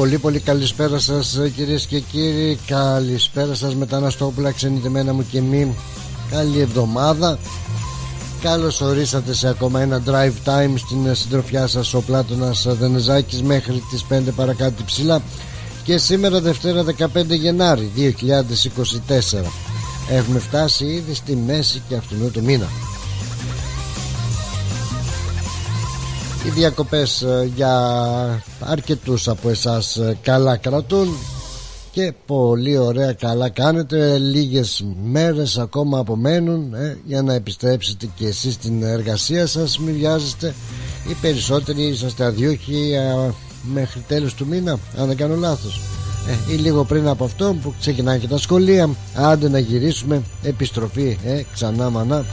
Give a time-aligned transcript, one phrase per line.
[0.00, 2.58] Πολύ πολύ καλησπέρα σας κυρίες και κύριοι.
[2.66, 5.74] Καλησπέρα σας μεταναστόπουλα ξενιτεμένα μου και μη.
[6.30, 7.38] Καλή εβδομάδα.
[8.42, 14.04] Καλώς ορίσατε σε ακόμα ένα drive time στην συντροφιά σας ο Πλάτωνας Δενεζάκης μέχρι τις
[14.10, 15.22] 5 παρακάτω ψηλά.
[15.84, 19.44] Και σήμερα Δευτέρα 15 Γενάρη 2024
[20.10, 22.66] Έχουμε φτάσει ήδη στη μέση και αυτού του μήνα
[26.50, 31.16] Οι διακοπές ε, για αρκετούς από εσάς ε, καλά κρατούν
[31.90, 34.18] και πολύ ωραία καλά κάνετε.
[34.18, 39.78] Λίγες μέρες ακόμα απομένουν ε, για να επιστρέψετε και εσείς στην εργασία σας.
[39.78, 40.54] Μην βιάζεστε
[41.08, 42.92] οι περισσότεροι είσαστε αδιούχοι
[43.62, 45.80] μέχρι τέλος του μήνα αν δεν κάνω λάθος.
[46.28, 48.90] Ε, ή λίγο πριν από αυτό που ξεκινάνε και τα σχολεία.
[49.14, 50.22] Άντε να γυρίσουμε.
[50.42, 52.24] Επιστροφή ε, ξανά μανά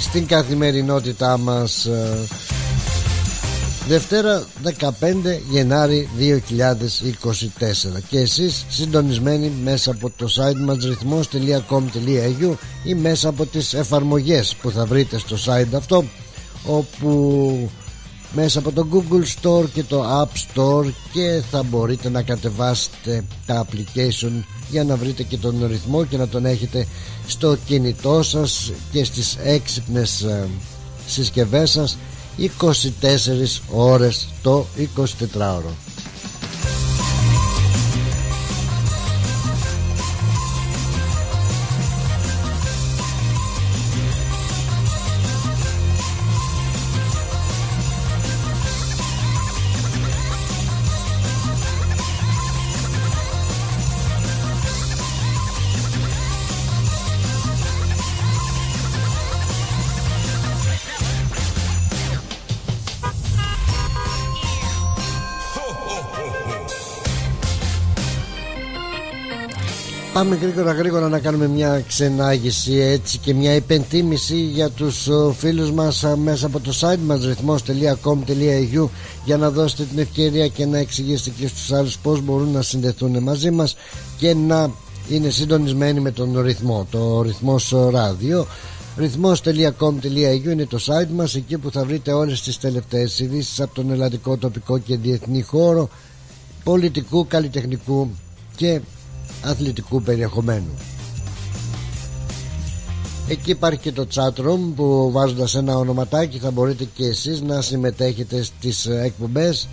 [0.00, 2.26] στην καθημερινότητά μας ε,
[3.88, 4.70] Δευτέρα 15
[5.50, 13.74] Γενάρη 2024 και εσείς συντονισμένοι μέσα από το site μας ρυθμός.com.au ή μέσα από τις
[13.74, 16.04] εφαρμογές που θα βρείτε στο site αυτό
[16.66, 17.70] όπου
[18.32, 23.66] μέσα από το Google Store και το App Store και θα μπορείτε να κατεβάσετε τα
[23.66, 24.32] application
[24.74, 26.86] για να βρείτε και τον ρυθμό και να τον έχετε
[27.26, 30.48] στο κινητό σας και στις έξυπνες ε,
[31.06, 31.96] συσκευές σας
[32.38, 35.93] 24 ώρες το 24ωρο
[70.24, 76.04] Πάμε γρήγορα γρήγορα να κάνουμε μια ξενάγηση έτσι και μια υπενθύμηση για τους φίλους μας
[76.16, 78.88] μέσα από το site μας ρυθμός.com.au
[79.24, 83.22] για να δώσετε την ευκαιρία και να εξηγήσετε και στους άλλους πώς μπορούν να συνδεθούν
[83.22, 83.76] μαζί μας
[84.18, 84.70] και να
[85.08, 88.46] είναι συντονισμένοι με τον ρυθμό, το ρυθμός ράδιο.
[88.96, 93.90] ρυθμός.com.au είναι το site μας εκεί που θα βρείτε όλες τις τελευταίες ειδήσεις από τον
[93.90, 95.88] ελλαδικό τοπικό και διεθνή χώρο
[96.64, 98.10] πολιτικού, καλλιτεχνικού
[98.56, 98.80] και
[99.44, 100.74] αθλητικού περιεχομένου
[103.28, 107.60] Εκεί υπάρχει και το chat room που βάζοντας ένα ονοματάκι θα μπορείτε και εσείς να
[107.60, 109.68] συμμετέχετε στις εκπομπές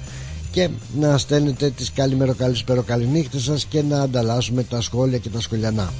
[0.51, 5.39] και να στέλνετε τις καλημέρο καλησπέρο καληνύχτες σας και να ανταλλάσσουμε τα σχόλια και τα
[5.41, 5.93] σχολιανά.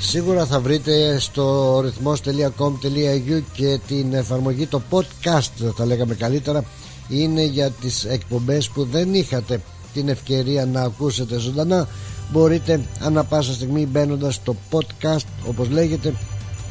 [0.00, 6.64] Σίγουρα θα βρείτε στο ρυθμός.com.au και την εφαρμογή το podcast θα λέγαμε καλύτερα
[7.08, 9.60] είναι για τις εκπομπές που δεν είχατε
[9.92, 11.88] την ευκαιρία να ακούσετε ζωντανά.
[12.32, 16.14] Μπορείτε ανα πάσα στιγμή μπαίνοντας στο podcast όπως λέγεται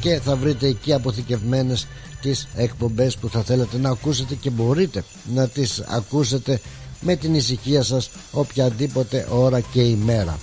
[0.00, 1.86] και θα βρείτε εκεί αποθηκευμένες
[2.20, 5.04] τις εκπομπές που θα θέλετε να ακούσετε και μπορείτε
[5.34, 6.60] να τις ακούσετε
[7.00, 10.38] με την ησυχία σας οποιαδήποτε ώρα και ημέρα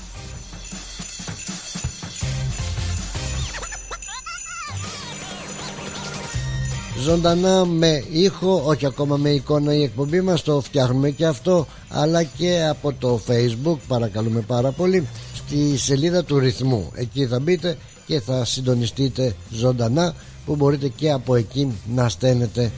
[7.05, 12.23] ζωντανά με ήχο όχι ακόμα με εικόνα η εκπομπή μας το φτιάχνουμε και αυτό αλλά
[12.23, 16.91] και από το facebook παρακαλούμε πάρα πολύ στη σελίδα του ρυθμού.
[16.95, 20.13] Εκεί θα μπείτε και θα συντονιστείτε ζωντανά
[20.45, 22.71] που μπορείτε και από εκεί να στέλνετε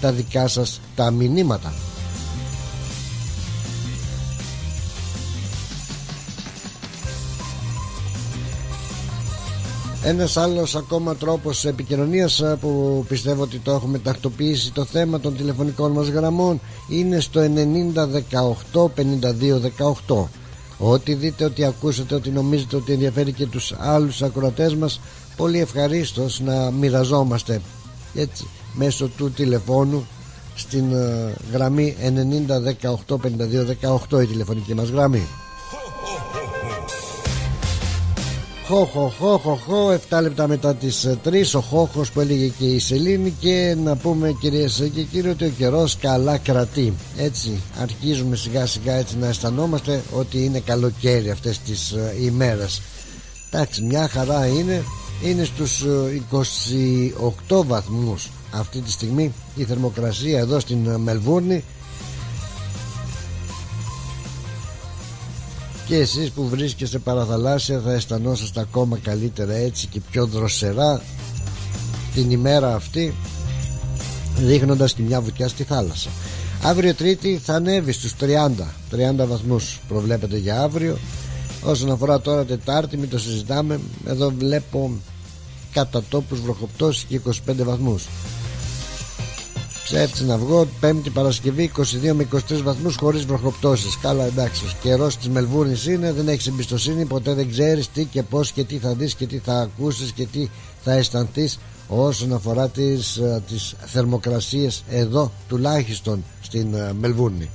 [0.00, 1.72] τα δικά σας τα μηνύματα
[10.06, 15.36] Ένας άλλος ακόμα τρόπος επικοινωνίας ε, που πιστεύω ότι το έχουμε τακτοποιήσει το θέμα των
[15.36, 17.40] τηλεφωνικών μας γραμμών είναι στο
[18.72, 18.90] 9018
[20.06, 20.24] 5218
[20.78, 25.00] Ό,τι δείτε ότι ακούσετε ότι νομίζετε ότι ενδιαφέρει και τους άλλους ακροατές μας
[25.36, 27.60] πολύ ευχαρίστως να μοιραζόμαστε
[28.14, 30.06] έτσι μέσω του τηλεφώνου
[30.54, 31.96] στην ε, γραμμή
[33.08, 33.16] 9018
[34.10, 35.26] 5218 η τηλεφωνική μας γραμμή
[38.66, 42.48] Χω, χω, χω, χω, χω, 7 λεπτά μετά τις 3 ε, ο Χόχος που έλεγε
[42.48, 46.92] και η Σελήνη και να πούμε κυρίες και κύριοι ότι ο καιρός καλά κρατεί.
[47.16, 52.82] Έτσι αρχίζουμε σιγά σιγά έτσι να αισθανόμαστε ότι είναι καλοκαίρι αυτές τις ε, ημέρες.
[53.50, 54.82] Εντάξει μια χαρά είναι.
[55.24, 55.84] Είναι στους
[56.32, 61.64] 28 ε, βαθμούς αυτή τη στιγμή η θερμοκρασία εδώ στην Μελβούρνη
[65.86, 71.02] και εσείς που βρίσκεστε παραθαλάσσια θα αισθανόσαστε ακόμα καλύτερα έτσι και πιο δροσερά
[72.14, 73.14] την ημέρα αυτή
[74.36, 76.10] δείχνοντας τη μια βουτιά στη θάλασσα.
[76.62, 78.50] Αύριο τρίτη θα ανέβει στους 30
[78.90, 80.98] 30 βαθμούς προβλέπεται για αύριο.
[81.62, 83.80] Όσον αφορά τώρα Τετάρτη μην το συζητάμε.
[84.06, 84.90] Εδώ βλέπω
[85.72, 87.30] κατά τόπους βροχοπτώσεις και 25
[87.64, 88.06] βαθμούς
[89.92, 91.82] έτσι να βγω Πέμπτη Παρασκευή 22
[92.12, 93.98] με 23 βαθμούς χωρίς βροχοπτώσεις.
[93.98, 98.22] Καλά εντάξει ο καιρός της Μελβούρνης είναι Δεν έχεις εμπιστοσύνη ποτέ δεν ξέρεις τι και
[98.22, 100.48] πώς και τι θα δεις και τι θα ακούσεις και τι
[100.82, 101.58] θα αισθανθείς
[101.88, 107.50] όσον αφορά τις, ε, τις θερμοκρασίες εδώ τουλάχιστον στην ε, Μελβούρνη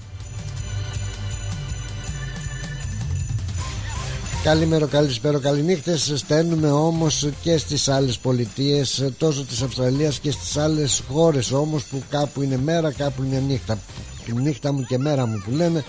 [4.44, 6.14] Καλημέρα, καλησπέρα, καληνύχτες.
[6.16, 12.04] Στέλνουμε όμως και στις άλλες πολιτείες Τόσο της Αυστραλίας και στις άλλες χώρες όμως Που
[12.10, 13.78] κάπου είναι μέρα, κάπου είναι νύχτα.
[14.42, 15.84] Νύχτα μου και μέρα μου που λένε.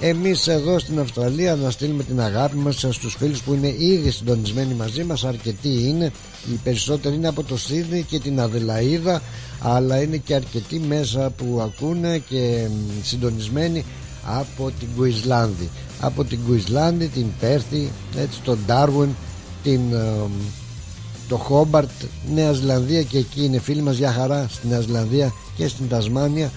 [0.00, 4.74] Εμείς εδώ στην Αυστραλία να στείλουμε την αγάπη μας στους φίλους που είναι ήδη συντονισμένοι
[4.74, 5.24] μαζί μας.
[5.24, 6.12] Αρκετοί είναι.
[6.52, 9.22] Οι περισσότεροι είναι από το Σίδνη και την Αδελαίδα
[9.60, 12.68] αλλά είναι και αρκετοί μέσα που ακούνε και
[13.02, 13.84] συντονισμένοι
[14.26, 15.70] από την Κουισλάνδη
[16.04, 19.08] από την Κουισλάνδη, την Πέρθη έτσι, τον Ντάρουιν
[19.62, 19.80] την,
[21.28, 21.90] το Χόμπαρτ
[22.34, 26.50] Νέα Ζηλανδία και εκεί είναι φίλοι μας για χαρά στην Νέα Ζηλανδία και στην Τασμάνια.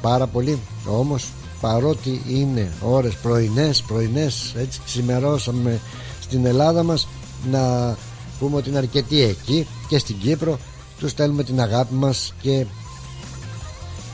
[0.00, 0.58] Πάρα πολύ.
[0.86, 1.30] Όμως
[1.60, 5.80] παρότι είναι ώρες πρωινές πρωινές έτσι ξημερώσαμε
[6.20, 7.08] στην Ελλάδα μας
[7.50, 7.96] να
[8.38, 10.58] πούμε ότι είναι αρκετοί εκεί και στην Κύπρο
[10.98, 12.66] τους στέλνουμε την αγάπη μας και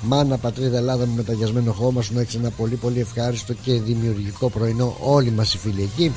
[0.03, 4.51] Μάνα πατρίδα Ελλάδα με μεταγιασμένο χώμα σου να έχεις ένα πολύ πολύ ευχάριστο και δημιουργικό
[4.51, 6.13] πρωινό όλοι μας οι φίλοι εκεί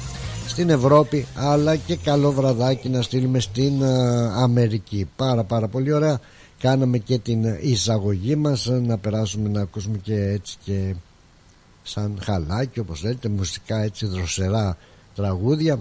[0.47, 3.83] στην Ευρώπη αλλά και καλό βραδάκι να στείλουμε στην
[4.35, 5.09] Αμερική.
[5.15, 6.19] Πάρα πάρα πολύ ωραία.
[6.59, 10.95] Κάναμε και την εισαγωγή μας να περάσουμε να ακούσουμε και έτσι και
[11.83, 14.77] σαν χαλάκι όπως λέτε μουσικά έτσι δροσερά
[15.15, 15.79] τραγούδια.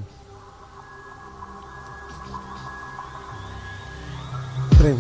[4.79, 4.97] Πριν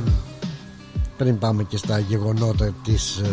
[1.20, 3.28] πριν πάμε και στα γεγονότα της ε,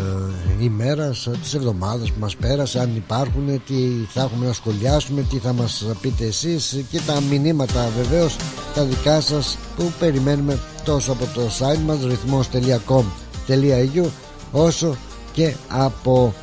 [0.60, 3.74] ημέρας της εβδομάδας που μας πέρασε αν υπάρχουν τι
[4.08, 8.36] θα έχουμε να σχολιάσουμε τι θα μας πείτε εσείς και τα μηνύματα βεβαίως
[8.74, 14.04] τα δικά σας που περιμένουμε τόσο από το site μας ρυθμός.com.au
[14.52, 14.96] όσο
[15.32, 16.34] και από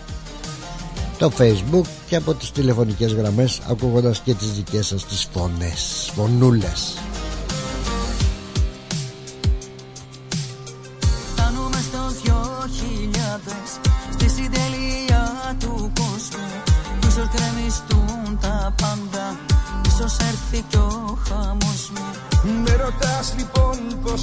[1.17, 6.93] το facebook και από τις τηλεφωνικές γραμμές ακούγοντας και τις δικές σας τις φωνές φωνούλες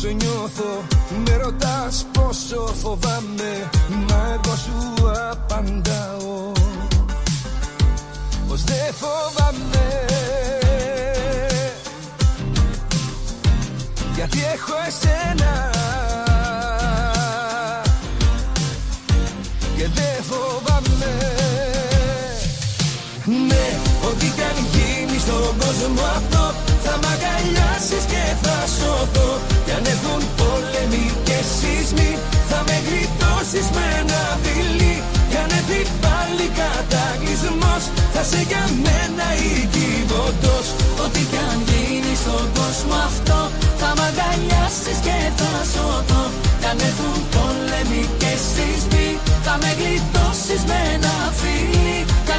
[0.03, 0.83] λοιπόν πως νιώθω.
[1.25, 3.71] Με ρωτάς πόσο φοβάμαι
[4.09, 6.53] Μα εγώ σου απαντάω.
[8.49, 10.05] Πως δεν φοβάμαι.
[14.15, 15.71] Γιατί έχω εσένα.
[19.77, 21.13] Και δεν φοβάμαι.
[23.49, 29.52] Ναι, ό,τι κι αν γίνει στον κόσμο αυτό Θα μ' αγκαλιάσεις και θα σωθώ
[32.51, 34.97] θα με γλιτώσεις με ένα δειλί
[35.31, 35.39] Κι
[36.05, 40.67] πάλι κατακλυσμός Θα σε για μένα οικιβωτός
[41.05, 43.39] Ό,τι κι αν γίνει στον κόσμο αυτό
[43.81, 46.25] Θα μ' αγκαλιάσεις και θα σωθώ.
[46.61, 49.09] Κι αν έρθουν πόλεμοι και σεισμοί
[49.45, 52.33] Θα με γλιτώσεις με ένα φιλί Κι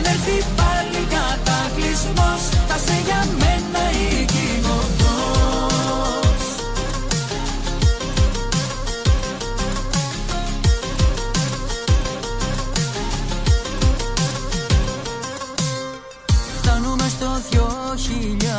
[0.60, 4.33] πάλι κατακλυσμός Θα σε για μένα οικιβωτός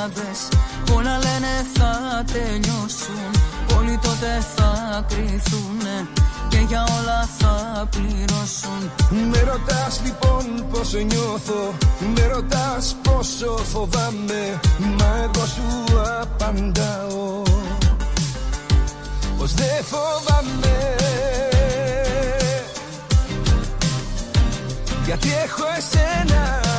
[0.04, 0.49] χιλιάδες
[0.94, 3.30] Όλα λένε θα τελειώσουν.
[3.78, 6.08] Όλοι τότε θα κρυθούνε
[6.49, 8.90] και για όλα θα πληρώσουν.
[9.30, 11.75] Με ρωτάς λοιπόν πως νιώθω
[12.14, 14.61] Με ρωτάς πόσο φοβάμαι
[14.99, 17.42] Μα εγώ σου απαντάω.
[19.38, 20.96] Πως δεν φοβάμαι.
[25.06, 26.74] Γιατί έχω εσένα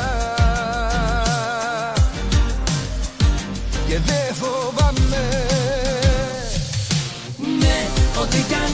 [3.96, 5.26] Και δεν φοβάμαι.
[7.62, 7.80] Ναι,
[8.22, 8.74] ό,τι κι αν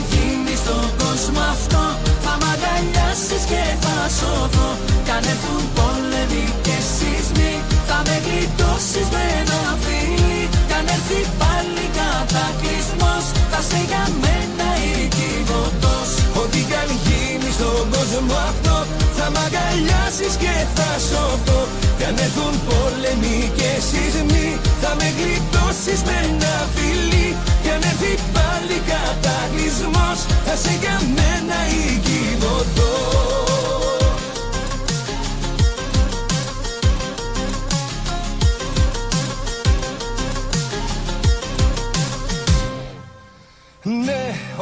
[0.62, 1.82] στον κόσμο αυτό
[2.24, 4.70] Θα μ' αγκαλιάσεις και θα σωθώ.
[5.04, 7.52] Κι αν έρθουν πόλεμοι και σεισμοί
[7.88, 14.68] Θα με γλιτώσεις με ένα φίλι Κι αν έρθει πάλι κατακλυσμός Θα σε για μένα
[14.90, 16.10] οικειβωτός.
[16.42, 18.76] Ό,τι κι αν γίνει στον κόσμο αυτό
[19.16, 21.60] Θα μ' αγκαλιάσεις και θα σωθώ.
[21.98, 28.12] Κι αν έρθουν πόλεμοι και σεισμοί Θα με γλιτώσεις με ένα φίλι Κι αν έρθει
[28.34, 31.92] πάλι κατακλυσμός κατακλυσμός Θα σε για μένα η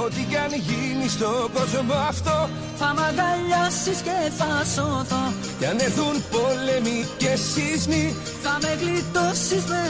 [0.05, 5.25] Ό,τι κι αν γίνει στον κόσμο αυτό Θα μ' αγκαλιάσεις και θα σωθώ.
[5.59, 9.83] Κι αν έρθουν πόλεμοι και σεισμοί Θα με γλιτώσεις με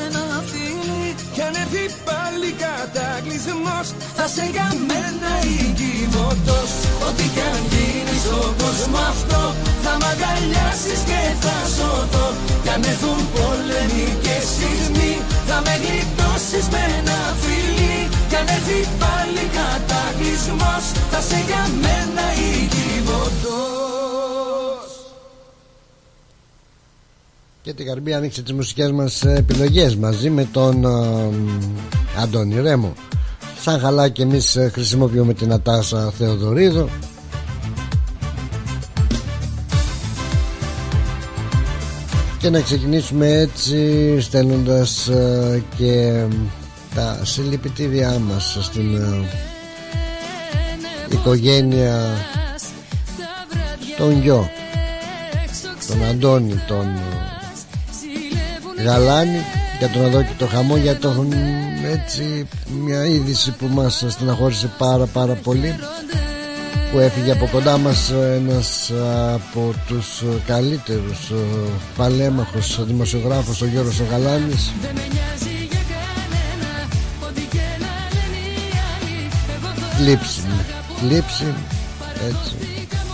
[2.95, 3.89] πάλι κατακλυσμός.
[4.17, 6.73] Θα σε για μένα οικειβωτός
[7.09, 9.43] Ό,τι κι αν γίνεις στον κόσμο αυτό
[9.85, 12.27] Θα μ' αγκαλιάσεις και θα σωθώ.
[12.63, 15.13] Κι αν έρθουν πόλεμοι και σεισμοί
[15.49, 22.25] Θα με γλιτώσεις με ένα φίλι Κι αν έρθει πάλι κατακλυσμός Θα σε για μένα
[27.71, 32.93] Και την καρμπή άνοιξε τις μουσικές μας επιλογές μαζί με τον ε, Αντώνη Ρέμο.
[33.61, 36.89] Σαν χαλά και εμείς ε, χρησιμοποιούμε την Ατάσα Θεοδωρίδου.
[42.39, 46.25] Και να ξεκινήσουμε έτσι στέλνοντας ε, και
[46.95, 49.29] τα συλληπιτήριά μας στην ε,
[51.11, 52.17] οικογένεια
[53.99, 54.49] τον γιο
[55.89, 56.87] τον Αντώνη τον
[58.85, 59.45] Γαλάνη
[59.79, 61.27] για τον εδώ και το χαμό για το
[61.93, 62.49] έτσι
[62.85, 65.75] μια είδηση που μας στεναχώρησε πάρα πάρα πολύ
[66.93, 68.91] που έφυγε από κοντά μας ένας
[69.35, 71.33] από τους καλύτερους
[71.97, 74.73] παλέμαχους δημοσιογράφος ο Γιώργος ο Γαλάνης.
[80.01, 80.41] Λήψη
[81.09, 81.55] Λήψη
[82.29, 82.55] έτσι.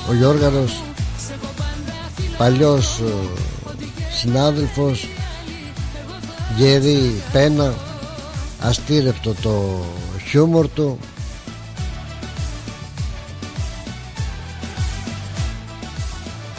[0.09, 0.83] Ο Γιώργαρος
[2.39, 3.01] παλιός
[4.21, 5.09] συνάδελφος
[6.57, 7.75] γερή πένα
[8.61, 9.85] αστήρευτο το
[10.29, 10.99] χιούμορ του.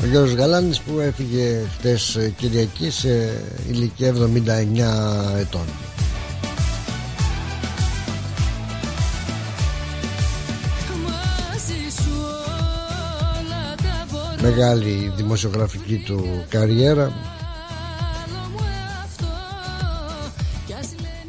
[0.01, 4.20] Ο Γιώργος Γαλάνης που έφυγε χτες Κυριακή σε ηλικία 79
[5.39, 5.66] ετών.
[14.42, 17.37] Μεγάλη δημοσιογραφική του καριέρα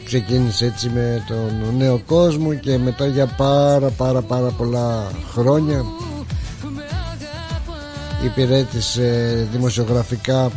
[0.08, 5.84] ξεκίνησε έτσι με τον νέο κόσμο και μετά για πάρα πάρα πάρα πολλά χρόνια
[8.24, 10.50] υπηρέτησε δημοσιογραφικά.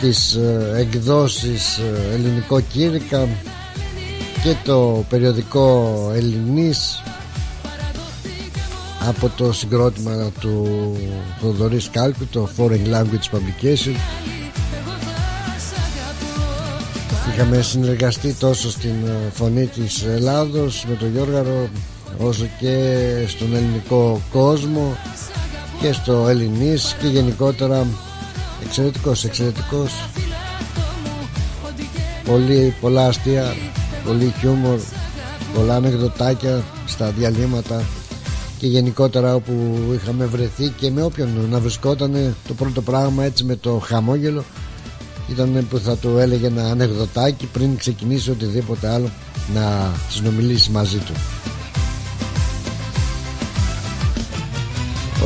[0.00, 3.28] Τις ε, εκδόσεις ε, ελληνικό κήρυκα
[4.42, 7.02] και το περιοδικό Ελληνής
[9.06, 10.66] από το συγκρότημα του
[11.40, 13.96] Θοδωρή Κάλκου το Foreign Language Publication.
[17.32, 21.68] Είχαμε συνεργαστεί τόσο στην ε, φωνή της Ελλάδος με τον Γιώργαρο
[22.18, 24.96] όσο και στον ελληνικό κόσμο
[25.80, 27.86] και στο Ελληνής και γενικότερα
[28.64, 29.92] εξαιρετικός, εξαιρετικός.
[32.24, 33.54] Πολύ πολλά αστεία
[34.04, 34.78] πολύ χιούμορ
[35.54, 37.84] πολλά ανεκδοτάκια στα διαλύματα
[38.64, 39.52] και γενικότερα όπου
[39.94, 44.44] είχαμε βρεθεί και με όποιον να βρισκόταν το πρώτο πράγμα έτσι με το χαμόγελο
[45.30, 49.10] ήταν που θα του έλεγε ένα ανεκδοτάκι πριν ξεκινήσει οτιδήποτε άλλο
[49.54, 51.12] να συνομιλήσει μαζί του.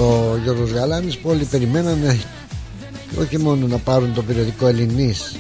[0.01, 2.21] Ο Γιώργος Γαλάνης που όλοι περιμένανε
[3.21, 5.37] όχι μόνο να πάρουν το περιοδικό Ελληνής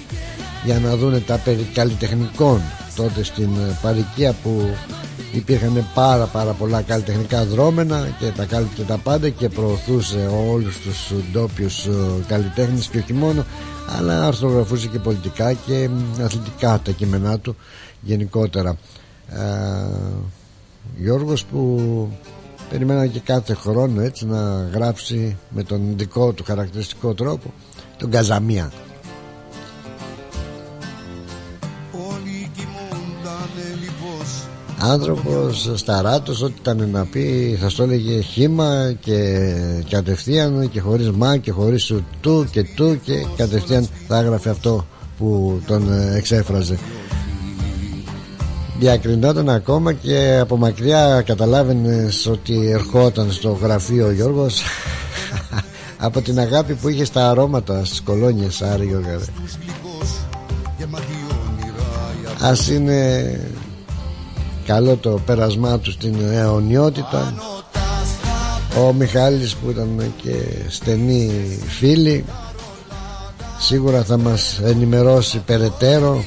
[0.65, 2.63] για να δούνε τα περί καλλιτεχνικών
[2.97, 3.51] τότε στην
[3.83, 4.71] παροικία που
[5.33, 11.13] υπήρχαν πάρα πάρα πολλά καλλιτεχνικά δρόμενα και τα κάλυπτε τα πάντα και προωθούσε όλους τους
[11.33, 11.93] ντόπιους ε,
[12.27, 13.45] καλλιτέχνες και όχι μόνο
[13.99, 15.89] αλλά αρθρογραφούσε και πολιτικά και
[16.23, 17.57] αθλητικά τα κείμενά του
[18.01, 18.77] γενικότερα.
[19.29, 19.41] Ε,
[20.97, 21.79] Γιώργος που
[22.71, 27.53] περιμένα και κάθε χρόνο έτσι να γράψει με τον δικό του χαρακτηριστικό τρόπο
[27.97, 28.73] τον Καζαμία
[34.79, 39.41] άνθρωπος σταράτος ό,τι ήταν να πει θα στο έλεγε χήμα και
[39.91, 44.87] κατευθείαν και χωρίς μα και χωρίς του και του και κατευθείαν θα έγραφε αυτό
[45.19, 46.79] που τον εξέφραζε.
[48.79, 54.63] Διακρινόταν ακόμα και από μακριά καταλάβαινες ότι ερχόταν στο γραφείο ο Γιώργος
[56.07, 59.19] από την αγάπη που είχε στα αρώματα στις κολόνιες Άρη Γιώργα
[62.41, 63.41] ας είναι
[64.69, 67.35] καλό το πέρασμά του στην αιωνιότητα.
[68.79, 70.35] Ο Μιχάλης που ήταν και
[70.69, 71.31] στενή
[71.67, 72.25] φίλη
[73.59, 76.25] σίγουρα θα μας ενημερώσει περαιτέρω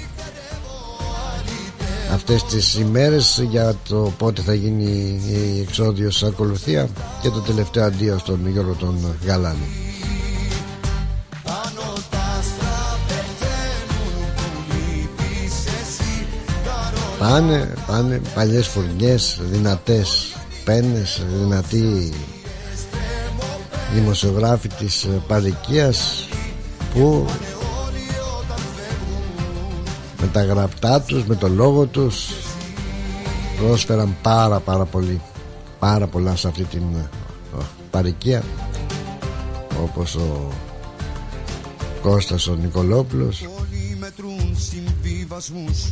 [2.13, 6.89] αυτές τις ημέρες για το πότε θα γίνει η εξόδιος ακολουθία
[7.21, 9.90] και το τελευταίο αντίο στον Γιώργο τον Γαλάνη
[17.21, 22.13] Πάνε, πάνε παλιές φουρνιές, δυνατές πένες, δυνατοί
[23.93, 26.27] δημοσιογράφοι της παρικίας
[26.93, 27.25] που
[30.21, 32.29] με τα γραπτά τους, με το λόγο τους
[33.59, 35.21] πρόσφεραν πάρα πάρα πολύ
[35.79, 36.83] πάρα πολλά σε αυτή την
[37.91, 38.43] παρικία
[39.83, 40.47] όπως ο
[42.01, 43.45] Κώστας ο Νικολόπουλος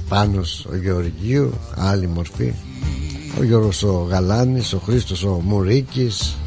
[0.10, 2.54] Πάνος ο Γεωργίου άλλη μορφή.
[3.40, 6.38] Ο Γιώργος ο Γαλάνης ο Χρήστος ο Μουρίκης.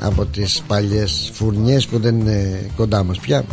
[0.00, 3.44] Από τις παλιές φουρνιές που δεν είναι κοντά μας πια.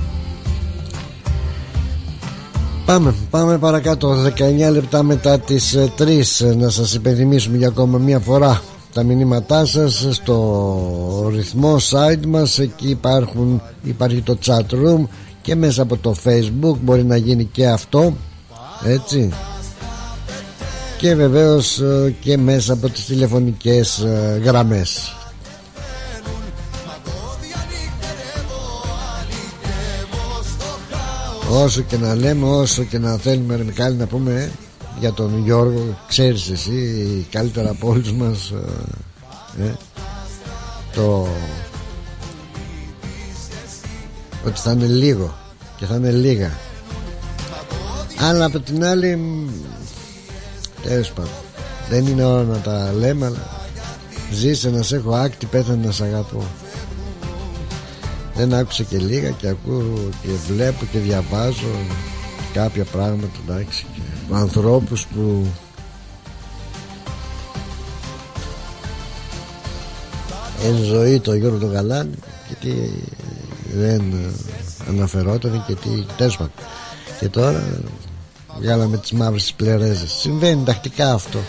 [2.85, 4.15] Πάμε, πάμε παρακάτω.
[4.15, 8.61] 19 λεπτά μετά τις 3 ε, να σας υπενθυμίσουμε για ακόμα μια φορά
[8.93, 12.59] τα μηνύματά σας στο ρυθμό site μας.
[12.59, 15.07] Εκεί υπάρχουν, υπάρχει το chat room
[15.41, 18.15] και μέσα από το facebook μπορεί να γίνει και αυτό
[18.83, 19.29] έτσι.
[20.97, 25.15] Και βεβαίως ε, και μέσα από τις τηλεφωνικές ε, γραμμές.
[31.53, 34.51] Όσο και να λέμε, όσο και να θέλουμε ρε Μικάλη να πούμε
[34.99, 38.53] για τον Γιώργο, ξέρεις εσύ καλύτερα από όλους μας
[39.59, 39.75] ε, ε,
[40.95, 41.27] το
[44.45, 45.35] ότι θα είναι λίγο
[45.77, 46.51] και θα είναι λίγα.
[48.19, 49.19] Αλλά από την άλλη
[50.83, 51.31] τέλος πάντων
[51.89, 53.59] δεν είναι ώρα να τα λέμε αλλά
[54.33, 56.43] ζήσε να σε έχω άκτη πέθανε να σε αγαπώ.
[58.35, 61.85] Δεν άκουσα και λίγα και ακούω και βλέπω και διαβάζω
[62.53, 64.01] κάποια πράγματα εντάξει και
[64.33, 65.45] ανθρώπους που
[70.63, 72.15] εν ζωή το Γιώργο το Γαλάνη
[72.47, 72.71] και τι
[73.73, 74.01] δεν
[74.89, 76.39] αναφερόταν και τι τέλος
[77.19, 77.63] και τώρα
[78.59, 80.11] βγάλαμε τις μαύρες πλερέζες.
[80.11, 81.39] Συμβαίνει τακτικά αυτό.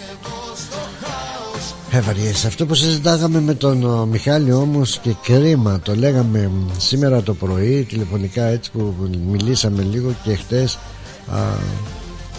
[1.90, 7.82] Έβαριες αυτό που συζητάγαμε με τον Μιχάλη όμως και κρίμα το λέγαμε σήμερα το πρωί
[7.88, 8.94] τηλεφωνικά έτσι που
[9.30, 10.78] μιλήσαμε λίγο και χτες
[11.32, 11.38] α,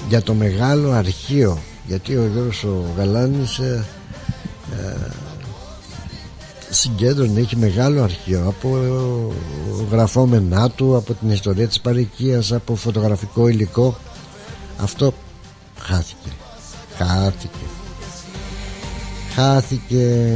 [0.09, 1.59] για το μεγάλο αρχείο.
[1.87, 3.85] Γιατί ο Γιώργος ο Γαλάνης ε,
[4.81, 4.95] ε,
[6.73, 8.77] συγκέντρωνε έχει μεγάλο αρχείο από
[9.91, 13.97] γραφόμενά του από την ιστορία της παροικίας από φωτογραφικό υλικό.
[14.77, 15.13] Αυτό
[15.79, 16.29] χάθηκε.
[16.97, 17.65] Χάθηκε.
[19.33, 20.35] Χάθηκε.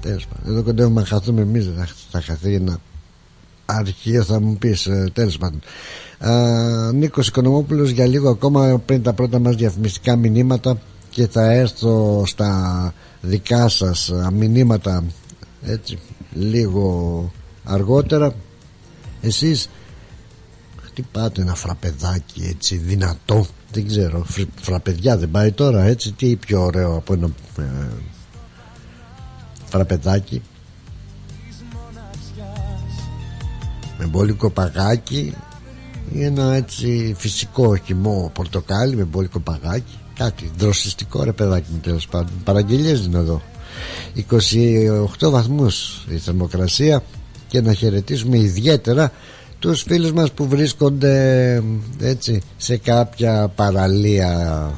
[0.00, 2.78] Τέλος πάντων εδώ κοντεύουμε να χαθούμε εμείς θα, θα χαθεί ένα
[3.66, 5.60] αρχείο θα μου πεις ε, τέλος πάντων.
[6.94, 10.78] Νίκος Οικονομόπουλος για λίγο ακόμα πριν τα πρώτα μας διαφημιστικά μηνύματα
[11.16, 15.04] και θα έρθω στα δικά σας μηνύματα
[15.62, 15.98] έτσι
[16.32, 17.32] λίγο
[17.64, 18.34] αργότερα.
[19.20, 19.68] Εσείς
[20.84, 24.26] χτυπάτε ένα φραπεδάκι έτσι δυνατό δεν ξέρω
[24.60, 27.88] φραπεδιά δεν πάει τώρα έτσι τι πιο ωραίο από ένα ε,
[29.64, 30.42] φραπεδάκι.
[33.98, 35.34] Με μπόλικο παγάκι
[36.12, 42.06] ή ένα έτσι φυσικό χυμό πορτοκάλι με μπόλικο παγάκι κάτι δροσιστικό ρε παιδάκι μου τέλος
[42.08, 42.32] πάντων.
[42.44, 43.42] Παραγγελίες είναι εδώ.
[44.30, 47.02] 28 βαθμούς η θερμοκρασία
[47.48, 49.12] και να χαιρετήσουμε ιδιαίτερα
[49.58, 51.62] τους φίλους μας που βρίσκονται
[52.00, 54.70] έτσι σε κάποια παραλία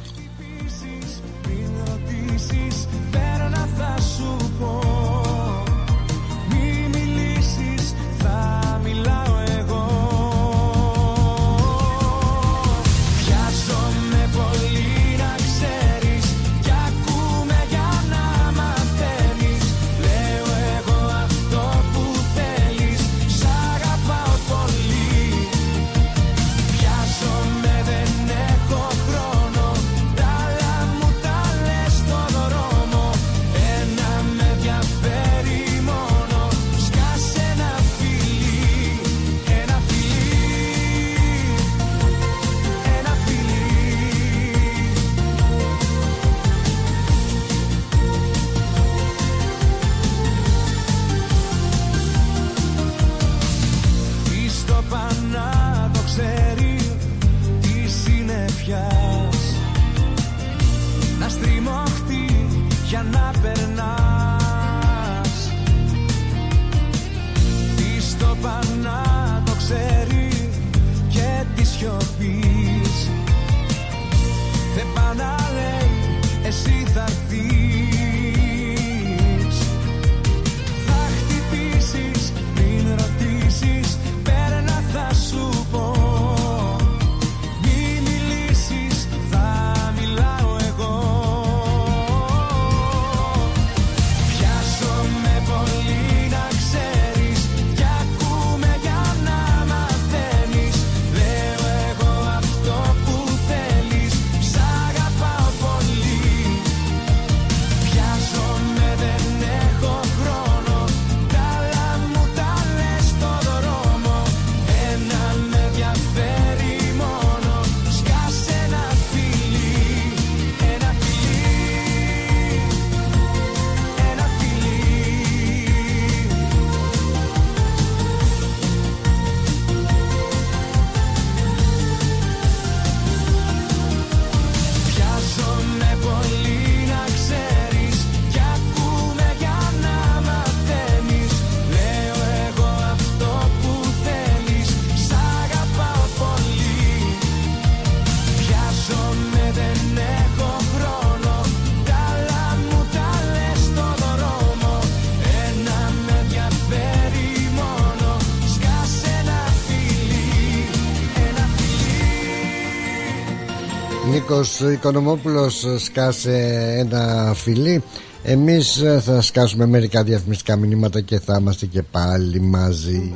[164.31, 167.83] Νίκος Οικονομόπουλος σκάσε ένα φιλί.
[168.23, 173.15] Εμείς θα σκάσουμε μερικά διαφημιστικά μηνύματα και θα είμαστε και πάλι μαζί.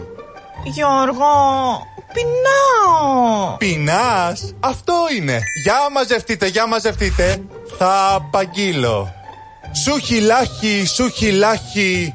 [0.65, 1.33] Γιώργο,
[2.13, 3.57] πεινάω.
[3.57, 5.39] Πεινάς, αυτό είναι.
[5.65, 7.43] Για μαζευτείτε, για μαζευτείτε.
[7.79, 9.13] Θα απαγγείλω.
[9.73, 12.15] Σου χιλάχι, σου χιλάχι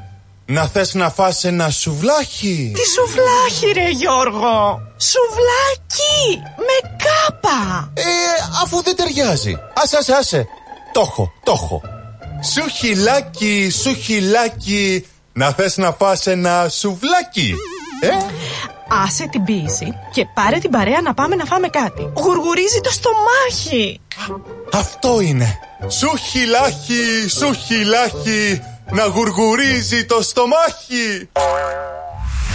[0.50, 7.90] να θες να φας ένα σουβλάκι; Τι σουβλάκι ρε Γιώργο; Σουβλάκι με κάπα.
[7.94, 8.02] Ε
[8.62, 9.58] αφού δεν ταιριάζει.
[9.74, 10.46] Άσε άσε άσε.
[10.92, 11.82] Το έχω το έχω.
[12.52, 17.54] Σουχιλάκι σουχιλάκι Να θες να φας ένα σουβλάκι.
[18.00, 18.08] Ε;
[19.04, 22.12] Άσε την πίεση και πάρε την παρέα να πάμε να φάμε κάτι.
[22.16, 24.00] Γουργουρίζει το στομάχι.
[24.72, 25.58] Αυτό είναι.
[25.88, 31.28] Σουχιλάκι σουχιλάκι να γουργουρίζει το στομάχι.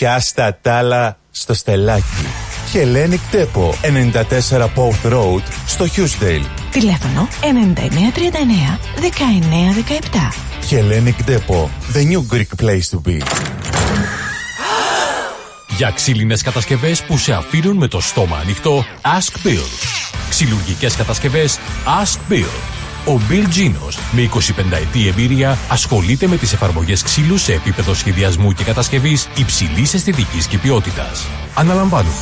[0.00, 2.26] και άστα τ' άλλα στο στελάκι.
[2.72, 3.72] Hellenic Depot
[4.50, 6.44] 94 Pouth Road στο Hughesdale.
[6.70, 10.34] Τηλέφωνο 9939 1917.
[10.70, 13.22] Hellenic Depot, the new Greek place to be.
[15.76, 19.66] Για ξύλινες κατασκευές που σε αφήνουν με το στόμα ανοιχτό, Ask Bill.
[20.30, 21.58] Ξυλουργικές κατασκευές
[22.02, 22.79] Ask Bill.
[23.06, 24.38] Ο Bill Genos, με 25
[24.72, 30.58] ετή εμπειρία, ασχολείται με τις εφαρμογές ξύλου σε επίπεδο σχεδιασμού και κατασκευής υψηλής αισθητικής και
[30.58, 31.26] ποιότητας.
[31.54, 32.14] Αναλαμβάνουμε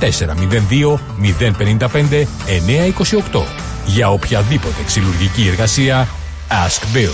[0.00, 2.26] 0402 055
[3.32, 3.42] 928
[3.86, 6.08] Για οποιαδήποτε ξυλουργική εργασία
[6.48, 7.12] Ask Bill.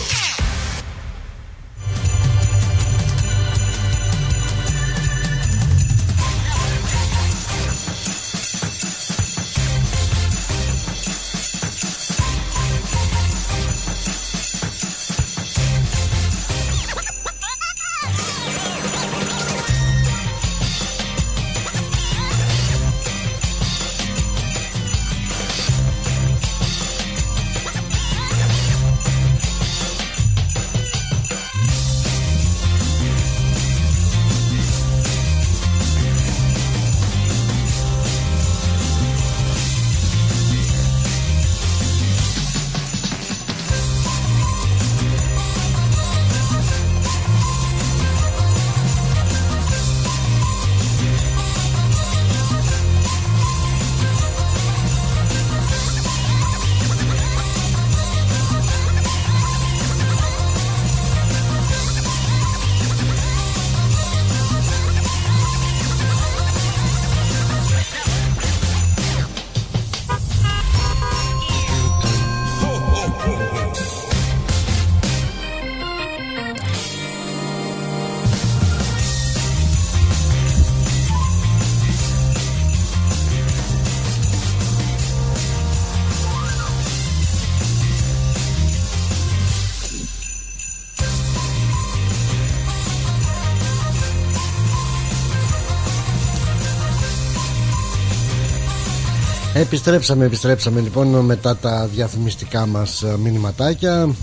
[99.63, 104.15] Επιστρέψαμε, επιστρέψαμε λοιπόν μετά τα διαφημιστικά μας ε, μηνυματάκια.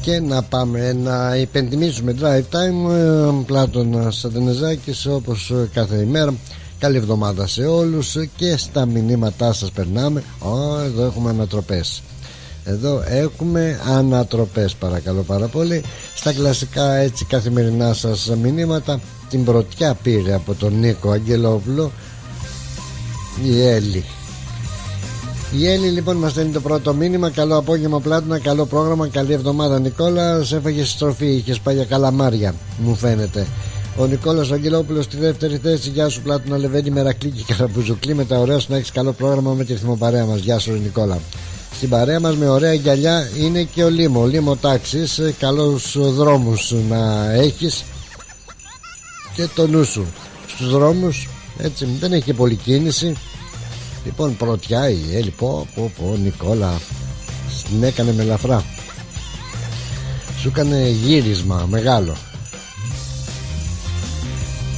[0.00, 6.34] Και να πάμε να υπενθυμίσουμε drive time ε, Πλάτωνα Σαντενεζάκης όπως ε, κάθε ημέρα.
[6.78, 10.22] Καλή εβδομάδα σε όλους και στα μηνύματά σας περνάμε.
[10.38, 12.02] Ω, εδώ έχουμε ανατροπές
[12.64, 15.82] εδώ έχουμε ανατροπές παρακαλώ πάρα πολύ
[16.14, 19.00] Στα κλασικά έτσι καθημερινά σας μηνύματα
[19.30, 21.92] Την πρωτιά πήρε από τον Νίκο Αγγελόπουλο
[23.44, 24.04] Η Έλλη
[25.58, 29.78] η Έλλη λοιπόν μας στέλνει το πρώτο μήνυμα Καλό απόγευμα Πλάτωνα, καλό πρόγραμμα Καλή εβδομάδα
[29.78, 33.46] Νικόλας Σε έφαγε στροφή, είχες πάει για καλαμάρια Μου φαίνεται
[33.96, 35.90] ο Νικόλας Αγγελόπουλος στη δεύτερη θέση.
[35.90, 38.14] Γεια σου, Πλάτωνα Λεβέντη, Μερακλή και Καραμπουζουκλή.
[38.14, 40.40] Με τα ωραία σου να έχεις καλό πρόγραμμα με τη θυμοπαρέα μας.
[40.40, 41.18] Γεια σου, Νικόλα.
[41.76, 44.20] Στην παρέα μας με ωραία γυαλιά είναι και ο Λίμο.
[44.20, 47.84] Ο Λίμο τάξης ε, καλούς δρόμους να έχεις
[49.34, 50.06] και το νου σου.
[50.46, 53.16] Στους δρόμους έτσι δεν έχει και πολλή κίνηση.
[54.04, 56.80] Λοιπόν πρωτιά η Έλλη πω πω πω Νικόλα
[57.68, 58.64] την έκανε με λαφρά.
[60.40, 62.16] Σου έκανε γύρισμα μεγάλο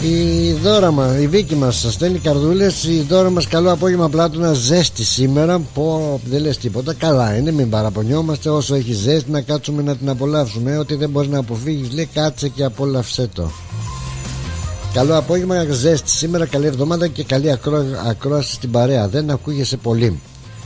[0.03, 2.85] η δώρα μα, η Βίκη μας σας στέλνει καρδούλες.
[2.85, 5.61] Η δώρα μας, καλό απόγευμα πλάτωνα ζέστη σήμερα.
[5.75, 6.95] Πω, δεν λες τίποτα.
[6.95, 8.51] Καλά είναι, μην παραπονιόμαστε.
[8.51, 10.79] Όσο έχει ζέστη, να κάτσουμε να την απολαύσουμε.
[10.79, 13.51] Ό,τι δεν μπορείς να αποφύγεις, λέει κάτσε και απόλαυσέ το.
[14.93, 16.47] Καλό απόγευμα, ζέστη σήμερα.
[16.47, 17.85] Καλή εβδομάδα και καλή ακρό...
[18.09, 19.09] ακρόαση στην παρέα.
[19.09, 20.21] Δεν ακούγεσαι πολύ.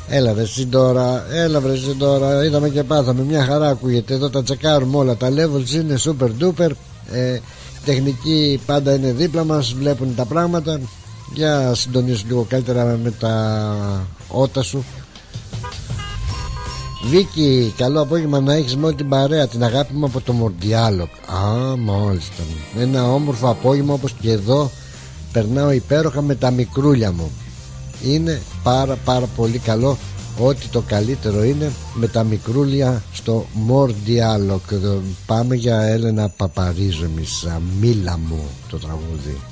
[0.09, 2.45] Έλα βρε τώρα, έλα βρε τώρα.
[2.45, 3.23] Είδαμε και πάθαμε.
[3.23, 4.14] Μια χαρά ακούγεται.
[4.14, 5.16] Εδώ τα τσεκάρουμε όλα.
[5.16, 6.71] Τα levels είναι super duper.
[7.12, 7.38] Ε,
[7.85, 10.81] τεχνικοί πάντα είναι δίπλα μας βλέπουν τα πράγματα.
[11.35, 14.85] Για συντονίσου λίγο καλύτερα με τα ότα σου.
[17.05, 18.40] Βίκυ, καλό απόγευμα.
[18.40, 21.11] Να έχεις με όλη την παρέα την αγάπη μου από το Μορντιάλοκ.
[21.27, 22.43] Α, μάλιστα.
[22.79, 24.71] Ένα όμορφο απόγευμα όπως και εδώ
[25.33, 27.31] Περνάω υπέροχα με τα μικρούλια μου.
[28.05, 29.99] Είναι πάρα πάρα πολύ καλό
[30.40, 35.00] ότι το καλύτερο είναι με τα μικρούλια στο More Dialogue.
[35.26, 37.46] Πάμε για Έλενα Παπαρίζου εμείς
[37.81, 39.49] μίλα μου το τραγούδι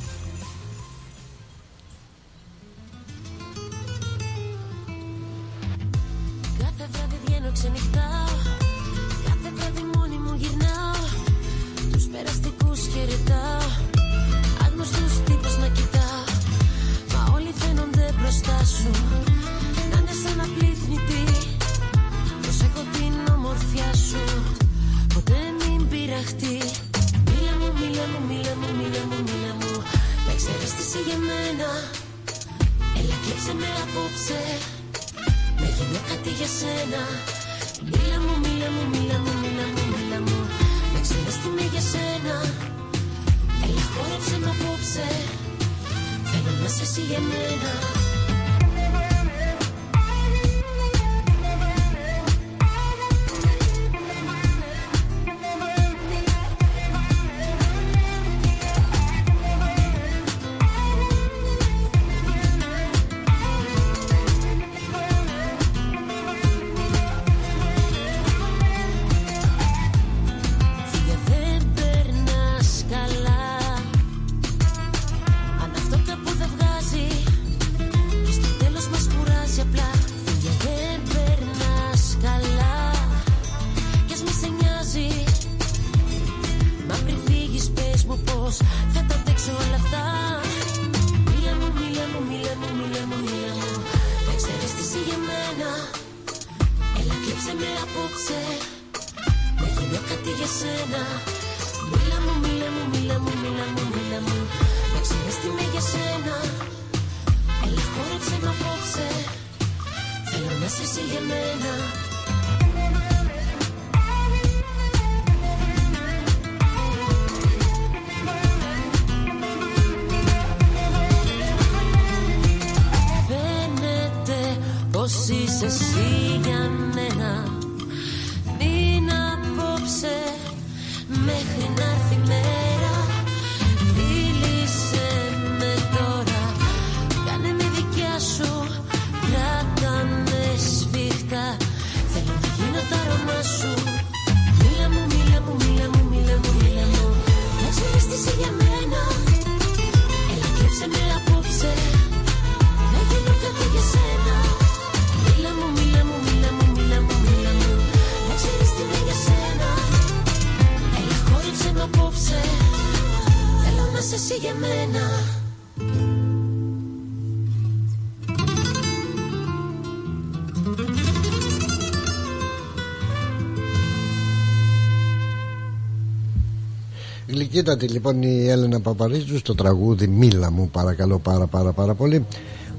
[177.58, 182.24] Κοίτατε λοιπόν η Έλενα Παπαρίζου στο τραγούδι Μίλα μου παρακαλώ πάρα πάρα πάρα πολύ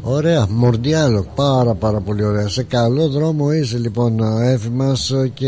[0.02, 2.48] Ωραία, Mordialloc, πάρα πάρα πολύ ωραία.
[2.48, 5.48] Σε καλό δρόμο είσαι λοιπόν Έφη μας και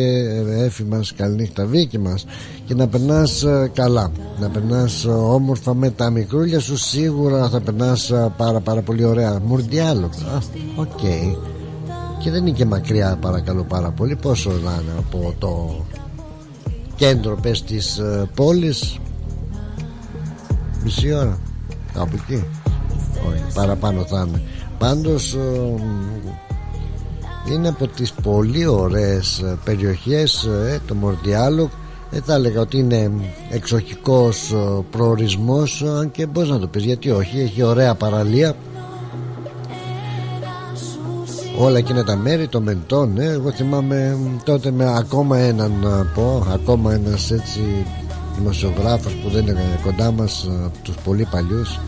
[0.50, 2.26] Έφη μας καληνύχτα Βίκη μας.
[2.66, 4.12] Και να περνάς ε, καλά.
[4.40, 9.42] Να περνάς όμορφα με τα μικρούλια σου Σίγουρα θα περνάς ε, πάρα πάρα πολύ ωραία.
[9.46, 10.10] Mordialloc,
[10.76, 10.88] OK.
[10.88, 11.36] Okay.
[12.20, 14.16] Και δεν είναι και μακριά παρακαλώ πάρα πολύ.
[14.16, 15.84] Πόσο να είναι από το
[16.96, 19.00] κέντρο πες της ε, πόλης;
[20.84, 21.40] Μισή ώρα.
[21.94, 22.44] Κάπου εκεί.
[23.28, 24.42] Όχι παραπάνω θα είναι
[24.78, 25.36] πάντως
[27.50, 31.70] είναι από τις πολύ ωραίες ε, περιοχές ε, το Μορδιάλο
[32.10, 33.12] δεν θα έλεγα ότι είναι
[33.50, 38.56] εξοχικός ε, προορισμός αν και πώς να το πεις γιατί όχι έχει ωραία παραλία.
[41.58, 46.46] Όλα εκείνα τα μέρη το μεντών ναι, εγώ θυμάμαι τότε με ακόμα έναν να πω
[46.54, 47.86] ακόμα ένας έτσι
[48.38, 51.80] δημοσιογράφος που δεν είναι κοντά μας από τους πολύ παλιούς.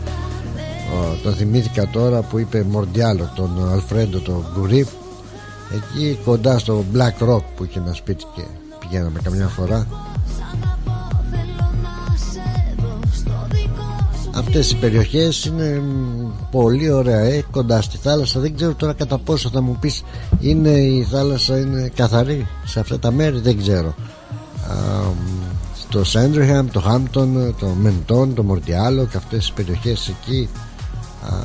[1.22, 4.88] Τον θυμήθηκα τώρα που είπε Μορντιάλο τον Αλφρέντο τον Γκουρίφ
[5.74, 8.42] εκεί κοντά στο Black Rock που είχε ένα σπίτι και
[8.78, 9.86] πηγαίναμε καμιά φορά.
[14.36, 15.82] Αυτές οι περιοχές είναι
[16.50, 18.40] πολύ ωραία ε, κοντά στη θάλασσα.
[18.40, 20.02] Δεν ξέρω τώρα κατά πόσο θα μου πεις
[20.40, 23.94] είναι η θάλασσα είναι καθαρή σε αυτά τα μέρη δεν ξέρω.
[24.68, 24.74] Α,
[25.94, 30.48] το Σέντριχαμ, το Χάμπτον, το Μεντόν, το Μορτιάλο και αυτές τις περιοχές εκεί
[31.22, 31.36] α,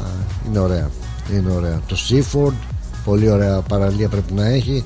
[0.47, 0.89] είναι ωραία
[1.33, 1.81] είναι ωραία.
[1.87, 2.53] Το Seaford
[3.05, 4.83] πολύ ωραία παραλία πρέπει να έχει.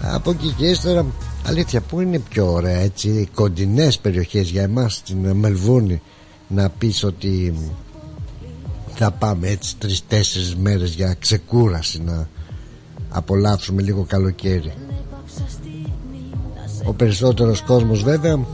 [0.00, 1.06] Από εκεί και ύστερα
[1.46, 6.02] αλήθεια που είναι πιο ωραία έτσι κοντινές περιοχές για εμάς στην Μελβούνη
[6.48, 7.54] να πεις ότι
[8.94, 12.28] θα πάμε έτσι τρεις-τέσσερις μέρες για ξεκούραση να
[13.08, 14.72] απολαύσουμε λίγο καλοκαίρι.
[16.84, 18.44] Ο περισσότερος κόσμος βέβαια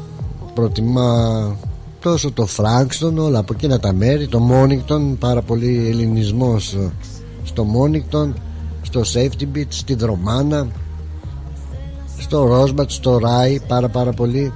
[0.59, 1.57] προτιμά
[2.01, 6.77] τόσο το Φράγκστον όλα από εκείνα τα μέρη το Μόνικτον πάρα πολύ ελληνισμός
[7.45, 8.35] στο Μόνικτον
[8.83, 10.67] στο Safety Beach στη Δρομάνα
[12.19, 14.53] στο Ρόσμπατ στο Ράι πάρα πάρα πολύ.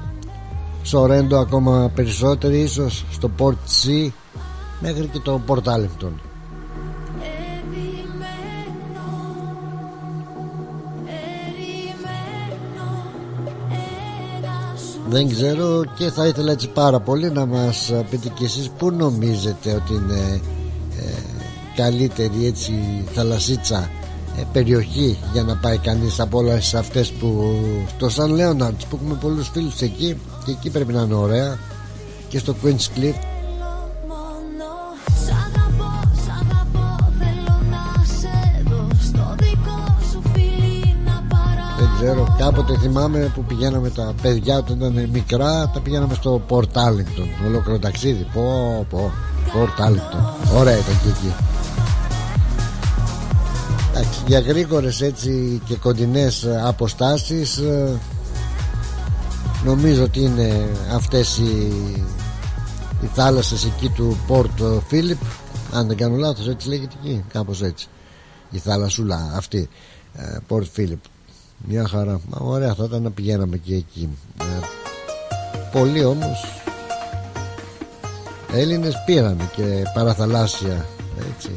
[0.83, 4.11] Στο Ρέντο ακόμα περισσότεροι ίσως στο Port C
[4.81, 6.32] μέχρι και το Port Arlington
[15.12, 19.72] Δεν ξέρω και θα ήθελα έτσι πάρα πολύ να μας πείτε κι εσείς πού νομίζετε
[19.75, 20.40] ότι είναι
[20.98, 21.12] ε,
[21.77, 22.72] καλύτερη έτσι
[23.12, 23.90] θαλασσίτσα
[24.38, 27.55] ε, περιοχή για να πάει κανείς από όλες αυτές που
[27.96, 31.59] στο Σαν Λέοναρτς που έχουμε πολλούς φίλους εκεί και εκεί πρέπει να είναι ωραία
[32.29, 33.31] και στο Queen's Cliff
[42.05, 47.46] ξέρω κάποτε θυμάμαι που πηγαίναμε τα παιδιά όταν ήταν μικρά τα πηγαίναμε στο Port Arlington.
[47.46, 48.27] Ολόκληρο ταξίδι.
[48.33, 49.13] Πω πω
[49.46, 50.55] Port Arlington.
[50.55, 51.35] Ωραία ήταν και εκεί.
[53.90, 57.98] Εντάξει, για γρήγορες έτσι και κοντινές αποστάσεις ε,
[59.65, 61.73] νομίζω ότι είναι αυτές οι,
[63.03, 65.19] οι θάλασσες εκεί του Port Phillip
[65.73, 67.87] αν δεν κάνω λάθος έτσι λέγεται εκεί κάπως έτσι.
[68.50, 69.69] Η θάλασσούλα αυτή
[70.46, 70.98] Port Phillip
[71.69, 72.21] μια χαρά.
[72.29, 74.08] Μα ωραία θα ήταν να πηγαίναμε και εκεί.
[74.40, 74.44] Ε,
[75.73, 76.63] πολλοί όμως
[78.52, 80.87] Έλληνες πήραν και παραθαλάσσια
[81.35, 81.50] έτσι,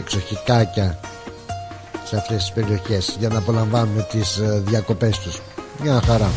[0.00, 1.00] εξοχικάκια
[2.04, 5.40] σε αυτές τις περιοχές για να απολαμβάνουν τις ε, διακοπές τους.
[5.82, 6.30] Μια χαρά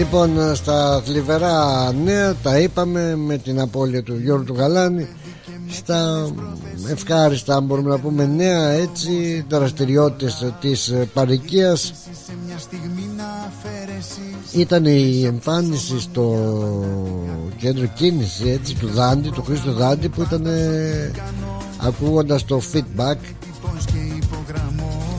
[0.00, 5.08] Λοιπόν ε, στα θλιβερά νέα τα είπαμε με την απώλεια του Γιώργου του Γαλάνη.
[5.70, 6.30] Στα
[6.88, 11.92] ευχάριστα αν μπορούμε να πούμε νέα έτσι δραστηριότητες της ε, παρικίας.
[14.52, 16.54] Ήταν η εμφάνιση στο
[17.56, 21.10] κέντρο κίνηση έτσι, του Δάντη, του Χρήστο Δάντη που ήταν ε,
[21.78, 23.16] ακούγοντας το feedback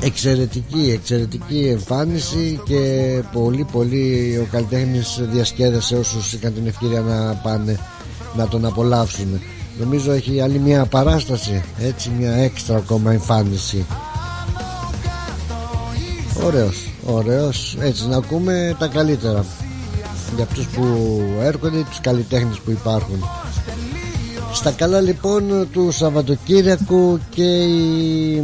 [0.02, 7.80] εξαιρετική, εξαιρετική εμφάνιση και πολύ πολύ ο καλλιτέχνης διασκέδασε όσους είχαν την ευκαιρία να πάνε
[8.36, 9.42] να τον απολαύσουν.
[9.80, 13.86] Νομίζω έχει άλλη μια παράσταση έτσι μια έξτρα ακόμα εμφάνιση.
[16.46, 17.78] Ωραίος ωραίος.
[17.80, 19.46] Έτσι να ακούμε τα καλύτερα.
[20.36, 20.84] Για αυτούς που
[21.42, 23.24] έρχονται τους καλλιτέχνες που υπάρχουν.
[24.54, 28.42] Στα καλά λοιπόν του Σαββατοκύριακου και η, ε,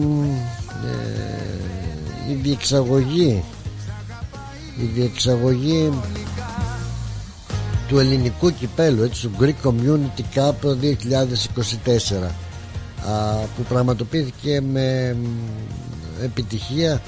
[2.30, 3.44] η διεξαγωγή
[4.82, 5.94] η διεξαγωγή
[7.88, 12.30] του ελληνικού κυπέλου έτσι, του Greek Community Cup 2024
[13.56, 15.16] που πραγματοποιήθηκε με
[16.24, 17.02] επιτυχία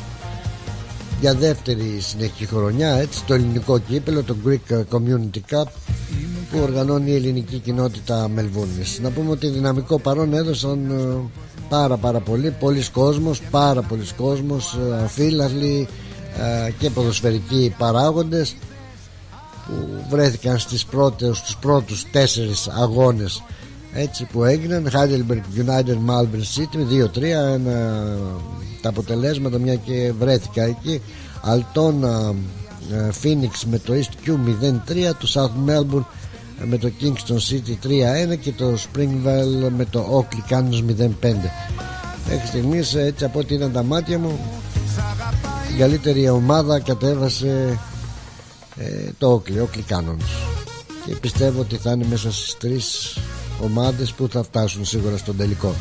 [1.20, 5.68] για δεύτερη συνεχή χρονιά έτσι, το ελληνικό κύπελο το Greek Community Cup
[6.52, 9.00] που οργανώνει η ελληνική κοινότητα Μελβούνης.
[9.02, 11.40] Να πούμε ότι δυναμικό παρόν έδωσαν ε,
[11.70, 12.56] πάρα πάρα πολύ.
[12.60, 15.88] Πολλοί κόσμος πάρα πολλοί κόσμος ε, φίλαθλοι
[16.66, 18.56] ε, και ποδοσφαιρικοί παράγοντες
[19.66, 23.44] που βρέθηκαν στις πρώτες, στους πρώτους τέσσερις αγώνες
[23.94, 24.90] έτσι που έγιναν.
[24.94, 27.60] Heidelberg United Malvern City 2-3
[28.82, 31.02] τα αποτελέσματα μια και βρέθηκα εκεί.
[31.42, 32.34] Αλτόνα
[32.92, 36.06] ε, Phoenix με το East Q 0-3 το South Melbourne
[36.66, 37.88] με το Kingston City
[38.34, 41.36] 3-1 και το Springville με το Oakley Cannons 0-5
[42.30, 44.40] μέχρι στιγμής έτσι από ό,τι ήταν τα μάτια μου
[45.74, 47.80] η καλύτερη ομάδα κατέβασε
[48.78, 50.28] ε, το Oakley, Oakley Cannons.
[51.06, 53.18] Και πιστεύω ότι θα είναι μέσα στις τρεις
[53.64, 55.74] ομάδες που θα φτάσουν σίγουρα στον τελικό.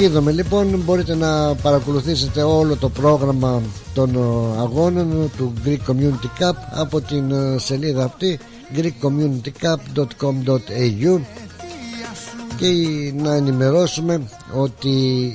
[0.00, 3.62] Είδαμε λοιπόν μπορείτε να παρακολουθήσετε όλο το πρόγραμμα
[3.94, 8.38] των ε, αγώνων του Greek Community Cup από την ε, σελίδα αυτή
[8.74, 11.20] greekcommunitycup.com.au
[12.56, 12.66] και
[13.16, 14.22] να ενημερώσουμε
[14.54, 14.88] ότι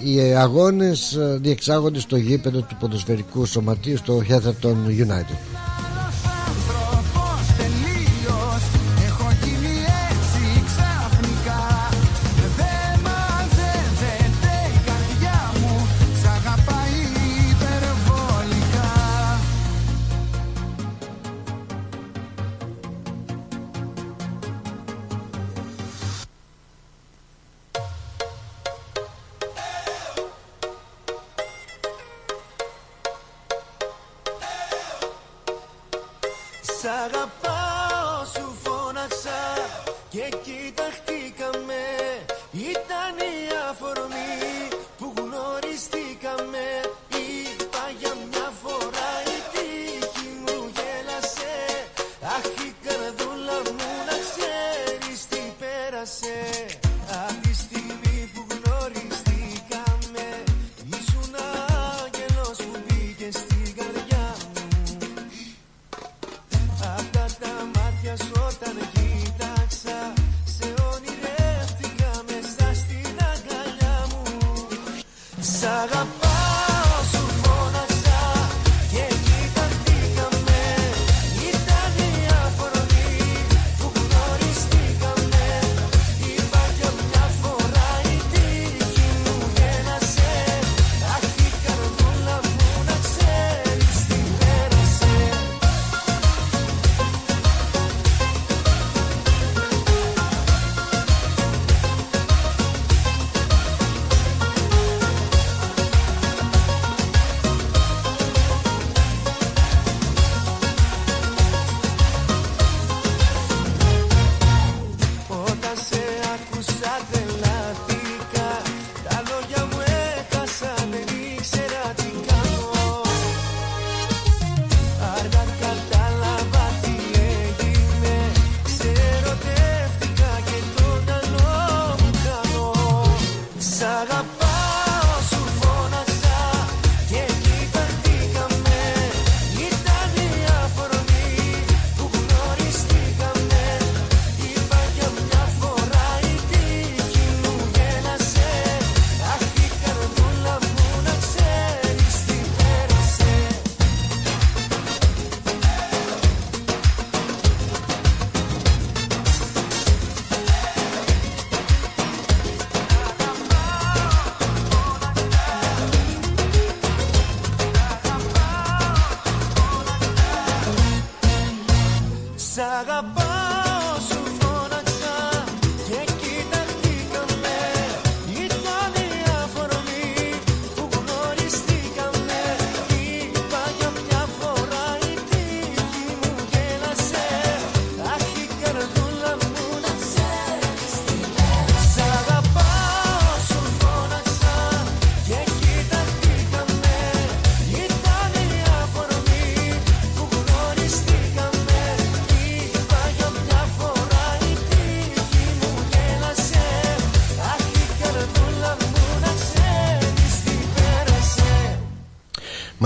[0.04, 5.51] οι αγώνες ε, διεξάγονται στο γήπεδο του ποδοσφαιρικού σωματείου στο Heatherton United.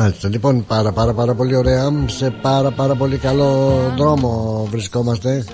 [0.05, 1.91] Μάλιστα, λοιπόν πάρα πάρα πάρα πολύ ωραία.
[2.05, 5.45] Σε πάρα πάρα πολύ καλό δρόμο βρισκόμαστε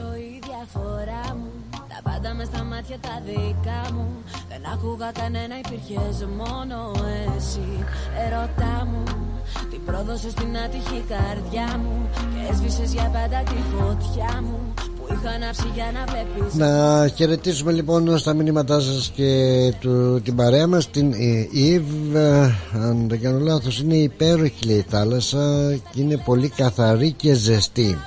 [17.15, 21.13] χαιρετήσουμε λοιπόν στα μηνύματά σας και του, την παρέα μας την
[21.51, 22.15] Ιβ.
[22.15, 27.33] Ε, αν δεν κάνω λάθος, είναι υπέροχη λέει η θάλασσα και είναι πολύ καθαρή και
[27.33, 27.97] ζεστή.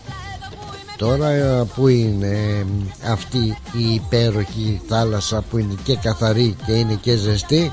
[0.96, 2.66] Τώρα ε, που είναι
[3.10, 7.72] αυτή η υπέροχη θάλασσα που είναι και καθαρή και είναι και ζεστή;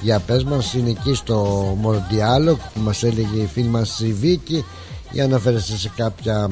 [0.00, 1.36] Για πες μας είναι εκεί στο
[1.80, 4.64] Μορδιάλο που μας έλεγε η φίλη μας η Βίκη
[5.12, 6.50] ή αναφέρεστε σε κάποια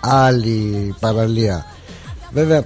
[0.00, 1.66] άλλη παραλία;
[2.32, 2.64] Βέβαια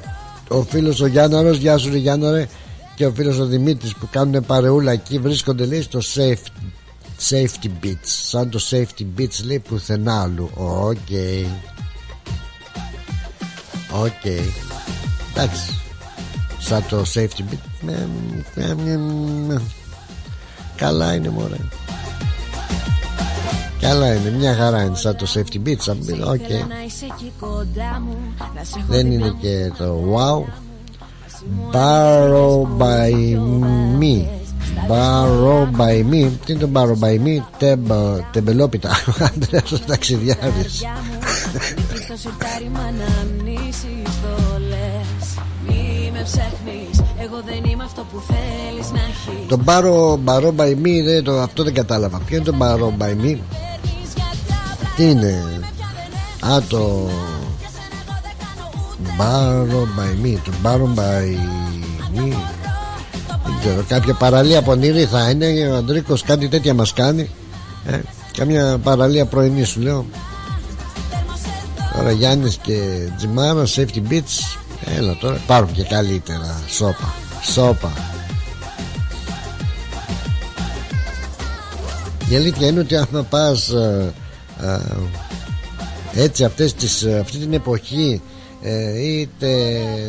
[0.48, 2.48] ο φίλος ο Γιάνναρος γεια σου ρε Γιάνναρε
[2.94, 6.46] και ο φίλος ο Δημήτρης που κάνουν παρεούλα εκεί βρίσκονται λέει στο Safe,
[7.30, 8.02] Safety Beach.
[8.02, 10.96] Σαν το Safety Beach λέει πουθενά αλλού OK.
[11.10, 11.46] Okay.
[13.90, 14.06] OK.
[14.24, 14.44] Okay.
[15.34, 15.78] εντάξει.
[16.58, 17.74] Σαν το Safety Beach
[20.76, 21.56] καλά είναι μωρέ
[23.84, 25.94] Καλά είναι, μια χαρά είναι σαν το Safety Beach
[26.26, 26.34] Οκ.
[26.34, 26.64] okay.
[28.88, 30.50] Δεν είναι και το wow.
[31.72, 33.12] Borrow by
[34.00, 34.26] me.
[34.88, 36.30] Borrow by me.
[36.44, 37.90] Τι είναι το borrow by me; Τεμπ,
[38.32, 38.90] Τεμπελόπιτα.
[39.34, 40.82] Άντρες ο ταξιδιάρης.
[49.48, 52.18] Το μπάρο, μπαρό by me δεν, το, Αυτό δεν κατάλαβα.
[52.18, 53.36] Ποιο είναι το μπαρό by me;
[54.96, 55.42] Τι είναι;
[56.40, 57.10] Α το
[59.16, 61.36] Μπάρο by me Το μπάρο by
[62.16, 62.34] me.
[63.44, 67.30] Δεν ξέρω κάποια παραλία πονηρή θα είναι Ο Αντρίκος κάτι τέτοια μας κάνει.
[67.86, 68.00] Ε,
[68.36, 70.06] Καμιά παραλία πρωινή σου λέω.
[71.96, 74.58] Τώρα Γιάννης και Τζιμάρα Safety Beach
[74.96, 77.14] Έλα τώρα υπάρχουν και καλύτερα Σόπα
[77.52, 77.92] Σόπα
[82.28, 84.23] Η αλήθεια είναι ότι άμα πας ε, ε,
[86.14, 88.22] έτσι αυτές τις, αυτή την εποχή
[88.66, 89.48] ε, είτε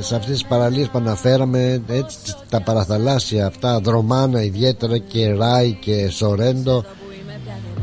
[0.02, 2.18] σε αυτές τις παραλίες που αναφέραμε έτσι,
[2.50, 6.86] τα παραθαλάσσια αυτά δρομάνα ιδιαίτερα και Ράι και Σορέντο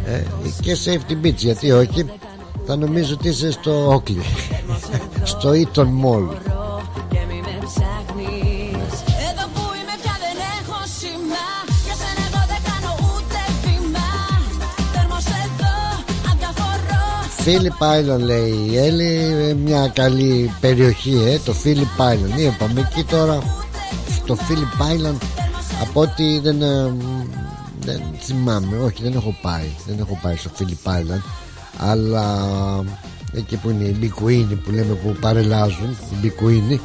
[0.07, 0.23] ε,
[0.63, 2.05] και Safety Beach γιατί όχι
[2.67, 4.23] θα νομίζω ότι είσαι στο Oakley
[5.33, 6.29] στο Eaton Mall
[17.43, 22.39] Φίλιπ Island λέει η Έλλη Μια καλή περιοχή ε, Το Φίλιπ Island.
[22.39, 23.43] Είπαμε εκεί τώρα
[24.23, 25.17] Στο Φίλιπ Island
[25.81, 26.95] Από ότι δεν, ε,
[27.81, 28.77] δεν θυμάμαι.
[28.77, 31.23] Όχι δεν έχω πάει Δεν έχω πάει στο Φίλιπ Island
[31.79, 32.49] Αλλά
[33.33, 36.81] Εκεί που είναι οι μπικουίνοι που λέμε που παρελάζουν Οι μπικουίνοι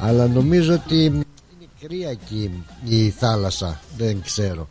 [0.00, 1.24] Αλλά νομίζω ότι Είναι
[1.80, 4.68] κρύα εκεί η θάλασσα Δεν ξέρω.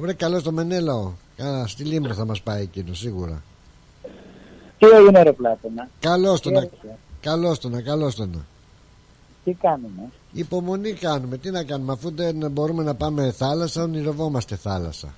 [0.00, 1.12] Βρε καλό στο Μενέλαο.
[1.66, 3.42] Στη Λίμνο θα μας πάει εκείνος σίγουρα
[4.80, 5.88] τι έγινε ρε Πλάτωνα.
[6.00, 6.70] Καλώς τον,
[7.20, 8.46] καλώς τον, καλώς τον.
[9.44, 11.36] Τι κάνουμε; Υπομονή κάνουμε.
[11.36, 15.14] Τι να κάνουμε αφού δεν μπορούμε να πάμε θάλασσα, ονειρευόμαστε θάλασσα.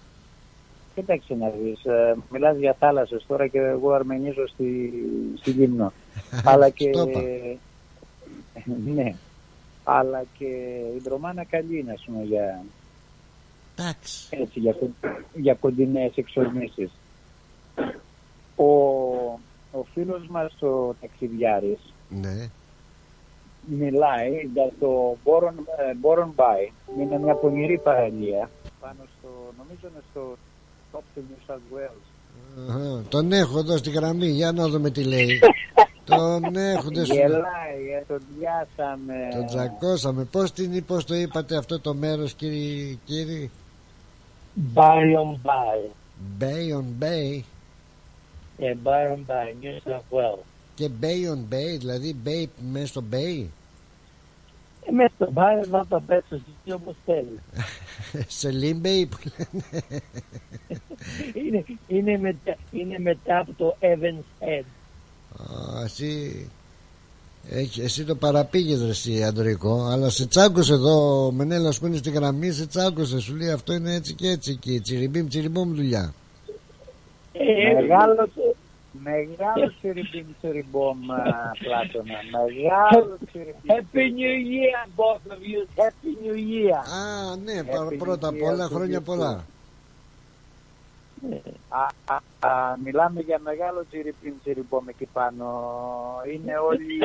[0.95, 4.93] Κοίταξε να δεις, ε, μιλάς για θάλασσες τώρα και εγώ αρμενίζω στη,
[5.41, 5.93] στη Γύμνο.
[6.51, 6.91] αλλά και...
[8.95, 9.15] ναι.
[9.85, 10.47] Αλλά και
[10.97, 12.65] η Ντρομάνα καλή είναι, ας πούμε, για...
[13.77, 14.27] Εντάξει.
[14.31, 14.77] Έτσι, για,
[15.35, 16.91] για κοντινές εξορμήσεις.
[18.57, 18.65] Ο,
[19.73, 22.49] ο φίλος μας ο ταξιδιάρης ναι.
[23.66, 26.73] μιλάει για το Boron, ε, Bay.
[27.01, 28.51] Είναι μια πονηρή παραλία
[28.81, 30.37] πάνω στο, νομίζω είναι στο
[30.93, 33.05] top του New South Wales.
[33.09, 35.41] τον έχω εδώ στη γραμμή, για να δούμε τι λέει.
[36.05, 39.14] τον έχω εδώ Γελάει, ε, τον διάσαμε.
[39.33, 40.25] Τον τζακώσαμε.
[40.25, 43.51] Πώς, την, πώς το είπατε αυτό το μέρος κύριε, κύριε;
[44.75, 45.91] Bay on Bay.
[46.39, 47.43] Bay on Bay
[48.63, 50.45] και Byron Bay, New South Wales.
[50.75, 53.47] Και Bay on Bay, δηλαδή Bay μέσα στο Bay.
[54.87, 57.41] Ε, μέσα στο Bay να το πέσω εσύ όπως θέλεις.
[58.39, 58.49] Σε
[58.83, 59.83] Bay που λένε.
[61.47, 64.65] είναι, είναι, μετά, είναι μετά από το Evans Head.
[65.37, 66.51] Α, εσύ,
[67.51, 72.11] έχει, εσύ το παραπήγες ρε εσύ Αντρικό Αλλά σε τσάκωσε εδώ Μενέλα που είναι στη
[72.11, 76.22] γραμμή Σε τσάκωσε σου λέει αυτό είναι έτσι και έτσι Και τσιριμπίμ τσιριμπόμ δουλειά ε,
[77.80, 78.28] μεγάλο,
[78.93, 80.99] μεγάλος τσιριμπίμ τσιριμπόμ
[81.62, 82.18] Πλάτωνα.
[82.37, 83.66] Μεγάλος τσιριμπίμ.
[83.68, 85.61] Happy New Year, both of you.
[85.80, 86.76] Happy New Year.
[86.99, 89.45] Α, ναι, πρώτα απ' όλα χρόνια πολλά.
[91.68, 92.16] Α,
[92.49, 95.47] α, μιλάμε για μεγάλο τσιριμπίμ τσιριμπόμ εκεί πάνω.
[96.35, 96.99] Είναι όλοι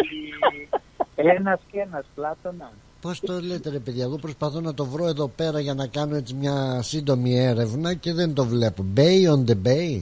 [1.37, 2.71] ένας και ένας Πλάτωνα.
[3.01, 6.15] Πώς το λέτε, ρε παιδιά, εγώ προσπαθώ να το βρω εδώ πέρα για να κάνω
[6.15, 8.85] έτσι μια σύντομη έρευνα και δεν το βλέπω.
[8.95, 10.01] Bay on the Bay;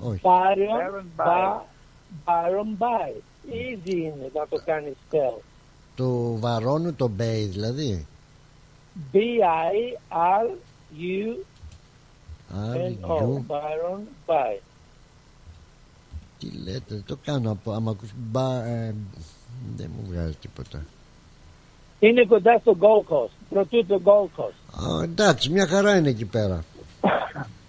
[0.00, 0.20] Όχι.
[2.24, 3.12] Byron Bay.
[3.48, 5.40] Easy είναι να το κάνεις spell.
[5.96, 8.06] Του βαρώνου το Bay δηλαδή.
[9.12, 10.56] B-I-R-U
[12.52, 13.44] N-O.
[13.48, 14.58] Byron Bay.
[16.38, 18.94] Τι λέτε, το κάνω από άμα ακούς μπα, ε,
[19.76, 20.84] δεν μου βγάζει τίποτα.
[21.98, 24.84] Είναι κοντά στο Gold Coast, πρωτού το Gold Coast.
[24.84, 26.64] Α, εντάξει, μια χαρά είναι εκεί πέρα.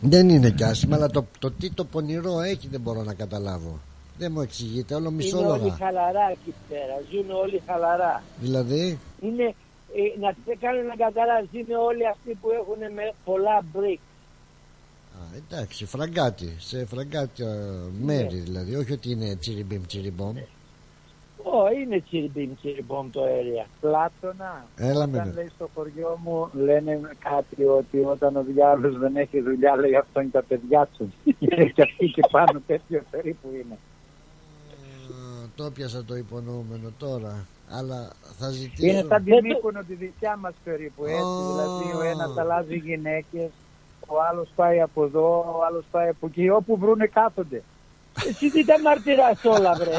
[0.00, 3.78] Δεν είναι κι άσχημα, αλλά το, το τι το πονηρό έχει δεν μπορώ να καταλάβω.
[4.18, 5.74] Δεν μου εξηγείτε, όλο Είναι όλοι μισόλογα.
[5.74, 6.94] χαλαρά εκεί πέρα.
[7.10, 8.22] Ζουν όλοι χαλαρά.
[8.40, 9.54] Δηλαδή, Είναι,
[9.94, 14.00] ε, να σε κάνω να καταλάβεις, είναι όλοι αυτοί που έχουν με πολλά μπρικ.
[15.18, 17.46] α, εντάξει, φραγκάτι, σε φραγκάτι ε,
[18.00, 20.34] μέρη δηλαδή, όχι ότι είναι τσιριμπιμ τσιριμπομ.
[21.56, 23.66] Ω, είναι τσιριμπιμ τσιριμπομ το area.
[23.80, 29.16] Πλάτωνα, Έλα όταν με λέει στο χωριό μου, λένε κάτι ότι όταν ο διάβολος δεν
[29.16, 31.12] έχει δουλειά, λέει αυτό είναι τα παιδιά του.
[31.74, 33.78] και αυτοί και πάνω τέτοιο περίπου είναι.
[35.56, 37.46] Το πιάσα το υπονοούμενο τώρα.
[37.70, 39.06] Αλλά θα Είναι ζητήσω.
[39.06, 41.22] σαν την Μύκονο τη δικιά μας περίπου έτσι.
[41.22, 41.46] Ω.
[41.52, 43.50] Δηλαδή ο ένας αλλάζει γυναίκες,
[44.06, 46.48] ο άλλος πάει από εδώ, ο άλλος πάει από εκεί.
[46.50, 47.62] Όπου βρούνε κάθονται.
[48.28, 49.96] Εσύ τι τα μαρτυράς όλα βρε.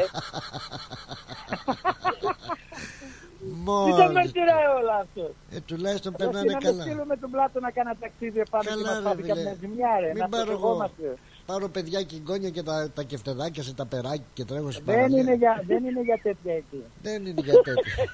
[3.40, 4.12] Τι τα Μόλις.
[4.14, 5.30] μαρτυράει όλα αυτός.
[5.50, 6.82] Ε, τουλάχιστον Πρέπει περνάνε να με καλά.
[6.82, 9.34] στείλουμε τον πλάτο να κάνω ταξίδι επάνω και Καλά, μας ρε, πάθει φίλε.
[9.34, 10.06] καμιά ζημιά ρε.
[10.06, 10.60] Μην Να πάρω εγώ.
[10.60, 11.14] προσεγόμαστε.
[11.46, 14.94] Πάρω παιδιά και γκόνια και τα, τα κεφτεδάκια σε τα περάκια και τρέχω στην Δεν
[14.94, 15.18] παραλία.
[15.20, 16.84] είναι, για, δεν είναι για τέτοια εκεί.
[17.02, 18.04] Δεν είναι για τέτοια.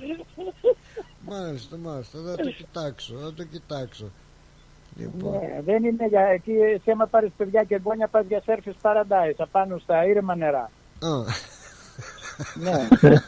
[1.30, 2.18] μάλιστα, μάλιστα.
[2.26, 4.10] Θα το κοιτάξω, θα το κοιτάξω.
[4.96, 6.52] Λοιπόν, Ναι, δεν είναι για εκεί.
[6.52, 9.40] Εσύ άμα πάρεις παιδιά και γκόνια πας για σέρφις παραντάις.
[9.40, 10.70] Απάνω στα ήρεμα νερά.
[11.00, 11.08] α,
[12.54, 12.88] Ναι.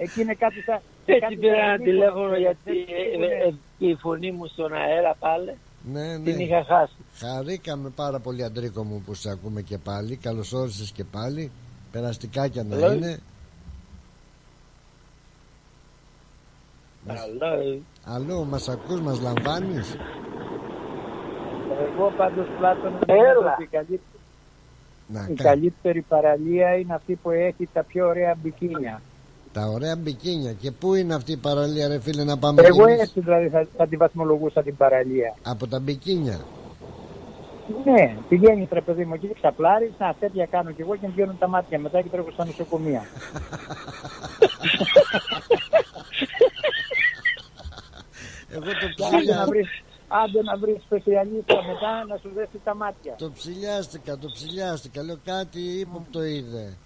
[0.00, 0.80] Εκεί είναι κάτι σαν...
[1.06, 4.30] Έτσι κάτι πήρα σαν ένα μήκος, τηλέφωνο ε, γιατί που ε, είναι- ε, η φωνή
[4.32, 5.56] μου στον αέρα πάλι
[5.92, 6.42] ναι, την ναι.
[6.42, 6.94] είχα χάσει.
[7.14, 10.16] Χαρήκαμε πάρα πολύ Αντρίκο μου που σε ακούμε και πάλι.
[10.16, 11.50] Καλώς όρισες και πάλι.
[11.92, 12.94] Περαστικάκια να Hello.
[12.96, 13.18] είναι.
[17.06, 19.96] Μας- Αλλά ε, Αλλού, μας ακούς, μας λαμβάνεις;
[21.94, 23.16] Εγώ πάντως Πλάτωνα Έλα.
[23.34, 24.00] νομίζω ότι η καλύτερη,
[25.06, 29.02] Να, η κα- καλύτερη παραλία είναι αυτή που έχει τα πιο ωραία μπικίνια.
[29.52, 30.52] Τα ωραία μπικίνια.
[30.52, 33.48] Και πού είναι αυτή η παραλία, ρε φίλε, να πάμε Εγώ κι εμείς; έτσι δηλαδή
[33.48, 35.34] θα, θα τη βαθμολογούσα την παραλία.
[35.42, 36.40] Από τα μπικίνια.
[37.84, 41.38] Ναι, πηγαίνει ρε παιδί μου εκεί, ξαπλάρεις, να τέτοια κάνω κι εγώ και μου βγαίνουν
[41.38, 43.02] τα μάτια μετά και τρέχω στα νοσοκομεία.
[48.58, 49.44] Εγώ το Και άντε να ψηλιά...
[49.50, 49.68] βρεις,
[50.20, 53.14] άντε να βρεις σπεσιαλίστα μετά να σου δέσει τα μάτια.
[53.18, 55.02] Το ψηλιάστηκα, το ψηλιάστηκα.
[55.02, 56.76] Λέω κάτι ύποπτο είδε.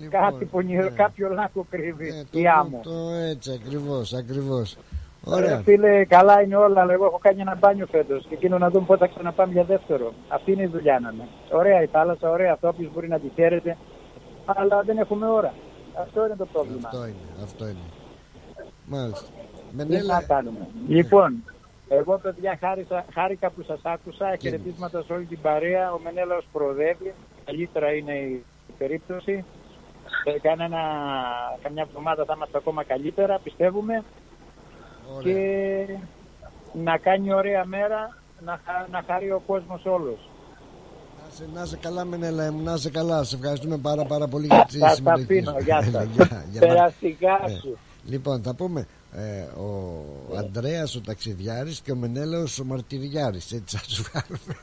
[0.00, 0.90] Λοιπόν, Κάτι πονηρό, ναι.
[0.90, 2.80] κάποιο λάκκο κρύβει Ε, το, η άμμο.
[2.82, 4.76] το έτσι ακριβώς, ακριβώς.
[5.24, 5.38] Ωραία.
[5.44, 5.60] Ωραία.
[5.62, 8.86] Φίλε, καλά είναι όλα, αλλά εγώ έχω κάνει ένα μπάνιο φέτος και εκείνο να δούμε
[8.86, 10.12] πότε θα ξαναπάμε για δεύτερο.
[10.28, 11.28] Αυτή είναι η δουλειά να είναι.
[11.50, 13.76] Ωραία η θάλασσα, ωραία αυτό, όποιο μπορεί να τη χαίρεται,
[14.44, 15.54] αλλά δεν έχουμε ώρα.
[16.00, 16.88] Αυτό είναι το πρόβλημα.
[16.88, 17.86] Αυτό είναι, αυτό είναι.
[18.86, 19.26] Μάλιστα.
[19.76, 20.68] Τι να Μενέλα, κάνουμε.
[20.88, 21.42] Λοιπόν,
[21.88, 27.12] εγώ παιδιά χάρισα, χάρηκα που σας άκουσα, χαιρετίσματα σε όλη την παρέα, ο Μενέλαος προοδεύει,
[27.44, 28.44] καλύτερα είναι η
[28.78, 29.44] περίπτωση.
[30.24, 30.78] Σε κανένα,
[31.62, 34.04] καμιά εβδομάδα θα είμαστε ακόμα καλύτερα, πιστεύουμε.
[35.16, 35.32] ωραία.
[35.34, 35.98] και
[36.84, 40.18] να κάνει ωραία μέρα, να, χα- να χαρεί ο κόσμος όλος.
[41.24, 43.24] Να σε, να σε καλά Μενέλα μου, να σε καλά.
[43.24, 45.64] Σε ευχαριστούμε πάρα πάρα πολύ για τη Θα τα συμμετοχή αφήνω, σου.
[45.64, 46.06] γεια Έλα, σας.
[46.06, 46.74] γεια, γεια, μάνα.
[46.74, 47.78] περαστικά Ε, σου.
[48.04, 48.86] Λοιπόν, θα πούμε
[49.16, 50.04] ε, ο
[50.36, 53.52] Ανδρέας ο ταξιδιάρης και ο Μενέλαος ο μαρτυριάρης.
[53.52, 54.54] Έτσι θα τους βγάλουμε.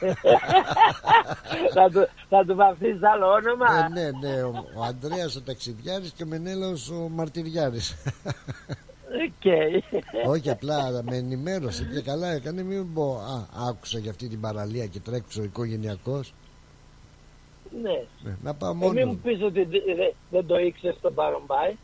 [1.74, 3.66] θα, του, θα του βαφτείς άλλο όνομα.
[3.84, 7.96] Ε, ναι, ναι, ο, ο Ανδρέας ο ταξιδιάρης και ο Μενέλαος ο μαρτυριάρης.
[9.26, 9.44] Οκ.
[10.28, 14.86] Όχι απλά με ενημέρωσε και καλά έκανε μην πω α, άκουσα για αυτή την παραλία
[14.86, 16.34] και τρέξω οικογενειακός
[17.82, 18.04] ναι.
[18.22, 21.14] ναι, να πάω Ε, μόνο μην μου πεις ότι δε- δε- δεν το ήξερες στον
[21.14, 21.76] παρομπάι.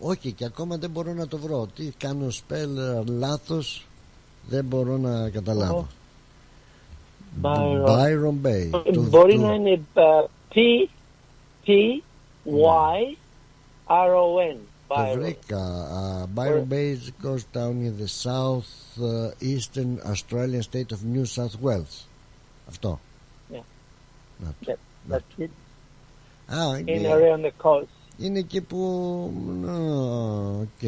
[0.00, 2.70] Όχι και ακόμα δεν μπορώ να το βρω τι κάνω σπέλ
[3.06, 3.86] λάθος
[4.48, 5.86] δεν μπορώ να καταλάβω
[7.42, 7.86] Byron.
[7.86, 9.80] Byron Bay Του- Μπορεί του- να είναι ε,
[10.54, 10.88] P,
[11.66, 11.70] T,
[12.46, 13.16] Y,
[13.86, 14.56] R, O, N.
[14.88, 15.18] το Byron.
[15.18, 15.88] βρήκα
[16.34, 21.04] uh, Byron Bay is a coast town in the south uh, eastern Australian state of
[21.14, 22.06] New South Wales
[22.68, 23.00] αυτό
[23.52, 23.62] Yeah.
[24.38, 24.72] Να το.
[24.72, 25.48] Yeah, that's it.
[26.54, 27.97] Α, Είναι είναι, ωραίο on the coast.
[28.18, 28.78] Είναι εκεί που
[29.68, 29.74] Α,
[30.60, 30.82] OK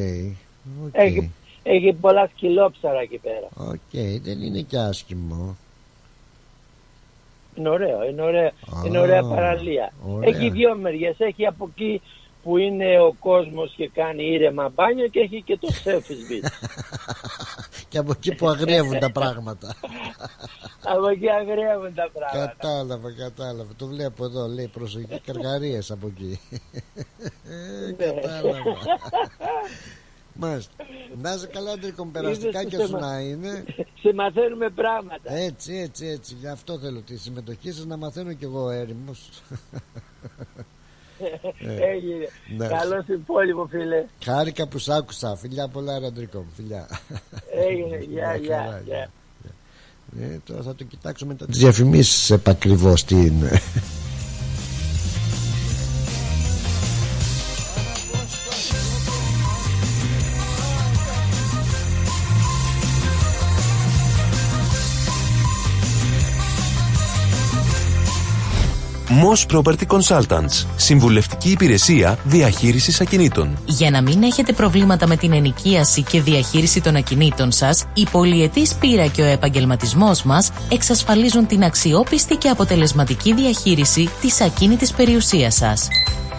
[0.84, 0.90] OK.
[0.92, 1.30] Έχει,
[1.62, 3.48] έχει πολλά σκυλόψαρα εκεί πέρα.
[3.70, 5.56] Οκ, δεν είναι και άσχημο.
[7.54, 9.92] Είναι ωραίο, είναι ωραία, Α, είναι ωραία παραλία.
[10.06, 10.28] ωραία.
[10.28, 12.00] Έχει δύο μεριές, έχει από εκεί
[12.42, 16.50] που είναι ο κόσμος και κάνει ήρεμα μπάνιο και έχει και το surf beach.
[17.88, 19.74] και από εκεί που αγριεύουν τα πράγματα.
[20.94, 22.54] από εκεί αγριεύουν τα πράγματα.
[22.56, 23.72] κατάλαβα, κατάλαβα.
[23.76, 26.40] Το βλέπω εδώ, λέει προσοχή καρχαρίες από εκεί.
[27.88, 28.62] Ε, κατάλαβα.
[30.34, 30.72] Μάλιστα.
[31.22, 33.06] Να είσαι καλά, Αντρίκο, μου, περαστικά Είδες και το σου θέμα.
[33.06, 33.64] να είναι.
[34.00, 35.32] Σε μαθαίνουμε πράγματα.
[35.32, 36.34] Έτσι, έτσι, έτσι.
[36.34, 39.28] Γι' αυτό θέλω τη συμμετοχή σας να μαθαίνω κι εγώ έρημος.
[41.94, 42.28] Έγινε.
[42.56, 42.66] Ναι.
[42.66, 44.04] Καλό υπόλοιπο, φίλε.
[44.24, 45.36] Χάρηκα που σ' άκουσα.
[45.36, 46.52] Φιλιά πολλά, ρε Αντρικό μου.
[46.56, 46.88] Φιλιά.
[47.68, 47.96] Έγινε.
[48.12, 49.10] Γεια, Μια γεια, χαρά, γεια.
[50.20, 53.60] Ε, τώρα θα το κοιτάξω μετά τις διαφημίσεις επακριβώς τι είναι.
[69.22, 70.66] Moss Property Consultants.
[70.76, 73.58] Συμβουλευτική υπηρεσία διαχείρισης ακινήτων.
[73.64, 78.74] Για να μην έχετε προβλήματα με την ενοικίαση και διαχείριση των ακινήτων σας, η πολυετής
[78.74, 85.88] πείρα και ο επαγγελματισμός μας εξασφαλίζουν την αξιόπιστη και αποτελεσματική διαχείριση της ακίνητης περιουσίας σας.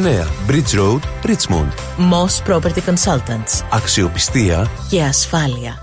[0.00, 1.70] Bridge Road, Richmond.
[1.98, 3.62] Moss Property Consultants.
[3.70, 5.80] Αξιοπιστία Και ασφάλεια.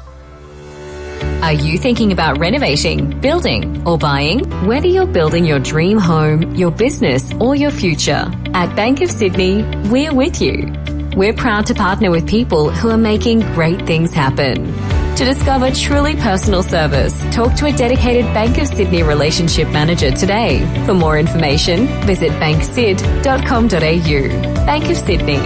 [1.42, 4.40] Are you thinking about renovating, building, or buying?
[4.70, 8.24] Whether you're building your dream home, your business, or your future,
[8.62, 9.56] at Bank of Sydney,
[9.92, 10.56] we're with you.
[11.20, 14.56] We're proud to partner with people who are making great things happen.
[15.19, 20.61] To discover truly personal service, talk to a dedicated Bank of Sydney relationship manager today.
[20.87, 24.65] For more information, visit banksid.com.au.
[24.65, 25.41] Bank of Sydney.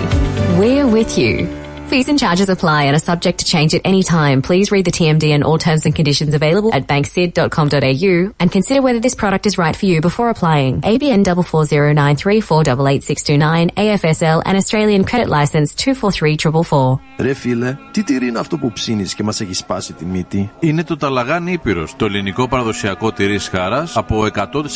[0.58, 1.61] We're with you.
[1.91, 4.41] Fees and charges apply and are subject to change at any time.
[4.41, 8.99] Please read the TMD and all terms and conditions available at banksid.com.au and consider whether
[8.99, 10.81] this product is right for you before applying.
[10.81, 16.99] ABN 44093488629 AFSL and Australian Credit License 243444.
[17.17, 20.51] Ρε φίλε, τι τυρί είναι αυτό που ψήνεις και μας έχει σπάσει τη μύτη.
[20.59, 24.25] Είναι το Ταλαγάνι Ήπειρος, το ελληνικό παραδοσιακό τυρί σχάρας από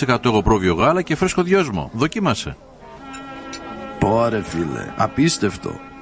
[0.07, 1.89] 100% εγωπρόβιο γάλα και φρέσκο δυόσμο.
[1.93, 2.55] Δοκίμασε.
[3.99, 5.84] Πω ρε φίλε, απίστευτο.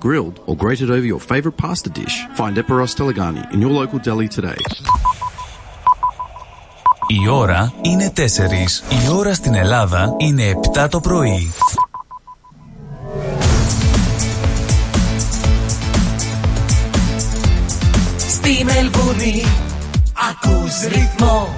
[0.00, 2.16] grilled or grated over your favourite pasta dish.
[2.34, 4.62] Find Eperos Telegani in your local deli today.
[7.06, 8.20] Η ώρα είναι 4.
[9.04, 11.52] Η ώρα στην Ελλάδα είναι 7 το πρωί.
[18.16, 19.44] Στη Μελβούνι
[20.30, 21.48] ακούς ρυθμό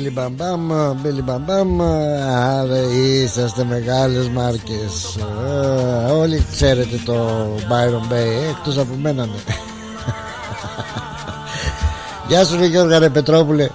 [0.00, 0.70] Μπίλι μπαμπάμ,
[1.02, 1.82] μπίλι μπαμπάμ.
[1.82, 5.18] Άρα είσαστε μεγάλες μάρκες.
[6.06, 9.32] Ε, όλοι ξέρετε το Byron Bay, εκτός από μένα ναι.
[12.28, 13.68] Γεια σου ρε Γιώργα ρε Πετρόπουλε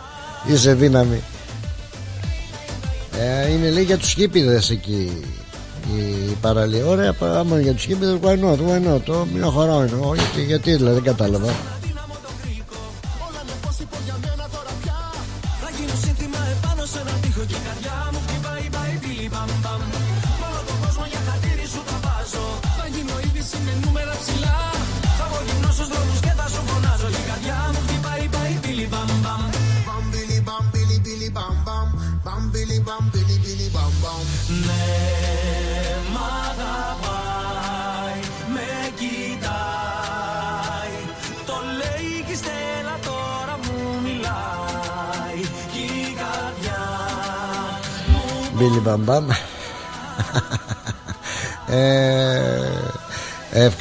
[0.47, 1.21] Είσαι δύναμη
[3.19, 5.23] ε, Είναι λέει για τους χίπιδες εκεί
[5.95, 10.05] Η παραλία Ωραία άμα για τους χίπιδες Why not, why not το, Μια χαρά είναι
[10.05, 11.51] Ω, γιατί, γιατί δηλαδή δεν κατάλαβα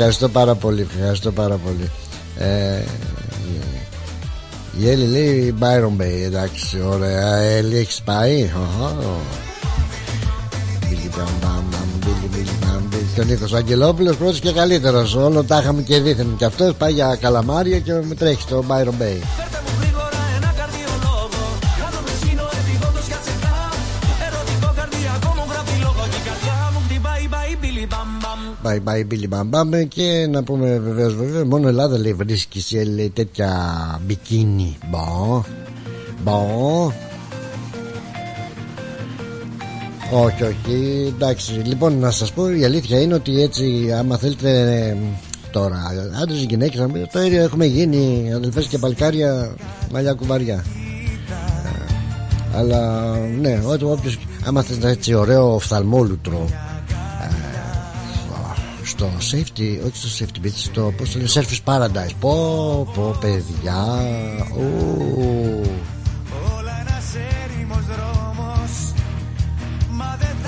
[0.07, 1.91] Ευχαριστώ πάρα πολύ Ευχαριστώ πάρα πολύ
[2.39, 2.83] ε,
[4.79, 9.21] Η Έλλη λέει Byron Bay Εντάξει ωραία Έλλη έχεις πάει; Οχο.
[10.81, 11.65] Μπίλι μπαμπάμ
[11.99, 13.07] Μπίλι μπίλι μπαμ μπίλι.
[13.15, 16.75] Και ο Νίκος ο Αγγελόπουλος πρώτος και καλύτερος Όλο τα είχαμε και δίθεν Και αυτός
[16.75, 19.44] πάει για καλαμάρια Και με τρέχει στο Byron Bay
[28.65, 32.85] Bye bye Billy Bam Bam και να πούμε βεβαίως βέβαια μόνο Ελλάδα λέει βρίσκει σε
[32.85, 33.51] λέει, τέτοια
[34.07, 34.77] μπικίνι.
[34.91, 35.43] Μπο.
[36.23, 36.93] Μπο.
[40.12, 41.53] Όχι, όχι, εντάξει.
[41.53, 44.97] Λοιπόν, να σας πω η αλήθεια είναι ότι έτσι, άμα θέλετε ε,
[45.51, 45.77] τώρα,
[46.23, 49.55] άντρες ή γυναίκες, να μην το ίδιο έχουμε γίνει αδελφές και παλκάρια
[49.93, 50.65] μαλλιά κουβαριά.
[52.55, 56.49] Ε, Αλλά ναι, ό,τι όποιος, άμα θέλετε έτσι ωραίο οφθαλμόλουτρο
[58.97, 62.15] στο safety, όχι στο safety beach, στο πώς το λένε, surface paradise.
[62.21, 63.85] Πω, πω, παιδιά.
[64.57, 65.63] Ου.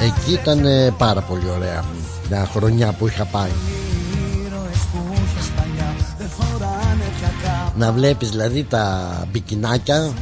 [0.01, 1.85] Εκεί ήταν ε, πάρα πολύ ωραία.
[2.29, 3.51] Μια χρονιά που είχα πάει.
[7.77, 10.13] Να βλέπεις δηλαδή τα μπικινάκια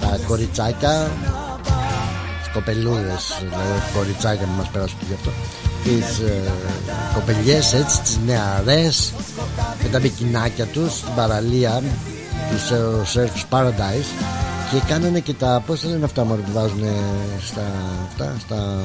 [0.00, 1.10] Τα κοριτσάκια
[2.60, 5.30] κοπελούδες δηλαδή κοριτσάκια που μας πέρασαν και γι' αυτό.
[5.84, 6.52] Τις ε,
[7.14, 9.12] κοπελιές έτσι τις νεαρές
[9.82, 11.82] με τα μπικινάκια τους στην παραλία
[12.50, 12.58] του
[13.14, 14.10] Surf's Paradise
[14.70, 16.84] και κάνανε και τα πώς τα λένε αυτά μωρέ που βάζουν
[17.40, 17.62] στα
[18.08, 18.78] αυτά στα,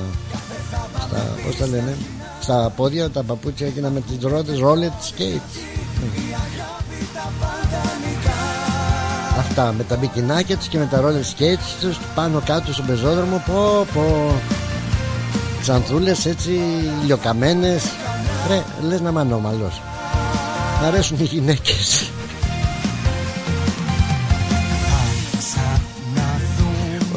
[1.07, 1.95] στα πώς τα λένε
[2.41, 5.74] στα πόδια τα παπούτσια εκείνα με τις ρόδες roller skates
[9.57, 13.43] Αυτά με τα μπικινάκια τους και με τα roller skates τους πάνω κάτω στον πεζόδρομο
[13.45, 14.33] πω πω.
[15.61, 16.59] Ξανθούλες έτσι
[17.05, 17.83] λιοκαμένες
[18.47, 19.81] Ρε λες να είμαι ανώμαλος.
[20.81, 22.11] Μ' αρέσουν οι γυναίκες.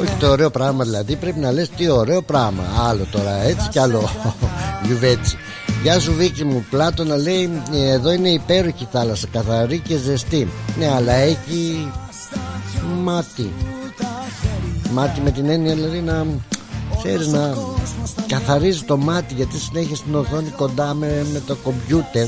[0.01, 2.63] Όχι το ωραίο πράγμα δηλαδή Πρέπει να λες τι ωραίο πράγμα.
[2.89, 4.09] Άλλο τώρα έτσι κι άλλο
[4.85, 5.37] Γιουβέτσι.
[5.83, 10.91] Γεια σου Βίκη μου Πλάτωνα λέει «Ε, Εδώ είναι υπέροχη θάλασσα Καθαρή και ζεστή Ναι
[10.95, 11.91] αλλά έχει
[12.89, 13.51] Μάτι.
[14.91, 16.25] Μάτι με την έννοια δηλαδή να
[17.03, 17.57] Ξέρεις να
[18.27, 22.27] καθαρίζει το μάτι Γιατί συνέχεια στην οθόνη κοντά με, με το κομπιούτερ.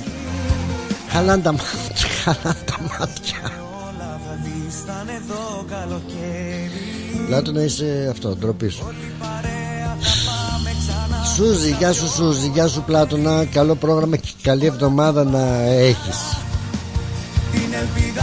[1.10, 3.52] Χαλάνε τα μάτια Χαλάνε τα μάτια.
[7.30, 8.74] Λάτω να είσαι αυτό, ντροπής.
[8.74, 8.86] Σου
[11.36, 13.46] Σούζη, γεια σου Σούζη, γεια σου Πλάτωνα.
[13.46, 16.18] Καλό πρόγραμμα και καλή εβδομάδα να έχεις.
[17.52, 18.21] Χίπιδες,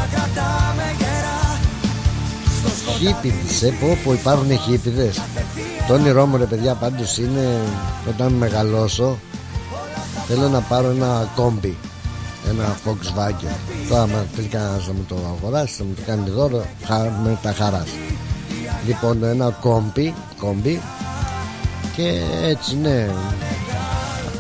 [3.07, 5.21] ε, πω πω υπάρχουν χίπιδες
[5.89, 7.59] Το όνειρό μου ρε παιδιά πάντως είναι
[8.09, 9.19] Όταν μεγαλώσω
[10.29, 11.77] Θέλω να πάρω ένα κόμπι
[12.49, 13.55] Ένα Volkswagen.
[13.89, 17.39] Τώρα άμα θέλει κανένας να μου το αγοράσει Θα μου το κάνει δώρο χα- Με
[17.43, 17.89] τα χαράς.
[18.87, 20.81] Λοιπόν ένα κόμπι Κόμπι
[21.97, 23.09] Και έτσι ναι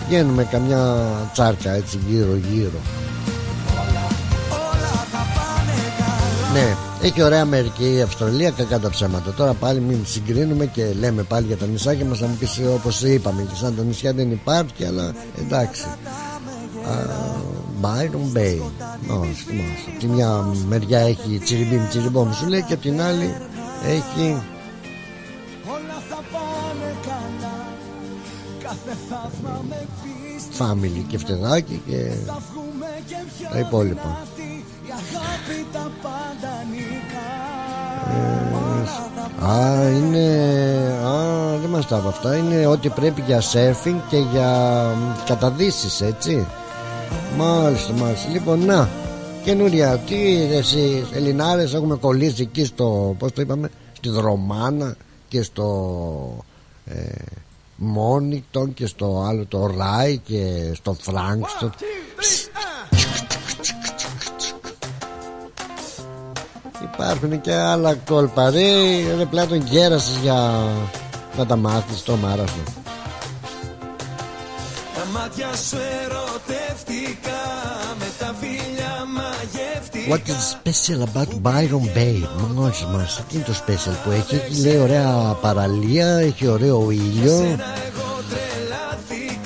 [0.08, 0.96] Πηγαίνουμε καμιά
[1.32, 2.78] τσάρκα έτσι γύρω γύρω
[6.52, 9.32] Ναι, έχει ωραία Αμερική η Αυστραλία, κακά τα ψέματα.
[9.32, 13.02] Τώρα πάλι μην συγκρίνουμε και λέμε πάλι για τα νησάκια μας να μου πεις όπως
[13.02, 15.84] είπαμε και σαν τα νησιά δεν υπάρχει, αλλά εντάξει.
[17.80, 18.60] Byron Bay.
[19.20, 19.84] Όχι, θυμάσαι.
[19.88, 23.34] Από τη μια μεριά έχει τσιριμπίμ τσιριμπόμ σου λέει και από την άλλη
[23.86, 24.42] έχει
[30.58, 32.10] family και φτεδάκι και
[33.52, 34.26] τα υπόλοιπα.
[39.48, 40.26] Α, είναι.
[41.04, 42.36] Α, δεν μας τα από αυτά.
[42.36, 44.92] Είναι ό,τι πρέπει για σέρφινγκ και για
[45.26, 46.46] καταδύσεις, έτσι.
[47.36, 48.28] Μάλιστα, μάλιστα.
[48.30, 48.88] Λοιπόν, να.
[49.44, 49.98] Καινούρια.
[49.98, 53.16] Τι εσεί, Ελληνάρες, έχουμε κολλήσει εκεί στο.
[53.18, 54.96] Πώς το είπαμε, στη Δρομάνα
[55.28, 56.44] και στο.
[56.84, 56.94] Ε,
[57.80, 61.72] Μόνικτον και στο άλλο το Ράι και στο Φράγκστον.
[66.98, 68.50] Υπάρχουν και άλλα κόλπα.
[68.50, 68.60] Ρε,
[69.16, 70.64] ρε πλάτων γέρασες για
[71.36, 72.60] να τα μάθεις το μάραθο
[74.94, 77.40] Τα μάτια σου ερωτεύτηκα
[77.98, 80.14] με τα φίλια μαγεύτηκα.
[80.14, 84.60] What is special about Byron Bay; Μόλις μας, τι είναι το special που έχει; Έχει
[84.60, 87.58] λέει ωραία παραλία, έχει ωραίο ήλιο.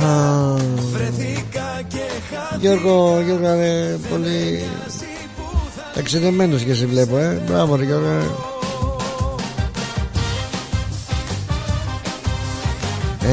[0.03, 0.57] Α,
[2.61, 4.65] Γιώργο, Γιώργο είναι πολύ
[5.95, 7.43] ταξιδεμένος και σε βλέπω ε.
[7.47, 8.31] Μπράβο ρε Γιώργο ε.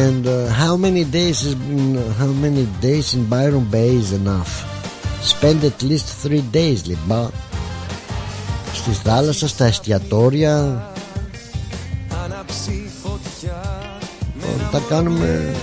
[0.06, 1.56] And uh, how many days is
[2.22, 4.52] how many days in Byron Bay is enough?
[5.22, 7.32] Spend at least three days, λοιπόν.
[8.74, 10.86] Στη θάλασσα, στα εστιατόρια.
[12.26, 13.62] Άναψη φωτιά
[14.36, 15.56] Λοιπόν, Τα κάνουμε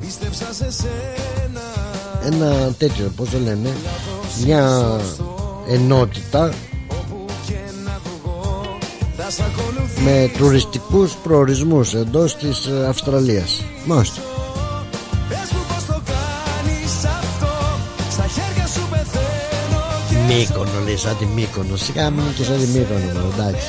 [0.00, 1.60] Πίστεψα σε σένα
[2.26, 3.72] ένα τέτοιο, πώς το λένε,
[4.44, 5.00] μια
[5.68, 6.52] ενότητα
[9.16, 13.64] Θα σ' ακολουθήσω με τουριστικούς προορισμούς εντός της ε, Αυστραλίας.
[13.84, 14.20] Μάλιστα.
[15.28, 17.52] Πες μου πως το κάνεις αυτό
[18.10, 22.58] Στα χέρια σου πεθαίνω και Μύκονο λέει σαν τη Μύκονο Σιγά μην είναι και σαν
[22.58, 23.68] τη Μύκονο μου, εντάξει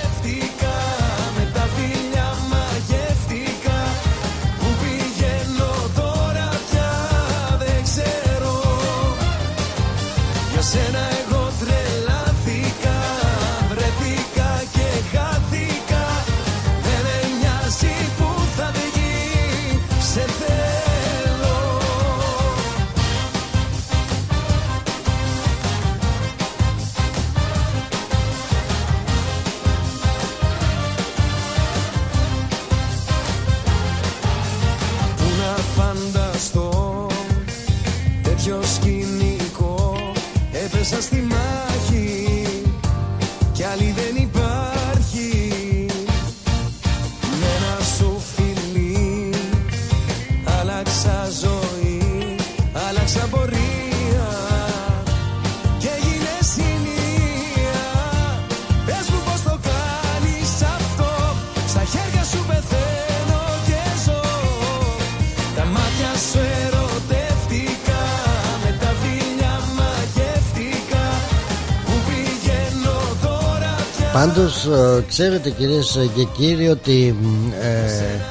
[75.07, 78.21] ξέρετε κυρίες και κύριοι ότι μ, ε,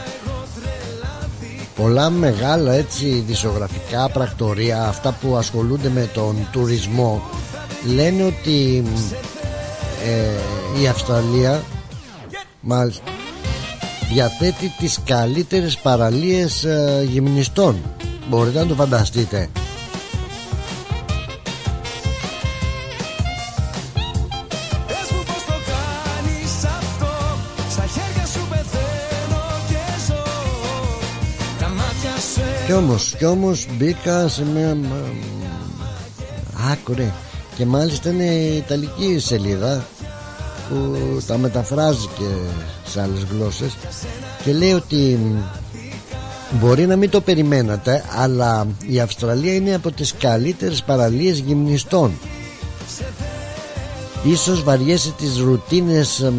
[1.77, 7.23] πολλά μεγάλα έτσι δισογραφικά πρακτορία αυτά που ασχολούνται με τον τουρισμό
[7.95, 8.97] λένε ότι μ,
[10.07, 11.63] ε, η Αυστραλία
[12.61, 13.03] μάλιστα
[14.13, 17.77] διαθέτει τις καλύτερες παραλίες ε, γυμνιστών.
[18.29, 19.49] Μπορείτε να το φανταστείτε
[32.67, 34.77] Κι όμως, κι όμως μπήκα σε μια
[36.73, 37.13] Άκουρε
[37.57, 39.87] Και μάλιστα είναι η Ιταλική σελίδα
[40.69, 40.97] Που
[41.27, 42.25] τα μεταφράζει και
[42.91, 43.77] σε άλλες γλώσσες
[44.45, 45.19] Και λέει ότι
[46.51, 52.13] Μπορεί να μην το περιμένατε Αλλά η Αυστραλία είναι από τις καλύτερες παραλίες γυμνιστών.
[54.25, 56.35] Ίσως βαριέσαι τις ρουτίνες εμ,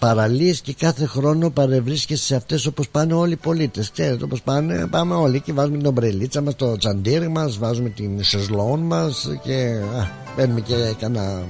[0.00, 3.90] παραλίες και κάθε χρόνο παρευρίσκεσαι σε αυτές όπως πάνε όλοι οι πολίτες.
[3.90, 8.24] Ξέρετε όπως πάνε πάμε όλοι και βάζουμε την ομπρελίτσα μας, το τσαντήρι μας, βάζουμε την
[8.24, 11.42] σεσλόν μας και α, παίρνουμε και κανένα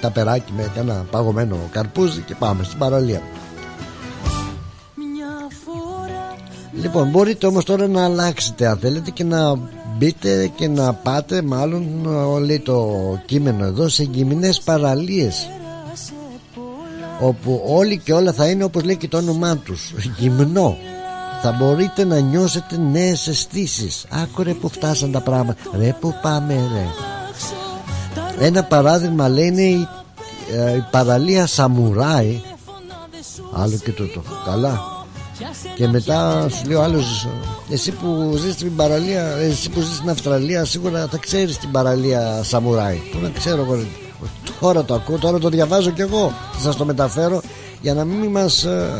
[0.00, 3.22] ταπεράκι με κανένα παγωμένο καρπούζι και πάμε στην παραλία.
[6.72, 9.58] Λοιπόν μπορείτε όμως τώρα να αλλάξετε αν θέλετε και να
[9.98, 11.84] μπείτε και να πάτε μάλλον
[12.44, 12.96] λέει το
[13.26, 15.48] κείμενο εδώ σε γυμνές παραλίες
[17.20, 19.92] όπου όλοι και όλα θα είναι όπως λέει και το όνομά τους.
[20.18, 20.76] Γυμνό.
[21.42, 24.06] Θα μπορείτε να νιώσετε νέες αισθήσεις.
[24.08, 25.60] Άκου ρε που φτάσαν τα πράγματα.
[25.78, 26.86] Ρε που πάμε ρε.
[28.46, 29.88] Ένα παράδειγμα λέει είναι η,
[30.52, 32.40] ε, η παραλία Σαμουράι.
[33.52, 34.96] Άλλο και τούτο καλά.
[35.74, 37.28] Και μετά σου λέει ο άλλος
[37.70, 42.42] Εσύ που ζεις στην παραλία Εσύ που ζεις στην Αυστραλία Σίγουρα θα ξέρεις την παραλία
[42.42, 43.78] Σαμουράι Πού να ξέρω εγώ
[44.60, 46.32] Τώρα το ακούω, τώρα το διαβάζω κι εγώ.
[46.52, 47.40] Θα σας το μεταφέρω
[47.80, 48.90] για να μην μας ε,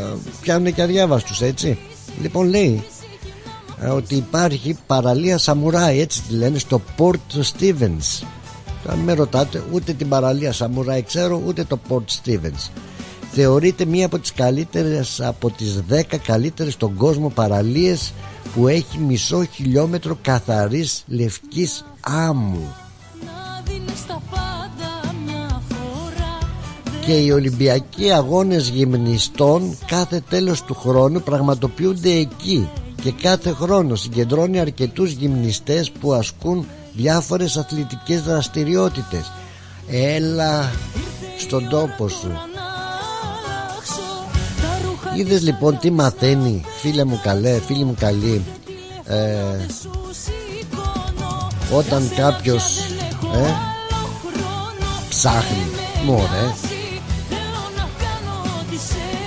[0.41, 1.77] πιάνουν και αδιάβαστους έτσι.
[2.21, 2.83] Λοιπόν λέει
[3.81, 8.23] ε, ότι υπάρχει παραλία Σαμουράι έτσι τη λένε στο Port Stevens
[8.85, 12.69] αν με ρωτάτε ούτε την παραλία Σαμουράι ξέρω ούτε το Port Stevens
[13.31, 18.13] θεωρείται μία από τις καλύτερες από τις 10 καλύτερες στον κόσμο παραλίες
[18.55, 22.75] που έχει μισό χιλιόμετρο καθαρής λευκής άμμου
[27.09, 32.69] και οι Ολυμπιακοί αγώνες γυμνιστών κάθε τέλος του χρόνου πραγματοποιούνται εκεί.
[33.01, 39.31] Και κάθε χρόνο συγκεντρώνει αρκετούς γυμνιστές που ασκούν διάφορες αθλητικές δραστηριότητες.
[39.91, 40.71] Έλα
[41.37, 42.31] στον τόπο σου.
[45.17, 48.43] Είδες λοιπόν τι μαθαίνει φίλε μου καλέ, φίλη μου καλή
[49.05, 49.65] ε,
[51.71, 52.77] όταν κάποιος
[53.33, 53.53] ε,
[55.09, 55.65] ψάχνει.
[56.05, 56.77] Μωρέ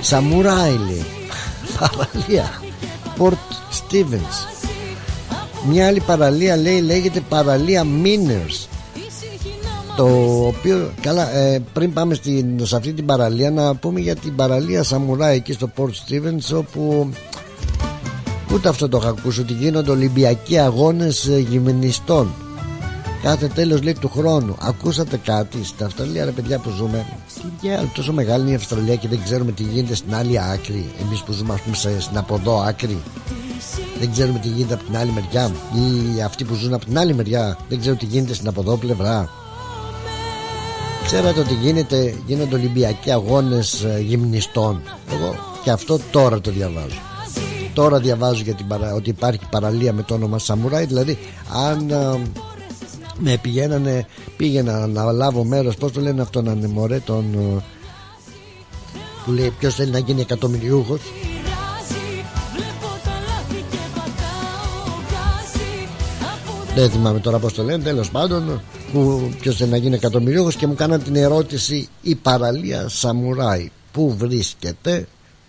[0.03, 1.05] Σαμουράι λέει
[1.79, 2.63] Παραλία.
[3.19, 4.47] Port Stevens.
[5.69, 8.67] Μια άλλη παραλία λέει λέγεται παραλία Miners.
[9.97, 10.07] Το
[10.47, 14.83] οποίο καλά ε, πριν πάμε στην, σε αυτή την παραλία να πούμε για την παραλία
[14.83, 17.11] Σαμουράι εκεί στο Port Stevens όπου
[18.55, 22.31] ούτε αυτό το έχω ακούσει ότι γίνονται Ολυμπιακοί αγώνες ε, γυμνιστών.
[23.23, 24.57] Κάθε τέλος λέει του χρόνου.
[24.61, 27.07] Ακούσατε κάτι στην Αυστραλία ρε παιδιά που ζούμε;
[27.61, 30.91] Τι άλλο τόσο μεγάλη είναι η Αυστραλία και δεν ξέρουμε τι γίνεται στην άλλη άκρη.
[31.01, 32.99] Εμείς που ζούμε ας πούμε στην αποδό άκρη
[33.99, 35.51] δεν ξέρουμε τι γίνεται από την άλλη μεριά.
[35.75, 39.29] Ή αυτοί που ζουν από την άλλη μεριά δεν ξέρουν τι γίνεται στην αποδό πλευρά.
[41.05, 44.83] Ξέρατε ότι γίνεται, γίνονται Ολυμπιακοί αγώνες ε, γυμνιστών.
[45.13, 47.01] Εγώ και αυτό τώρα το διαβάζω.
[47.75, 48.95] Τώρα διαβάζω για την παρα...
[48.95, 50.85] ότι υπάρχει παραλία με το όνομα Σαμουράι.
[50.85, 51.19] Δηλαδή
[51.69, 52.21] αν ε,
[53.25, 57.63] με πηγαίνανε, πήγαινα να λάβω μέρος Πώς το λένε αυτό να είναι μωρέ τον, ε,
[59.25, 61.01] Που λέει ποιος θέλει να γίνει εκατομμυριούχος.
[66.75, 68.61] Δεν θυμάμαι τώρα πως το λένε Τέλος πάντων
[68.93, 74.15] που ποιος θέλει να γίνει εκατομμυρίουχος και μου κάναν την ερώτηση η παραλία Σαμουράι που
[74.19, 75.07] βρίσκεται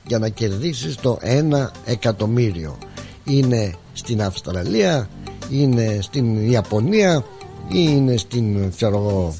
[0.07, 2.77] για να κερδίσεις το ένα εκατομμύριο;
[3.23, 5.09] Είναι στην Αυστραλία
[5.49, 7.25] είναι στην Ιαπωνία
[7.68, 9.35] ή είναι στην ξέρω εγώ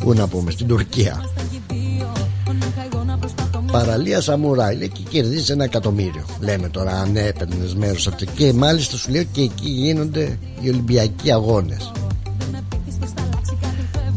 [0.00, 1.32] πού να πούμε στην Τουρκία
[3.72, 6.24] Παραλία Σαμουράι λέει και κερδίζεις ένα εκατομμύριο.
[6.40, 8.24] Λέμε τώρα αν έπαιρνες μέρος αυτό.
[8.24, 11.92] Και μάλιστα σου λέω και εκεί γίνονται οι Ολυμπιακοί αγώνες.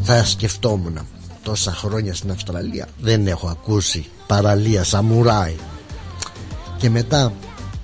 [0.01, 0.99] Θα σκεφτόμουν
[1.43, 5.55] τόσα χρόνια στην Αυστραλία δεν έχω ακούσει παραλία Σαμουράι.
[6.77, 7.33] Και μετά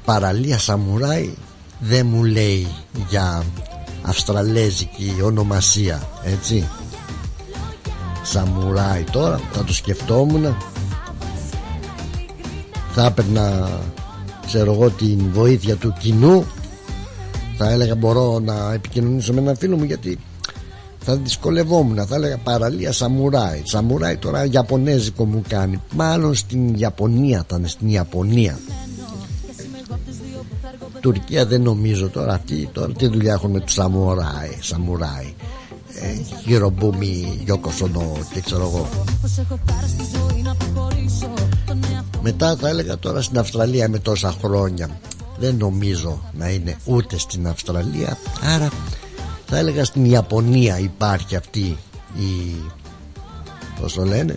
[0.06, 1.34] παραλία Σαμουράι
[1.80, 2.68] δεν μου λέει
[3.10, 3.44] για
[4.02, 6.68] αυστραλέζικη ονομασία έτσι.
[8.24, 10.56] Σαμουράι τώρα θα το σκεφτόμουν.
[12.92, 13.70] Θα έπαιρνα
[14.46, 16.46] ξέρω εγώ την βοήθεια του κοινού.
[17.58, 20.20] Θα έλεγα μπορώ να επικοινωνήσω με έναν φίλο μου γιατί
[21.04, 22.06] θα δυσκολευόμουν.
[22.06, 23.62] Θα έλεγα παραλία σαμουράι.
[23.66, 25.82] Σαμουράι τώρα Ιαπωνέζικο μου κάνει.
[25.94, 28.60] Μάλλον στην Ιαπωνία ήταν στην Ιαπωνία
[31.02, 35.34] Τουρκία δεν νομίζω τώρα αυτοί τώρα τι δουλειά έχουν με τους σαμουράι σαμουράι.
[35.94, 38.90] Ε, Γιωρομπούμι Γιώκοσονο και ξέρω εγώ.
[42.22, 44.90] Μετά θα έλεγα τώρα στην Αυστραλία με τόσα χρόνια.
[45.38, 48.18] Δεν νομίζω να είναι ούτε στην Αυστραλία.
[48.56, 48.70] Άρα
[49.46, 51.78] θα έλεγα στην Ιαπωνία υπάρχει αυτή
[52.18, 52.56] η
[53.82, 54.36] πώς το λένε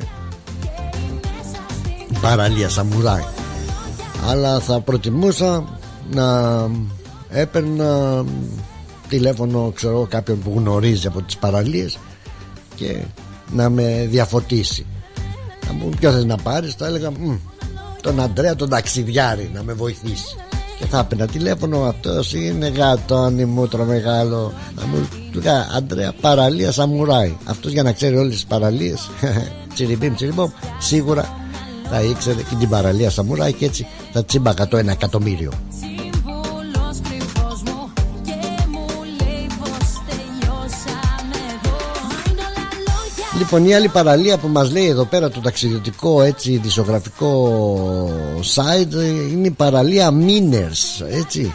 [2.11, 3.24] η παραλία Σαμουράι.
[4.28, 5.65] Αλλά θα προτιμούσα
[6.10, 6.68] να
[7.28, 8.24] έπαιρνα
[9.09, 11.98] τηλέφωνο ξέρω κάποιον που γνωρίζει από τις παραλίες
[12.74, 12.97] και
[13.52, 14.86] να με διαφωτίσει.
[15.66, 17.12] Να μου ποιο θες να πάρεις θα έλεγα
[18.01, 20.36] τον Αντρέα τον ταξιδιάρη να με βοηθήσει
[20.78, 26.72] και θα έπαιρνα τηλέφωνο αυτός είναι γατόνι μούτρο μεγάλο να μου του λέγα Αντρέα παραλία
[26.72, 29.10] Σαμουράι αυτός για να ξέρει όλες τις παραλίες
[29.74, 31.36] τσιριμπίμ τσιριμπόμ σίγουρα
[31.90, 35.52] θα ήξερε και την παραλία Σαμουράι και έτσι θα τσίμπαγα το ένα εκατομμύριο
[43.45, 48.11] Λοιπόν η άλλη παραλία που μας λέει εδώ πέρα το ταξιδιωτικό έτσι δισογραφικό
[48.55, 48.93] site
[49.33, 51.55] είναι η παραλία Miners έτσι.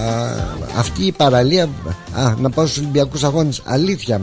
[0.00, 0.34] Α,
[0.76, 1.68] αυτή η παραλία
[2.12, 3.62] α, να πάω στους Ολυμπιακούς Αγώνες.
[3.64, 4.20] Αλήθεια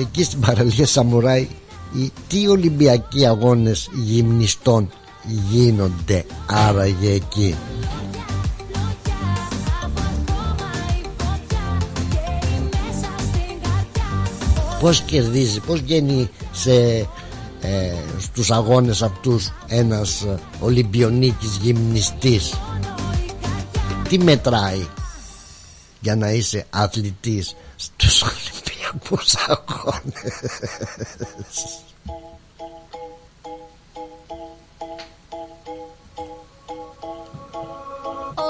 [0.00, 1.48] εκεί στην παραλία Σαμουράι
[1.92, 4.90] οι, τι Ολυμπιακοί Αγώνες γυμνιστών
[5.50, 7.54] γίνονται άραγε εκεί
[14.86, 16.74] Πώς κερδίζεις Πώς βγαίνει σε
[17.60, 22.54] ε, στους αγώνες αυτούς ένας ε, Ολυμπιονίκης γυμνιστής;
[24.08, 24.86] Τι μετράει
[26.00, 30.32] για να είσαι αθλητής στους Ολυμπιακούς αγώνες;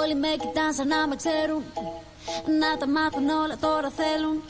[0.02, 1.62] Όλοι με κοιτάν σαν να με ξέρουν.
[2.60, 4.42] Να τα μάθουν όλα τώρα θέλουν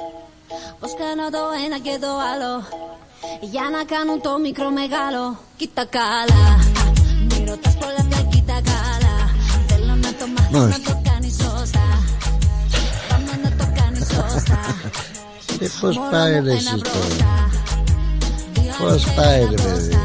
[0.81, 2.53] Πως κάνω το ένα και το άλλο
[3.53, 5.23] Για να κάνουν το μικρό μεγάλο
[5.57, 6.45] Κοίτα καλά
[7.29, 9.17] Μη ρωτάς πολλά πια κοίτα καλά
[9.69, 11.89] Θέλω να το μάθεις να το κάνεις σωστά
[13.09, 14.61] Πάμε να το κάνεις σωστά
[15.61, 17.51] Ε, πώς πάει ρε εσύ τώρα
[18.79, 19.99] Πώς πάει ρε παιδί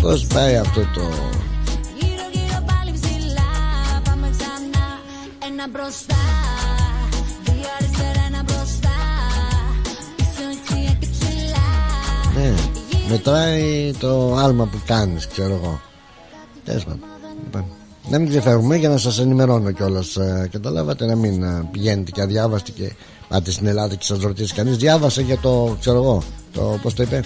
[0.00, 1.06] Πώς πάει αυτό το
[1.98, 3.50] Γύρω γύρω πάλι ψηλά
[4.04, 4.86] Πάμε ξανά
[5.48, 6.35] Ένα μπροστά
[12.36, 12.54] Ναι.
[13.08, 15.80] Μετράει το άλμα που κάνεις ξέρω εγώ.
[16.64, 17.00] Τέλος πάντων.
[17.44, 17.64] Λοιπόν,
[18.08, 22.22] Να μην ξεφεύγουμε για να σας ενημερώνω κιόλας ε, Καταλάβατε να μην ε, πηγαίνετε και
[22.22, 22.92] αδιάβαστοι και
[23.28, 24.76] πάτε στην Ελλάδα και σας ρωτήσει κανείς.
[24.76, 26.22] Διάβασε για το ξέρω εγώ
[26.52, 27.20] το, Πώς το είπε;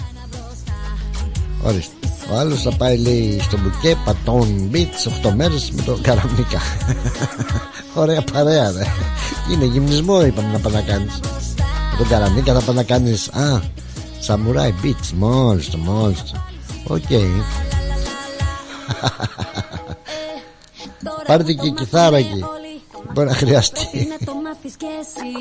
[1.63, 1.93] Ορίστε.
[2.31, 6.59] Ο άλλος θα πάει λέει στο μπουκέ πατών μπιτς 8 μέρες με το καραμίκα
[8.01, 8.85] Ωραία παρέα ρε.
[9.51, 11.19] Είναι γυμνισμό είπαμε να πάει να κάνεις.
[11.91, 13.27] Με τον καραμίκα θα πάει να κάνεις.
[13.27, 13.61] Α
[14.21, 17.01] Σαμουράι μπιτς Μόλις το μόλις το Οκ
[21.27, 22.45] Πάρτε και κιθάρα εκεί.
[23.13, 24.07] Μπορεί να χρειαστεί.
[24.19, 25.31] Να το μάθεις κι εσύ.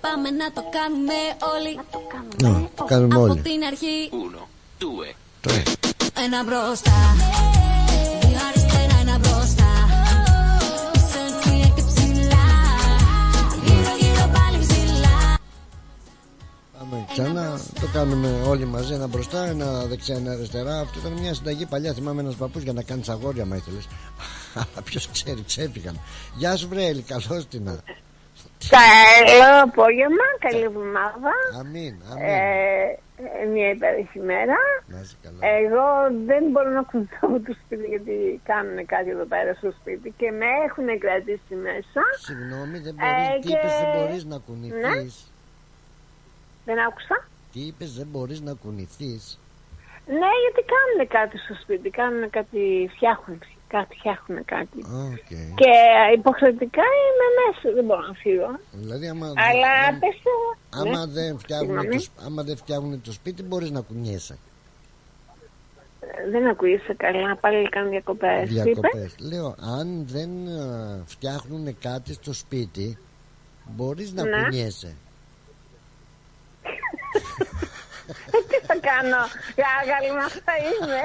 [0.00, 1.14] Πάμε να το κάνουμε
[1.54, 1.78] όλοι.
[2.42, 3.40] Ναι, το κάνουμε Από όλοι.
[3.40, 4.10] την αρχή.
[5.40, 5.62] Τρε.
[6.24, 6.44] Ένα.
[6.44, 6.92] Μπροστά
[17.12, 20.80] ξανά, το κάνουμε όλοι μαζί ένα μπροστά, ένα δεξιά, ένα αριστερά.
[20.80, 21.92] Αυτό ήταν μια συνταγή παλιά.
[21.92, 23.88] Θυμάμαι ένας παππούς για να κάνεις αγόρια, μα ήθελες.
[24.54, 26.00] Αλλά ποιος ξέρει, ξέφυγαν.
[26.36, 27.64] Γεια σου, Βρέλη, καλώς την.
[28.76, 31.32] Καλό απόγευμα, καλή εβδομάδα.
[31.60, 32.32] Αμήν, Ε,
[33.42, 34.56] ε, μια υπέροχη μέρα.
[34.92, 35.40] Να είσαι καλά.
[35.62, 35.84] Εγώ
[36.30, 38.14] δεν μπορώ να κουνηθώ από το σπίτι γιατί
[38.50, 42.00] κάνουν κάτι εδώ πέρα στο σπίτι και με έχουν κρατήσει μέσα.
[42.26, 43.40] Συγγνώμη, δεν Ε, μπορεί.
[43.40, 44.82] Τι και- είπε, δεν μπορείς να κουνηθείς.
[44.86, 44.96] Ναι.
[46.64, 47.28] Δεν άκουσα.
[47.52, 49.38] Τι είπες, δεν μπορείς να κουνηθείς.
[50.06, 53.38] Ναι, γιατί κάνουν κάτι στο σπίτι, κάνουν κάτι, φτιάχνουν
[53.68, 54.78] κάτι, φτιάχνουν κάτι.
[55.54, 55.70] Και
[56.16, 58.58] υποχρεωτικά είμαι μέσα, δεν μπορώ να φύγω.
[58.72, 60.30] Δηλαδή, άμα, Αλλά άμα- πες το...
[60.78, 61.12] άμα, ναι.
[61.12, 61.96] δεν φτιάχνουν Συγγνώμη.
[61.96, 64.38] το, σ- άμα δεν φτιάχνουν το σπίτι, μπορείς να κουνιέσαι.
[66.00, 68.48] Ε, Δεν ακούγεσαι καλά, πάλι κάνω διακοπές.
[68.48, 69.14] Τι είπες; Διακοπές.
[69.18, 70.30] Λέω, αν δεν
[71.04, 72.98] φτιάχνουν κάτι στο σπίτι,
[73.66, 74.30] μπορείς να Ναι.
[74.42, 74.94] κουνιέσαι.
[78.36, 79.20] Ε, Τι θα κάνω,
[79.80, 81.00] άγαλη μα θα είμαι.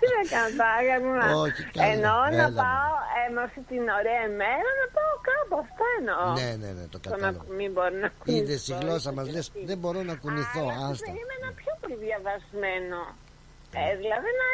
[0.00, 1.26] Τι θα κάνω τα άγαλη μα.
[1.44, 5.54] Όχι, καλά, Εννοώ να έλα, πάω ε, με αυτή την ωραία μέρα να πάω κάπου.
[5.64, 6.24] Αυτό εννοώ.
[6.40, 7.52] Ναι, ναι, ναι, το Το να κατάλαβα.
[7.58, 8.36] μην μπορεί να κουνηθώ.
[8.42, 11.04] Είδες η γλώσσα μας λες, δεν μπορώ να κουνηθώ, Αλλά άστα.
[11.08, 13.00] περίμενα πιο πολύ διαβασμένο.
[13.80, 14.48] Ε, δηλαδή να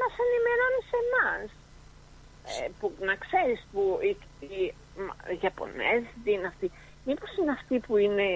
[0.00, 1.46] μας ενημερώνεις σε εμάς.
[2.54, 4.10] Ε, που, να ξέρεις που οι,
[4.46, 4.74] οι,
[5.06, 6.66] μα, οι Ιαπωνέζοι τι είναι αυτοί.
[7.10, 8.26] Μήπως είναι αυτοί που είναι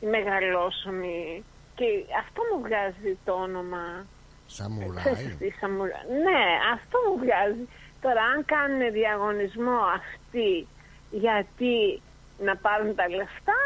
[0.00, 1.44] οι μεγαλόσωμοι
[1.78, 1.86] και
[2.22, 3.84] αυτό μου βγάζει το όνομα.
[4.56, 5.04] Σαμουράι.
[5.04, 6.06] Ξέρεις τι, σαμουράι.
[6.26, 6.42] Ναι,
[6.76, 7.64] αυτό μου βγάζει.
[8.04, 10.50] Τώρα αν κάνουν διαγωνισμό αυτοί
[11.10, 11.74] γιατί
[12.46, 13.60] να πάρουν τα λεφτά,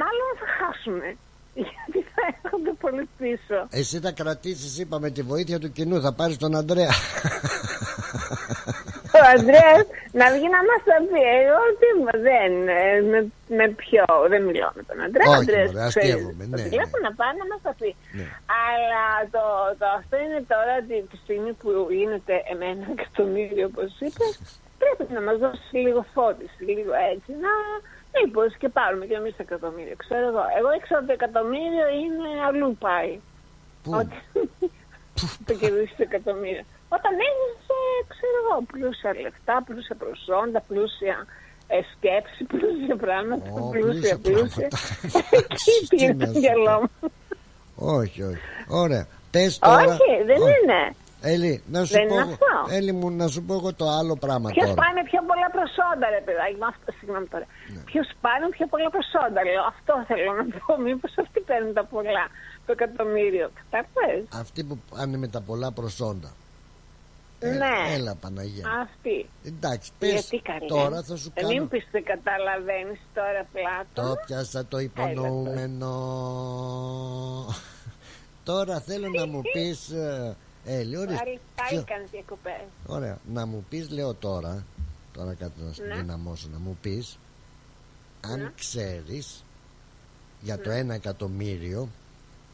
[0.00, 1.08] μάλλον θα χάσουμε.
[1.66, 3.58] Γιατί θα έρχονται πολύ πίσω.
[3.70, 6.94] Εσύ θα κρατήσεις, είπα, με τη βοήθεια του κοινού, θα πάρεις τον Αντρέα.
[9.24, 9.84] Ο Αντρέας
[10.18, 11.22] να βγει να μας τα πει.
[11.40, 13.18] Εγώ τι μου, δεν, ε, με,
[13.58, 15.26] με ποιο, δεν μιλάω με τον Αντρέα.
[15.28, 17.90] Όχι, Ο Αντρέας μωρέ, ξέρεις αστείευομαι, το ναι, τηλέφωνο να πάει να μας τα πει.
[18.18, 18.26] Ναι.
[18.66, 19.44] Αλλά το,
[19.80, 21.68] το αυτό είναι τώρα τη, τη στιγμή που
[22.00, 24.32] γίνεται εμένα εκατομμύριο όπως είπες
[24.82, 27.52] πρέπει να μας δώσει λίγο φώτιση, λίγο έτσι να
[28.14, 29.96] μήπως και πάρουμε και εμείς το εκατομμύριο.
[29.96, 30.44] Ξέρω εγώ.
[30.58, 33.20] Εγώ ήξερα ότι το εκατομμύριο είναι αλλού πάει.
[34.00, 34.16] Ότι
[35.46, 36.64] το κερδίσει το εκατομμύριο.
[36.96, 41.16] Όταν έχεις, ε, ξέρω εγώ, πλούσια λεφτά, πλούσια προσόντα, πλούσια
[41.74, 44.68] ε, σκέψη, πλούσια πράγματα, Ω, πλούσια, πλούσια πλούσια.
[45.38, 47.10] Εκεί Τι πήγε να το σου μυαλό μου.
[47.98, 48.40] όχι, όχι.
[48.84, 49.04] Ωραία.
[49.30, 49.76] Πες τώρα.
[49.94, 50.52] Όχι, δεν Όχι.
[50.62, 50.80] είναι.
[51.32, 52.74] Έλλη, να σου Δεν πω, είναι εγώ- αυτό.
[52.76, 54.80] Έλλη μου, να σου πω εγώ το άλλο πράγμα Ποιος τώρα.
[54.82, 56.56] πάει με πιο πολλά προσόντα, ρε παιδάκι.
[56.60, 57.46] μου, Αυτό, συγγνώμη τώρα.
[57.74, 57.80] Ναι.
[57.90, 59.62] Ποιος πάει με πιο πολλά προσόντα, λέω.
[59.74, 60.72] Αυτό θέλω να πω.
[60.86, 62.24] Μήπως αυτοί παίρνουν τα πολλά.
[62.66, 63.46] Το εκατομμύριο.
[63.74, 64.24] Κατάλαβε.
[64.42, 66.30] Αυτοί που πάνε με τα πολλά προσόντα.
[67.40, 67.94] Ναι.
[67.94, 68.66] Έλα Παναγία.
[68.82, 69.28] Αυτή.
[69.44, 70.66] Εντάξει, πες Γιατί καλέ.
[70.66, 71.52] τώρα θα σου Ε, κάνω.
[71.52, 74.08] Μην πεις δεν καταλαβαίνεις τώρα πλάτο.
[74.14, 75.94] Το πιάσα το υπονοούμενο.
[78.44, 82.62] Τώρα θέλω να μου πεις ε, ε, λέω, ρε, Πάλι, πάλι ποιο- κάνεις διακοπές.
[82.86, 84.64] Ωραία, να μου πεις λέω τώρα
[85.12, 85.94] Τώρα κάτι να σου Ναι.
[85.94, 87.18] δυναμώσω Να μου πεις
[88.20, 88.50] Αν Ναι.
[88.56, 89.44] ξέρεις
[90.40, 90.76] Για το Ναι.
[90.78, 91.88] ένα εκατομμύριο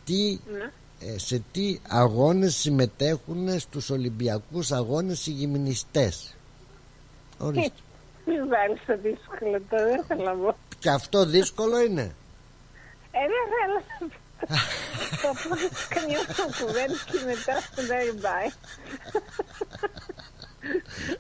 [0.05, 0.71] Τι Ναι.
[1.07, 6.35] Ε, σε τι αγώνες συμμετέχουν στους Ολυμπιακούς αγώνες οι γυμνιστές;
[7.39, 7.73] Ορίστε
[8.27, 10.57] Μην βάλεις το δύσκολο τώρα, δεν θέλω να πω.
[10.79, 12.15] Και αυτό δύσκολο είναι;
[13.11, 14.21] Ε, δεν θέλω να πω.
[15.23, 15.57] Θα πω
[15.89, 16.19] καμιά
[16.61, 17.55] κουβέντα και μετά
[17.87, 18.49] δεν πάει.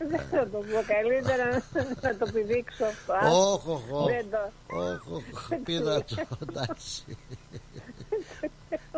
[0.09, 3.13] Δεν θα το πω καλύτερα να- να το πηδήξω αυτό.
[3.13, 3.33] ας.
[3.35, 4.07] Όχ, όχ, όχ.
[4.07, 4.53] Δεν το...
[4.77, 7.05] Όχ, όχ, πήρα το Εντάξει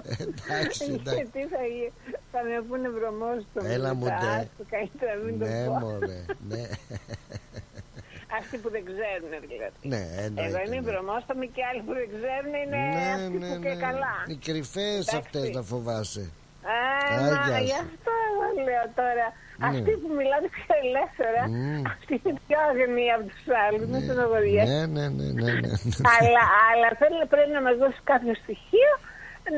[0.08, 1.92] Εντάξει, εντάξει Γιατί θα, γι-
[2.32, 4.26] θα με πούνε βρωμός το Έλα μου, μετά, ντε.
[4.40, 5.72] άστο, Καλύτερα μην το Ναι πω.
[5.82, 6.20] μωρέ
[6.50, 6.64] Ναι
[8.38, 9.78] Αυτοί που δεν ξέρουν δηλαδή.
[9.92, 10.88] Ναι εννοείται Εγώ είμαι ναι.
[10.90, 13.82] βρωμόστομη και άλλοι που δεν ξέρουν είναι Ναι, αυτοί ναι, που και ναι.
[13.86, 14.14] καλά.
[14.32, 15.16] Οι κρυφές Εντάξει.
[15.20, 16.24] αυτές να φοβάσαι
[16.74, 16.78] Α,
[17.14, 17.64] Άγια μα, σου.
[17.68, 19.26] γι' αυτό εγώ λέω τώρα.
[19.60, 19.66] Ναι.
[19.70, 21.82] Αυτοί που μιλάνε πιο ελεύθερα, Μμμ.
[21.94, 23.82] αυτοί είναι πιο αγνοί από τους άλλους.
[23.90, 24.68] Μην στενοχωριέσαι.
[24.72, 25.70] Ναι, ναι, ναι, ναι, ναι.
[26.16, 28.92] αλλά, αλλά θέλω, πρέπει να μα δώσει κάποιο στοιχείο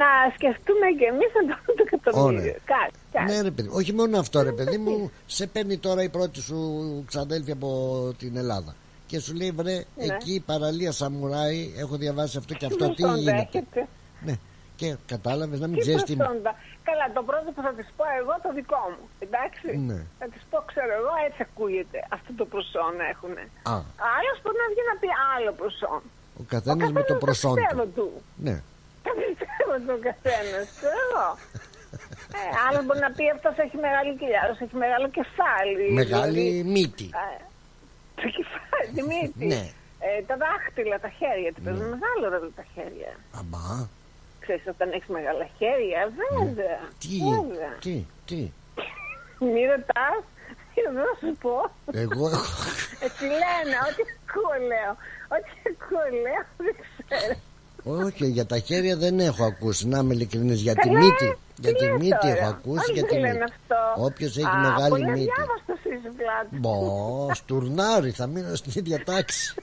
[0.00, 2.40] να σκεφτούμε και εμείς να το το εκατομμύριο.
[2.40, 2.52] Ωραία.
[2.64, 3.32] Κάτι, κάτι.
[3.32, 3.68] Ναι, ρε παιδί.
[3.72, 5.10] Όχι μόνο αυτό, ρε παιδί μου.
[5.26, 6.58] Σε παίρνει τώρα η πρώτη σου
[7.06, 7.70] ξαδέλφια από
[8.18, 8.74] την Ελλάδα.
[9.06, 10.04] Και σου λέει, βρε, Ναι.
[10.04, 12.88] εκεί η παραλία Σαμουράι, έχω διαβάσει αυτό και αυτό.
[12.88, 13.48] Τι Τι προσόντα γίνεται.
[13.50, 13.88] έχετε.
[14.26, 14.34] Ναι.
[14.76, 16.16] Και κατάλαβες να μην Τι ξέρεις τι.
[16.16, 16.52] προσόντα.
[16.88, 19.04] Καλά, το πρώτο που θα της πω εγώ το δικό μου.
[19.26, 19.66] Εντάξει.
[19.88, 19.98] Ναι.
[20.18, 21.98] Θα της πω, ξέρω εγώ, έτσι ακούγεται.
[22.16, 23.34] Αυτό το προσόν έχουν.
[23.72, 23.76] Α,
[24.16, 26.00] Άλλος μπορεί να βγει να πει άλλο προσόν.
[26.40, 27.92] ο καθένας με το προσόν πιστεύω του.
[27.98, 28.08] του.
[28.46, 28.56] Ναι.
[29.06, 31.28] Τα πιστεύω τον καθένας, ξέρω εγώ.
[32.38, 35.84] Ε, άλλος μπορεί να πει αυτός έχει μεγάλη κοιλιά, άλλος έχει μεγάλο κεφάλι.
[36.00, 37.08] Μεγάλη δηλαδή, μύτη.
[37.26, 37.36] ε,
[38.20, 39.44] το κεφάλι, τη μύτη.
[39.52, 39.62] Ναι.
[40.06, 43.12] Ε, τα δάχτυλα, τα χέρια, τι παίζουν μεγάλο ρόλο τα χέρια.
[43.40, 43.66] Αμπά.
[44.44, 46.78] Ξέρεις, όταν έχεις μεγάλα χέρια, βέβαια.
[46.82, 46.94] Ναι.
[47.02, 47.72] Τι, βέβαια.
[47.84, 47.94] τι,
[48.28, 48.40] τι.
[49.52, 50.22] Μη ρωτάς,
[50.84, 51.54] δεν θα σου πω.
[52.04, 52.54] Εγώ έχω.
[53.06, 54.92] Έτσι λένε, ό,τι ακούω λέω.
[55.36, 57.34] Ό,τι ακούω λέω, δεν ξέρω.
[57.88, 59.88] Όχι, για τα χέρια δεν έχω ακούσει.
[59.88, 60.60] Να είμαι ειλικρινής.
[60.60, 61.36] Για τη Καλά, μύτη.
[61.54, 62.78] τι Για τη λες μύτη τώρα; έχω ακούσει.
[62.78, 63.52] Όχι, Για δεν τη λένε μύτη.
[63.52, 65.30] αυτό; Όποιος έχει Α, μεγάλη πολύ μύτη.
[65.30, 66.56] αδιάβαστος είσαι, πλάτη.
[66.56, 69.54] Μπος, στουρνάρι, θα μείνω στην ίδια τάξη.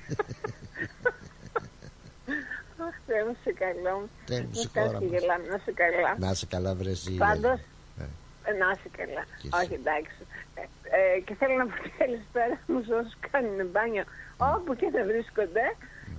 [2.86, 3.96] Αχ, Θεέ μου, σε καλό.
[4.30, 5.14] Θεέ μου, Μην σε κάνεις χώρα και μας.
[5.20, 6.12] γελάμε, να σε καλά.
[6.24, 7.12] Να σε καλά, βρεσί.
[7.28, 7.60] Πάντως,
[8.04, 8.06] Ε.
[8.50, 9.24] ε, να είσαι καλά.
[9.42, 9.58] Και εσύ.
[9.60, 10.18] Όχι, εντάξει.
[10.60, 10.62] Ε,
[10.98, 14.04] ε, και θέλω να πω καλησπέρα μου σε όσους κάνουν μπάνιο
[14.56, 15.66] όπου και να βρίσκονται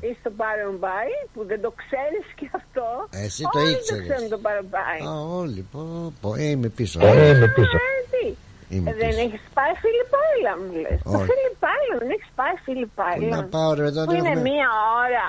[0.09, 2.87] ή στο Παρομπάι που δεν το ξέρεις και αυτό.
[3.25, 4.01] Εσύ το Όλοι ήξερες.
[4.01, 4.99] το ξέρουν το Παρομπάι.
[5.11, 5.81] Α, όλοι, πω,
[6.21, 6.97] πω, ε, είμαι πίσω.
[7.07, 7.77] Ε, είμαι πίσω.
[7.89, 8.27] ε, τι;
[8.75, 9.21] Είμαι Ε, δεν πίσω.
[9.27, 10.99] έχεις πάει Φιλιππάιλα μου λες.
[11.05, 11.29] Το Όχι.
[11.31, 13.29] Φιλιππάιλα δεν έχεις πάει Φιλιππάιλα.
[13.37, 14.69] Να πάω, ρε, εδώ Που δεν είναι έχουμε- μία
[15.05, 15.25] ώρα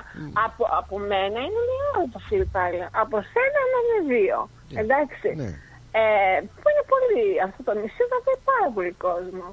[0.46, 2.86] από, από μένα είναι μία ώρα το Φιλιππάιλα.
[3.04, 4.38] Από σένα είναι δύο.
[4.82, 5.28] Εντάξει.
[5.42, 5.50] Ναι.
[6.02, 7.28] Ε, που είναι πολύ.
[7.48, 9.48] Αυτό το νησί θα πάει πάρα πολύ κόσμο.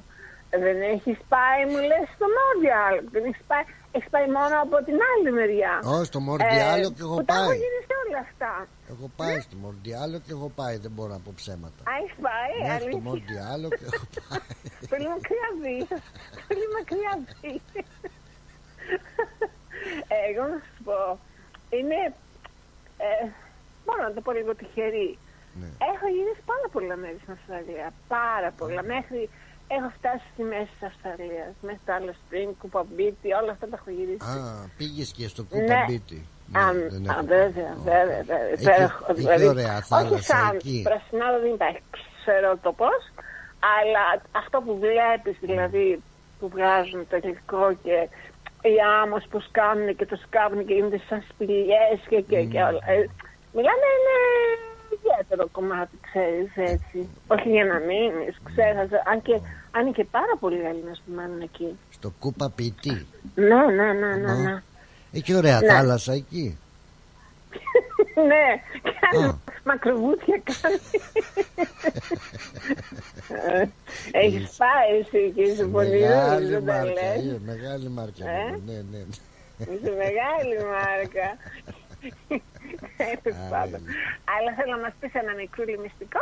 [0.53, 2.95] Ε, Δεν έχεις πάει, μου λες, στο Μόρδιαλ.
[3.13, 3.63] Δεν έχεις πάει,
[3.95, 5.73] έχεις πάει μόνο από την άλλη μεριά.
[5.93, 7.57] Ω, στο Μορδιάλο και έχω που τα έχω πάει.
[7.63, 8.51] γίνει σε όλα αυτά.
[8.93, 10.75] Έχω πάει στο Μορδιάλο και έχω πάει.
[10.85, 11.81] Δεν μπορώ να πω ψέματα.
[11.89, 13.01] Α, έχεις πάει, Ναι, στο αλήθεια.
[13.09, 14.41] Μορδιάλο και έχω πάει.
[14.91, 15.87] Πολύ μακριά δεις.
[16.49, 17.11] Πολύ μακριά
[17.41, 17.61] δεις.
[20.13, 20.99] Ε, εγώ να σου πω,
[21.77, 21.99] είναι,
[23.07, 23.11] ε,
[23.85, 25.09] μπορώ να το πω λίγο τυχερή.
[25.59, 25.67] Ναι.
[25.91, 27.87] Έχω γυρίσει πάρα πολλά μέρη στην Αυστραλία.
[28.07, 28.81] Πάρα πολλά.
[28.93, 29.29] Μέχρι
[29.77, 31.51] έχω φτάσει στη μέση της Αυστραλίας.
[31.67, 34.25] Μέχρι το άλλο Spring, Κουπαμπίτι, όλα αυτά τα έχω γυρίσει.
[34.31, 34.35] Α,
[34.77, 35.49] πήγες και στο Ναι.
[35.59, 36.19] Κουπαμπίτι.
[36.61, 36.61] Α,
[36.93, 37.25] δεν α, έχω.
[37.25, 38.39] βέβαια, βέβαια, βέβαια.
[38.53, 40.77] Έχει- Υπέροχο, έχει δηλαδή, ωραία όχι θάλασσα σαν εκεί.
[40.89, 41.81] πρασινάδα δεν υπάρχει,
[42.19, 43.01] ξέρω το πώς,
[43.77, 44.03] αλλά
[44.41, 45.85] αυτό που βλέπεις δηλαδή
[46.39, 47.97] που βγάζουν το υλικό και
[48.69, 52.81] οι άμμος που σκάνουν και το σκάβουν και γίνονται σαν σπηλιές και, και, και όλα.
[52.93, 52.95] Ε,
[53.57, 54.17] μιλάμε είναι
[54.95, 56.99] ιδιαίτερο κομμάτι, ξέρεις, έτσι.
[57.27, 59.35] Όχι για να μείνεις, ξέρεις, αν και,
[59.75, 61.77] αν είναι και πάρα πολλοί Έλληνες που μένουν εκεί.
[61.89, 63.05] Στο Κουπαπίτι.
[63.35, 64.61] Ναι, ναι, ναι, ναι, ναι.
[65.11, 65.67] Έχει ωραία Ναι.
[65.67, 66.57] θάλασσα εκεί.
[68.29, 68.45] ναι,
[69.11, 70.79] κάνει μακροβούτια κάνει.
[73.57, 73.65] Ε,
[74.25, 76.91] Έχεις πάει εσύ και είσαι πολύ Μεγάλη δεν τα μάρκα.
[76.91, 77.25] λες.
[77.33, 78.29] ε, Μεγάλη μάρκα.
[78.29, 78.83] Ε; Ναι, ναι.
[78.91, 78.99] ναι.
[79.57, 81.27] Είσαι μεγάλη μάρκα.
[83.23, 83.81] Τέλος πάντων.
[84.35, 86.21] Αλλά θέλω να μας πεις ένα μικρούλι μυστικό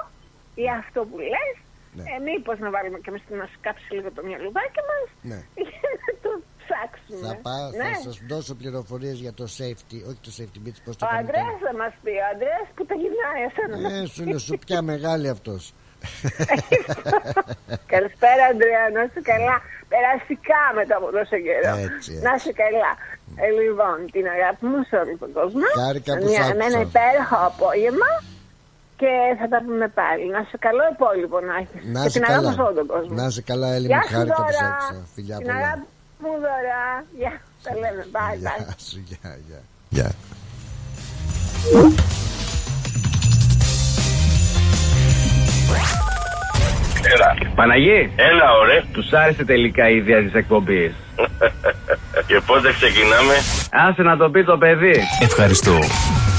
[0.55, 1.55] για αυτό που λες.
[1.97, 2.03] Ναι.
[2.13, 5.39] Ε, μήπως να βάλουμε και εμείς να σκάψει λίγο το μυαλουδάκι μας Ναι.
[5.67, 6.31] για να το
[6.61, 7.23] ψάξουμε.
[7.27, 7.89] Θα, πάω, Ναι.
[7.93, 11.23] θα σας δώσω πληροφορίες για το safety, όχι το safety beach, πώς το Ο κάνετε.
[11.27, 13.75] Αντρέας θα μας πει, ο Αντρέας που τα γυρνάει εσένα.
[13.95, 15.61] Ε, σου λέω, σου πια μεγάλη αυτός.
[17.93, 18.83] Καλησπέρα, Αντρέα.
[18.95, 19.55] Να είσαι καλά.
[19.93, 21.71] Περαστικά μετά από τόσο καιρό.
[21.85, 22.11] Έτσι, έτσι.
[22.25, 22.91] Να είσαι καλά.
[23.43, 25.65] Ε, λοιπόν, την αγάπη μου σε όλο τον κόσμο.
[25.83, 26.55] Χάρηκα που σ' Μια- άκουσα.
[26.59, 28.09] με ένα υπέροχο απόγευμα.
[29.01, 30.23] Και θα τα πούμε πάλι.
[30.33, 31.81] Να είσαι καλό υπόλοιπο να έχεις.
[31.93, 32.49] Να και είσαι την αγάπη καλά.
[32.49, 33.11] μου σε όλο τον κόσμο.
[33.19, 34.03] Να είσαι καλά, Έλλη Γεια μου.
[34.07, 34.67] σου, Χάρηκα που σ' Δώρα.
[34.73, 34.95] άκουσα.
[35.15, 35.57] Φιλιά Την πολλά.
[35.61, 35.85] αγάπη
[36.21, 36.81] μου, Δώρα.
[37.19, 37.33] Γεια.
[37.65, 38.01] Τα λέμε.
[38.15, 38.59] Bye, bye.
[38.63, 39.61] Γεια σου, γεια, γεια.
[39.95, 40.09] Γεια.
[47.13, 47.51] Έλα.
[47.55, 48.11] Παναγί.
[48.15, 48.83] Έλα, ωραία.
[48.93, 50.93] Τους άρεσε τελικά η ιδέα της εκπομπής.
[52.27, 53.33] Και πότε ξεκινάμε;
[53.71, 54.95] Άσε να το πει το παιδί.
[55.21, 55.77] Ευχαριστώ.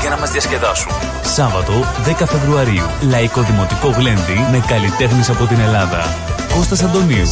[0.00, 0.92] για να μας διασκεδάσουν.
[1.22, 1.72] Σάββατο
[2.04, 2.86] 10 Φεβρουαρίου.
[3.08, 6.16] Λαϊκό Δημοτικό Γλέντι με καλλιτέχνες από την Ελλάδα.
[6.54, 7.28] Κώστας Αντωνίου.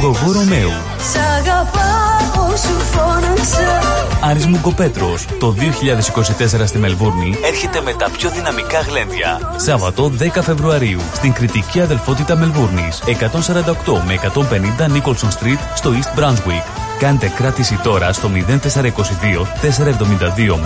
[0.00, 0.72] Γογό Ρωμαίου.
[1.12, 3.80] Σ' αγαπάω σου φώναξα
[4.20, 5.26] Άρης Μουγκοπέτρος.
[5.38, 9.54] Το 2024 στη Μελβούρνη έρχεται με τα πιο δυναμικά γλέντια.
[9.56, 13.02] Σάββατο 10 Φεβρουαρίου στην κριτική αδελφότητα Μελβούρνης.
[13.06, 16.85] 148 με 150 Nicholson Street στο East Brunswick.
[16.98, 20.56] Κάντε κράτηση τώρα στο 0422 472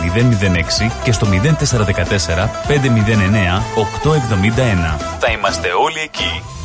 [0.86, 1.32] 006 και στο 0414
[2.68, 2.82] 509
[3.76, 5.00] 871.
[5.18, 6.59] Θα είμαστε όλοι εκεί.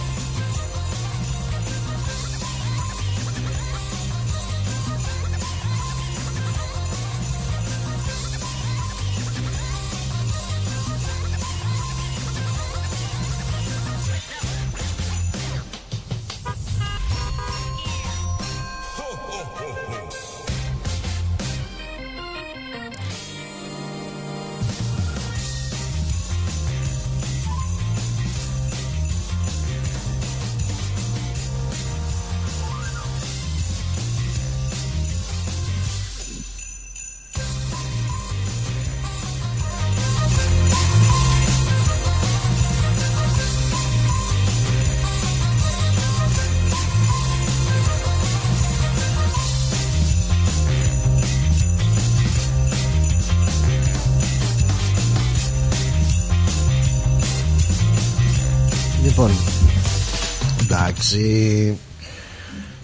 [61.14, 61.78] Εντάξει.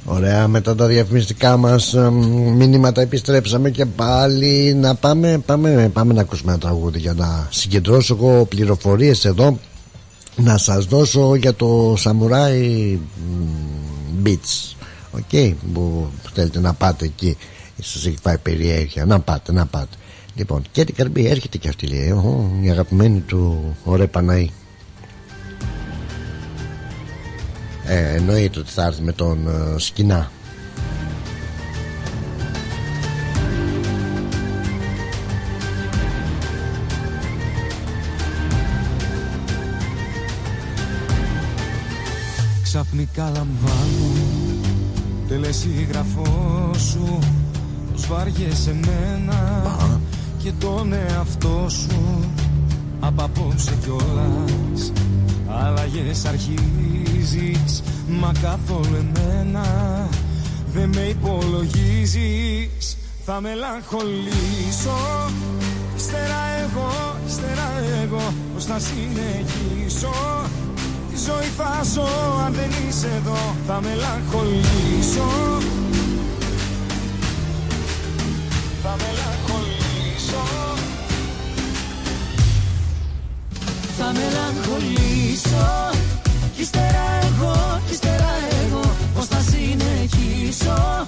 [0.06, 2.16] Ωραία, μετά τα διαφημιστικά μας εμ,
[2.56, 8.18] μηνύματα επιστρέψαμε και πάλι να πάμε, πάμε, πάμε να ακούσουμε ένα τραγούδι για να συγκεντρώσω
[8.20, 9.60] εγώ πληροφορίες εδώ.
[10.36, 12.98] Να σας δώσω για το Samurai
[14.22, 14.76] μ, Beach
[15.12, 17.38] OK, που θέλετε να πάτε εκεί.
[17.82, 19.96] Σας έχει πιάσει περιέργεια να πάτε, να πάτε.
[20.36, 24.52] Λοιπόν και την Καρμπή έρχεται και αυτή λέει «Ω, η αγαπημένη του ωραία Παναή
[27.86, 30.32] Ε, εννοείται ότι θα έρθει με τον ε, Σκινά
[42.72, 44.32] Ξαφνικά λαμβάνω
[45.28, 47.20] τελεσίγραφό σου.
[47.92, 49.62] Πως βάριεσαι εμένα
[50.44, 52.20] και τον εαυτό σου.
[53.00, 54.92] Απ' απόψε κιόλας
[55.60, 59.66] Αλλαγές αρχίζεις Μα καθόλου εμένα
[60.74, 62.98] Δεν με υπολογίζεις.
[63.26, 64.98] Θα μελαγχολήσω.
[65.96, 67.72] Ύστερα εγώ, ύστερα
[68.04, 70.14] εγώ Πώς θα συνεχίσω.
[71.12, 72.08] Τη ζωή θα ζω
[72.46, 75.30] αν δεν είσαι εδώ Θα μελαγχολήσω
[84.18, 85.68] μελαγχολήσω.
[86.56, 87.56] Κι ύστερα εγώ,
[87.88, 88.32] κι ύστερα
[88.64, 88.82] εγώ
[89.16, 91.06] Πώς θα συνεχίσω.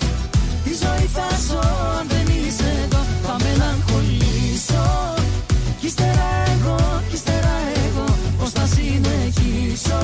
[0.63, 1.59] Τη ζωή θα ζω
[1.97, 4.85] αν δεν είσαι εδώ Θα μελαγχολήσω.
[5.79, 6.77] Κι ύστερα εγώ,
[7.09, 7.55] κι ύστερα
[7.85, 8.05] εγώ
[8.39, 10.01] Πώς θα συνεχίσω.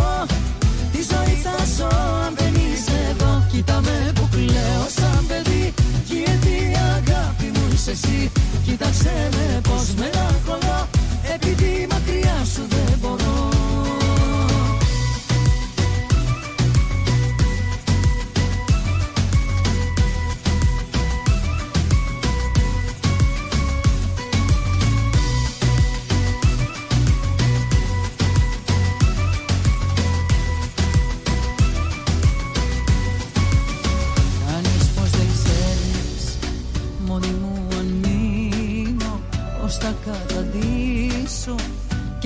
[0.91, 1.91] Τη ζωή θα ζω
[2.25, 5.73] αν δεν είσαι εδώ Κοίτα με που κλαίω σαν παιδί.
[6.09, 8.31] Γιατί η αγάπη μου είσαι εσύ
[8.65, 10.87] Κοίταξε με πως μελαγχολώ.
[11.33, 11.88] Επειδή μακριά
[12.49, 13.58] σου δεν μπορώ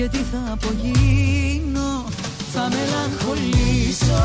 [0.04, 1.90] και τι θα απογίνω.
[2.54, 4.24] Θα μελαγχολήσω.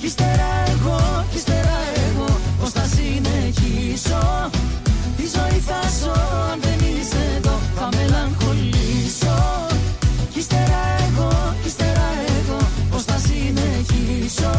[0.00, 2.28] Κι ύστερα εγώ, κι ύστερα εγώ
[2.60, 4.50] Πώς θα συνεχίσω.
[5.16, 6.16] Τη ζωή θα ζω
[6.50, 9.38] αν δεν είσαι εδώ Θα μελαγχολήσω.
[10.32, 11.30] Κι ύστερα εγώ,
[11.62, 12.08] κι ύστερα
[12.38, 12.58] εγώ
[12.90, 14.54] Πώς θα συνεχίσω.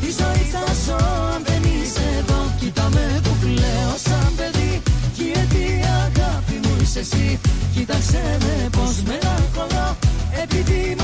[0.00, 1.00] Τη ζωή θα ζω
[1.34, 4.82] αν δεν είσαι εδώ Κοίτα με που κλαίω σαν παιδί.
[5.16, 5.64] Γιατί
[6.04, 7.38] αγάπη μου είσαι εσύ
[7.86, 9.96] Κοίταξε με πως μελαγχολώ
[10.42, 10.96] Επειδή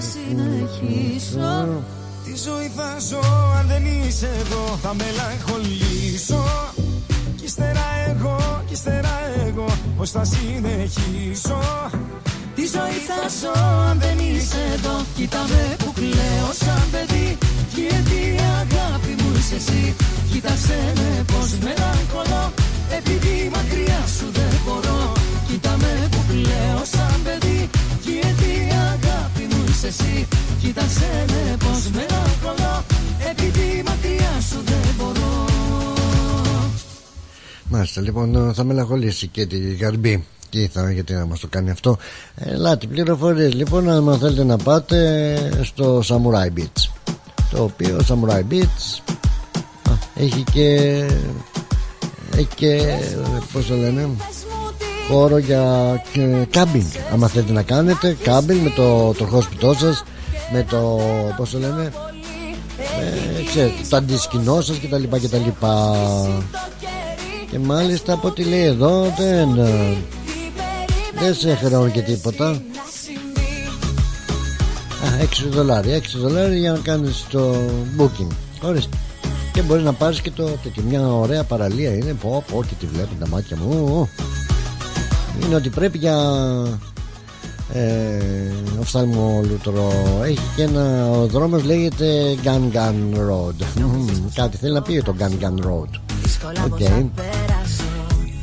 [0.00, 1.82] θα συνεχίσω.
[2.24, 3.20] Τη ζωή θα ζω
[3.58, 6.44] αν δεν είσαι εδώ Θα μελαγχολήσω.
[7.36, 9.14] Κι ύστερα εγώ, κι ύστερα
[9.46, 9.66] εγώ
[9.96, 11.60] Πώς θα συνεχίσω.
[12.54, 13.54] Τη ζωή θα ζω
[13.88, 17.28] αν δεν είσαι εδώ Κοίτα με που κλαίω σαν παιδί.
[17.74, 19.94] Γιατί η αγάπη μου είσαι εσύ.
[20.30, 22.44] Κοίταξε με πως μελαγχολώ.
[22.98, 25.12] Επειδή μακριά σου δεν μπορώ
[25.48, 27.47] Κοίτα με που κλαίω σαν παιδί
[29.78, 30.28] είσαι εσύ
[30.60, 32.84] Κοίταξε με πως μελαγχολώ
[33.30, 35.46] Επειδή μακριά σου δεν μπορώ
[37.70, 40.24] Μάλιστα, λοιπόν, θα μελαγχολήσει και τη Γαρμπή.
[40.50, 41.98] Τι θα, γιατί να μας το κάνει αυτό.
[42.34, 46.90] Ελάτε, πληροφορίες λοιπόν, αν θέλετε να πάτε στο Samurai Beach.
[47.50, 49.14] Το οποίο Samurai Beach
[49.90, 51.04] α, έχει και.
[52.36, 52.98] Έχει και.
[53.52, 54.08] Πώς το λένε.
[55.08, 55.62] Χώρο για
[56.50, 56.84] κάμπινγκ.
[57.12, 60.04] Άμα θέλετε να κάνετε κάμπινγκ με το τροχόσπιτό σας,
[60.52, 61.00] με το.
[61.36, 61.92] Πώς το λένε.
[62.78, 65.02] Ε, ξέρετε, το αντισκηνό σας κτλ.
[65.02, 65.36] κτλ.
[67.50, 69.96] Και μάλιστα από ό,τι λέει εδώ δεν, ε,
[71.20, 72.48] δεν σε χρεώνει και τίποτα.
[72.48, 72.60] Α,
[75.20, 77.54] 6 δολάρια, 6 δολάρια για να κάνεις το
[77.98, 78.26] booking.
[78.62, 78.96] Ορίστε.
[79.52, 82.14] Και μπορείς να πάρεις και το και μια ωραία παραλία είναι.
[82.14, 84.08] Πω, πω, και τη βλέπουν τα μάτια μου.
[85.44, 86.16] Είναι ότι πρέπει για
[87.72, 88.20] ε,
[88.80, 89.92] οφθαλμολούτρο
[90.24, 93.64] έχει και ένα ο δρόμος λέγεται Gun Gun Road.
[93.76, 96.00] Μμμ, κάτι θέλει να πει το Gun Gun Road.
[96.64, 96.80] OK.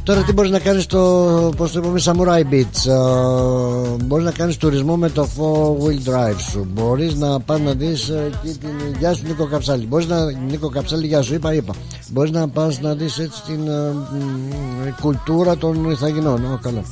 [0.05, 4.57] Τώρα τι μπορείς να κάνεις στο πώς το είπαμε Samurai Beach ε, Μπορείς να κάνεις
[4.57, 6.67] τουρισμό με το 4 wheel drive σου.
[6.73, 8.69] Μπορείς να πας να δεις ε, εκεί την
[8.99, 9.85] Γεια σου Νίκο Καψάλη.
[9.85, 11.73] Μπορείς να Νίκο Καψάλη γεια σου είπα είπα.
[12.11, 16.45] Μπορείς να πας να δεις έτσι την ε, μ, κουλτούρα των Ιθαγενών.
[16.45, 16.83] Ω, καλά.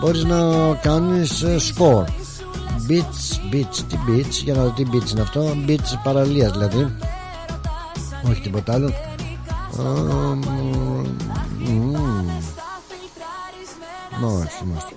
[0.00, 0.38] Μπορείς να
[0.82, 2.04] κάνεις ε, σκορ
[2.88, 5.56] Beach, beach, τι beach Για να δω τι beach είναι αυτό.
[5.68, 6.94] Beach παραλίας δηλαδή.
[8.30, 8.86] Όχι τίποτα άλλο.
[9.78, 9.82] Α,
[10.34, 10.96] μ,
[14.20, 14.24] μ.
[14.24, 14.94] Όχι, όχι.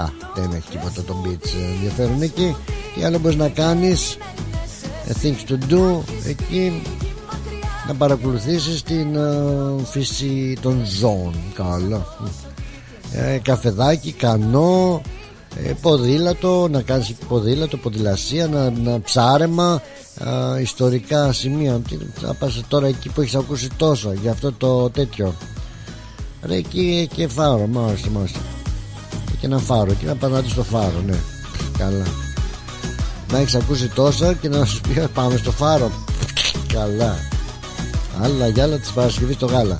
[0.00, 2.56] Α, δεν έχει τίποτα το beach ενδιαφέρον εκεί.
[2.94, 4.16] Τι άλλο μπορείς να κάνεις
[5.06, 6.82] ε, Things to do εκεί
[7.88, 12.06] να παρακολουθήσεις την ε, φύση των ζώων καλά
[13.12, 15.02] ε, καφεδάκι, κανό
[15.64, 19.82] ε, ποδήλατο να κάνεις ποδήλατο, ποδηλασία να, να ψάρεμα
[20.56, 24.90] ε, ιστορικά σημεία Τι, θα πας τώρα εκεί που έχεις ακούσει τόσο για αυτό το
[24.90, 25.34] τέτοιο
[26.42, 28.38] Ρε εκεί και φάρο, μάλιστα, μάλιστα.
[29.40, 31.18] Και ένα φάρο, και να πανάτε στο φάρο, ναι.
[31.78, 32.04] Καλά.
[33.32, 35.90] Να έχεις ακούσει τόσα και να σου πει «Ε, πάμε στο φάρο.
[36.72, 37.16] Καλά.
[38.22, 39.76] Άλλα για άλλα της Παρασκευής στο γάλα.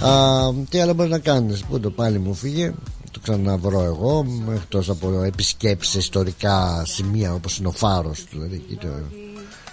[0.00, 2.74] Α, τι άλλο μπορείς να κάνεις, Πού το πάλι μου φύγε.
[3.10, 8.24] Το ξαναβρω εγώ, εκτός από επισκέψεις σε ιστορικά σημεία όπως είναι ο φάρος.
[8.30, 8.88] Δηλαδή εκεί το,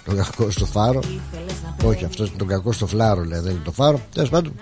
[0.04, 1.00] το κακό στο φάρο.
[1.84, 4.00] Όχι, αυτός είναι το κακό στο φλάρο, λέει, δεν είναι το φάρο.
[4.14, 4.52] Τέλος πάντων,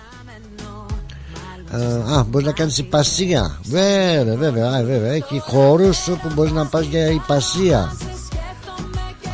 [1.73, 3.59] ε, α, μπορείς να κάνεις υπασία.
[3.65, 5.13] Βέβαια, βέβαια, α, βέβαια.
[5.13, 7.93] Έχει χώρους που μπορείς να πας για υπασία.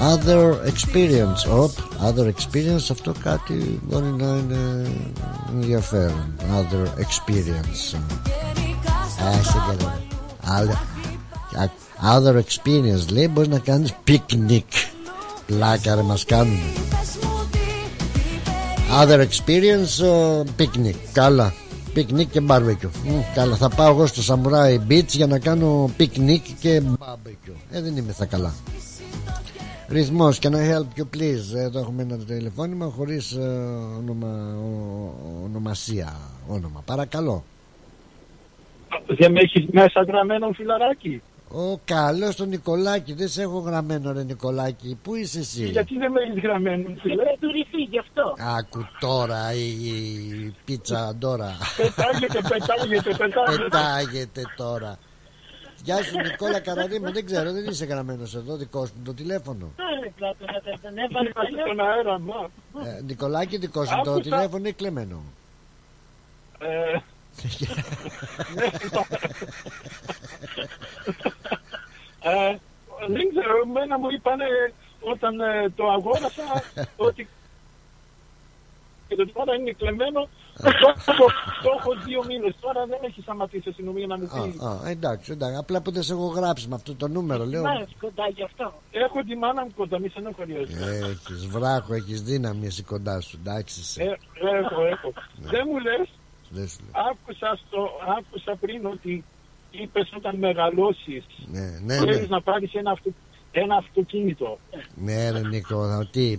[0.01, 1.59] Other experience.
[1.63, 1.71] Οπ,
[2.07, 2.87] other experience.
[2.91, 4.91] Αυτό κάτι μπορεί να είναι
[5.55, 6.35] ενδιαφέρον.
[6.57, 7.99] Other experience.
[9.29, 9.93] Άσε και εδώ.
[10.45, 10.83] Άλλα-
[11.63, 11.85] α-
[12.19, 14.63] Other experience λέει μπορείς να κάνεις picnic.
[15.47, 16.59] Πλάκα ρε μας κάνουν.
[19.03, 20.95] Other experience uh, picnic.
[21.13, 21.53] Καλά.
[21.97, 22.91] Picnic και barbecue.
[23.05, 27.55] Μμ, καλά, θα πάω εγώ στο Samurai Beach για να κάνω picnic και barbecue.
[27.71, 28.55] Ε, δεν είμαι θα καλά.
[29.89, 33.41] Ρυθμός, can I help you please; Εδώ έχουμε ένα τηλεφώνημα χωρίς ε,
[33.99, 36.13] όνομα, ο- ονομασία
[36.49, 37.45] Όνομα, παρακαλώ
[39.07, 44.23] Δεν με έχεις μέσα γραμμένο φιλαράκι; Ο καλός τον Νικολάκη, δεν σε έχω γραμμένο ρε
[44.23, 44.99] Νικολάκη.
[45.03, 48.35] Πού είσαι εσύ; Γιατί δεν με έχεις γραμμένο, φίλε; Δεν του ρηθεί γι' αυτό.
[48.59, 51.57] Άκου τώρα η, η πίτσα τώρα.
[51.77, 53.63] Πετάγεται, πετάγεται, πετάγεται.
[53.63, 54.99] Πετάγεται τώρα.
[55.85, 59.71] Γεια σου Νικόλα Καραδίμου, δεν ξέρω, δεν είσαι γραμμένος εδώ, δικός σου το τηλέφωνο.
[60.05, 61.61] Ε, κλάτο, να τα- τον έβαλε παλιός.
[61.67, 62.51] Στον αέρα, μα.
[62.89, 64.23] Ε, Νικολάκη, δικός σου το Άκουσα.
[64.23, 65.23] τηλέφωνο είναι κλεμμένο.
[72.21, 72.57] Ε, ναι, ε,
[73.15, 74.45] δεν ξέρω, εμένα μου είπανε
[75.13, 76.43] όταν ε, το αγόρασα
[76.97, 77.29] ότι
[79.09, 80.29] και το τώρα είναι κλεμμένο
[80.63, 81.27] το έχω,
[81.63, 84.89] το έχω δύο μήνες τώρα δεν έχει σταματήσει η αστυνομία να με πει Α, α,
[84.89, 87.63] εντάξει, εντάξει, απλά που δεν σε έχω γράψει με αυτό το νούμερο, λέω.
[87.63, 88.73] Μάλιστα, κοντά γι' αυτό.
[88.91, 93.81] έχω τη μάνα μου κοντά μη στενοχωριέσαι Έχεις βράχο, έχεις δύναμη εσύ κοντά σου, εντάξει.
[93.81, 94.03] είσαι.
[94.03, 94.07] Ε,
[94.59, 95.13] έχω, έχω.
[95.37, 96.26] Δεν μου λες, Δεν σου λέω.
[97.11, 99.25] Άκουσα, στο, άκουσα πριν ότι
[99.71, 102.27] είπες όταν μεγαλώσεις Ναι, ναι, θέλεις ναι.
[102.27, 103.11] να πάρεις ένα, αυτο,
[103.53, 104.59] ένα αυτοκίνητο.
[104.95, 106.39] Ναι, ρε Νίκο, θα, τι;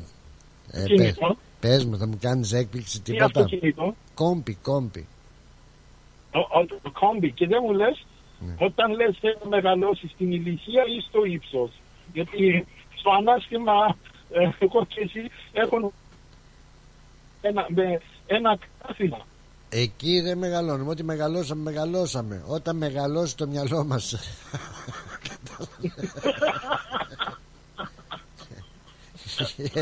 [0.71, 1.27] Ε, Κινητό.
[1.27, 3.25] πες, πες μου, θα μου κάνεις έκπληξη Τι τίποτα.
[3.41, 5.07] αυτοκίνητο, Κόμπι, κόμπι.
[6.33, 8.05] ο, ο, το κόμπι και δεν μου λες
[8.39, 8.55] Ναι.
[8.59, 11.71] όταν λες θέλω να μεγαλώσεις στην ηλικία ή στο ύψος.
[12.13, 13.97] Γιατί στο ανάστημα
[14.31, 15.91] ε, εγώ και εσύ έχουν
[17.41, 19.19] ένα, με, ένα κάθινα.
[19.69, 20.89] Εκεί δεν μεγαλώνουμε.
[20.91, 22.43] Ό,τι μεγαλώσαμε, μεγαλώσαμε.
[22.47, 24.15] Όταν μεγαλώσει το μυαλό μας.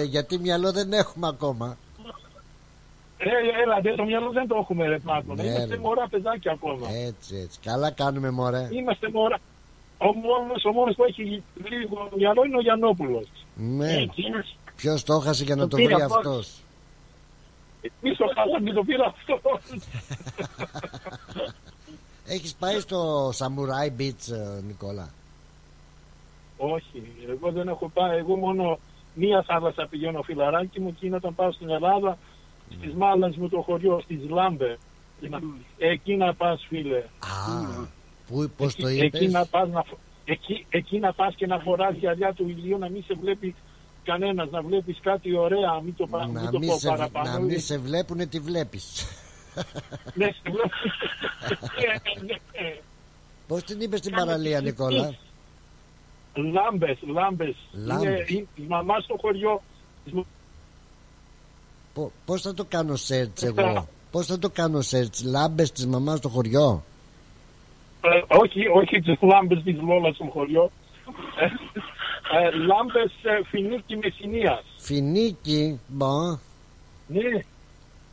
[0.05, 1.77] Γιατί μυαλό δεν έχουμε ακόμα.
[3.17, 3.29] Ε,
[3.63, 5.33] έλα, δε, το μυαλό δεν το έχουμε ρε Μάρκο.
[5.35, 5.77] Ναι, Είμαστε ρε.
[5.79, 6.87] μωρά παιδάκια ακόμα.
[6.93, 7.59] Έτσι, έτσι.
[7.63, 8.69] Καλά κάνουμε, μωρέ.
[8.71, 9.37] Είμαστε μωρά.
[9.97, 13.27] Ο μόνος, ο μόνος που έχει λίγο μυαλό είναι ο Γιαννόπουλος.
[13.55, 13.93] Ναι.
[13.95, 14.57] Εκείνος.
[14.75, 16.21] Ποιος το έχασε για να Το το πήρα βρει από-
[17.85, 18.05] αυτό.
[18.07, 19.59] Εμείς το χάσαμε, το πήρα αυτό.
[22.27, 25.09] Έχεις πάει στο Samurai Beach, ε, Νικόλα;
[26.57, 28.17] Όχι, εγώ δεν έχω πάει.
[28.17, 28.79] Εγώ μόνο
[29.13, 32.17] μία θάλασσα πηγαίνω φιλαράκι μου και είναι όταν πάω στην Ελλάδα,
[32.77, 34.77] στις μάλας μου το χωριό, στις Λάμπε.
[35.77, 36.97] Εκεί να πας φίλε.
[36.97, 37.85] Α,
[38.27, 41.47] πού, πώς το Εκεί- Εκεί είπες; να πας, να, φο- εκεί, εκεί να πας και
[41.47, 43.55] να φοράς γυαλιά του ηλίου, να μην σε βλέπει
[44.05, 47.29] κανένας, να βλέπεις κάτι ωραία, μην το, πα- μην Να το μην, πω σε, παραπάνω.
[47.31, 49.05] να μην σε βλέπουνε τι βλέπεις
[50.13, 50.69] Ναι, σε βλέπω.
[51.77, 52.79] Ε, ε, ε.
[53.47, 55.15] Πώς την είπες στην παραλία Νικόλα;
[56.33, 57.55] Λάμπες, λάμπες.
[57.71, 58.03] Λάμπες.
[58.05, 59.61] Είναι, είναι η μαμά στο χωριό.
[61.93, 66.17] Πο- Πώς θα το κάνω search εγώ; Πώς θα το κάνω search Λάμπες της μαμάς
[66.17, 66.83] στο χωριό;
[68.01, 70.71] Ε, όχι, όχι τις λάμπες της Λόλας στο χωριό.
[72.33, 74.63] Ε, ε, λάμπες ε, φινίκι Μεσσηνίας.
[74.77, 76.29] Φινίκι Μπα.
[77.07, 77.39] Ναι,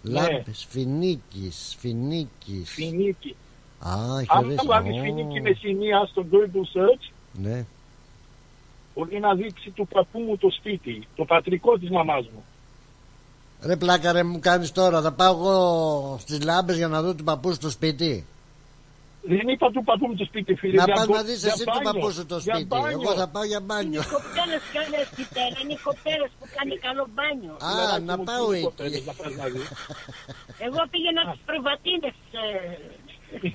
[0.03, 3.37] Λάμπες Φινίκης Φινίκης φινίκι.
[3.79, 7.65] Α Αν χωρίς θα βάλεις Ω, φινίκι Μεσσηνίας στο Google Search, Ναι.
[8.95, 12.45] μπορεί να δείξει του παππού μου το σπίτι, το πατρικό της μαμάς μου.
[13.65, 15.01] Ρε πλάκα ρε μου κάνεις τώρα.
[15.01, 18.27] Θα πάω εγώ στις λάμπες για να δω του παππούς στο σπίτι
[19.25, 20.77] Δεν είπα του παππού μου το σπίτι, φίλε.
[20.77, 22.67] Να για πας μπο- να δεις για εσύ του μπάνιο, παππού σου το για σπίτι
[22.71, 23.01] μπάνιο.
[23.03, 27.53] Εγώ θα πάω για μπάνιο Είναι κοπέλες καλές πιτέρα, είναι κοπέλες που κάνει καλό μπάνιο.
[27.53, 29.69] Α Φιλαράκι να μου, πάω τι εκεί κοπέλες να πας να δεις.
[30.67, 32.15] Εγώ πήγαινα στις προβατίνες.
[32.41, 32.43] ε,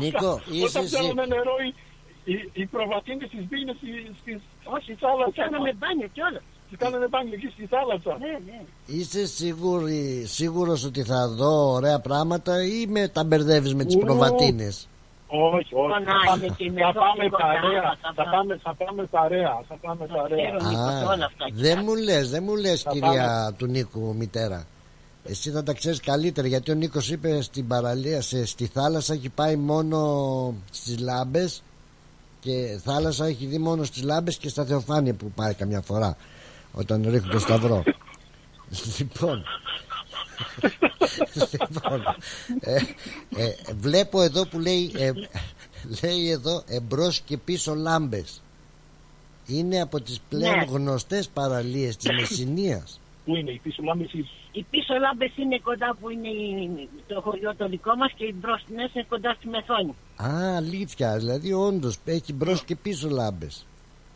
[0.00, 1.74] Νίκο είσαι Όταν εσύ πιάνουμε νερό, οι,
[2.32, 4.38] οι, οι προβατίνες τις μπίνες στις, στις,
[4.82, 5.32] στη θάλασσα.
[5.42, 6.42] Κάναμε μπάνιο κιόλας.
[6.74, 8.16] Τις κάνανε μπάνιο εκεί στη θάλασσα.
[8.18, 8.58] Ναι, ναι.
[8.98, 13.98] Είσαι σίγουρη, σίγουρος ότι θα δω ωραία πράγματα ή με τα μπερδεύεις με τις Ου.
[13.98, 14.88] προβατίνες;
[15.26, 15.92] Όχι, όχι.
[15.92, 17.60] Τον Θα Άγιο πάμε, και με θα το πάμε τίποτα παρέα.
[17.62, 19.62] άλλο, θα Θα πάμε, θα πάμε παρέα.
[19.68, 20.50] Θα πάμε παρέα.
[20.56, 21.44] Ξέρω, Νίκο, Α, όλα αυτά.
[21.52, 24.66] δεν μου λες, δεν μου λες Θα κυρία του Νίκου μητέρα
[25.24, 29.28] Εσύ θα τα ξέρεις καλύτερα γιατί ο Νίκος είπε στην παραλία, σε, στη θάλασσα έχει
[29.28, 29.98] πάει μόνο
[30.70, 31.62] στις λάμπες
[32.40, 36.16] και θάλασσα έχει δει μόνο στις λάμπες και στα Θεοφάνεια που πάει καμιά φορά
[36.74, 37.82] όταν ρίχνουν το σταυρό.
[38.98, 39.44] Λοιπόν.
[41.50, 42.02] Λοιπόν
[42.60, 42.74] ε,
[43.36, 45.10] ε, βλέπω εδώ που λέει ε,
[46.02, 48.42] λέει εδώ εμπρός και πίσω λάμπες.
[49.46, 50.64] Είναι από τις πλέον Ναι.
[50.64, 53.00] γνωστές παραλίες της Μεσσηνίας.
[53.24, 54.08] Πού είναι, η πίσω λάμπη
[54.52, 58.34] Οι πίσω λάμπες είναι κοντά που είναι η- το χωριό το δικό μας και οι
[58.40, 59.94] μπροστινές είναι κοντά στη Μεθόνη.
[60.22, 63.66] Α, αλήθεια, δηλαδή όντως έχει μπρος και πίσω λάμπες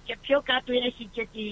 [0.08, 1.44] Και πιο κάτω έχει και τη,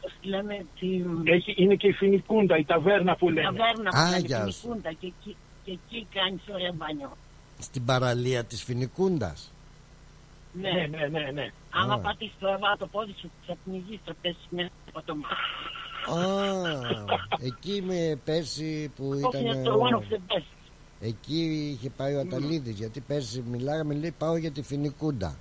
[0.00, 0.88] πώς τη λέμε, τη
[1.32, 3.46] Έχει, είναι και η Φινικούντα, η ταβέρνα που λένε.
[3.46, 4.66] ταβέρνα που Α, κάνει γεια την σου.
[4.68, 7.16] Κούντα και εκεί, και εκεί κάνεις ωραία μπάνιο.
[7.58, 9.52] Στην παραλία της Φινικούντας
[10.52, 11.46] Ναι, Ναι, ναι, ναι, ναι.
[11.70, 11.98] Άμα Α.
[11.98, 15.34] πατήσεις τώρα το πόδι σου θα πνιγείς, θα πέσεις μέσα από το μάτι.
[16.10, 20.42] Α, εκεί με πέρσι που Όχι, είναι ήταν το one ο, of the best.
[21.00, 21.40] Εκεί
[21.72, 25.36] είχε πάει ο Αταλίδης Γιατί πέρσι μιλάγαμε λέει πάω για τη Φινικούντα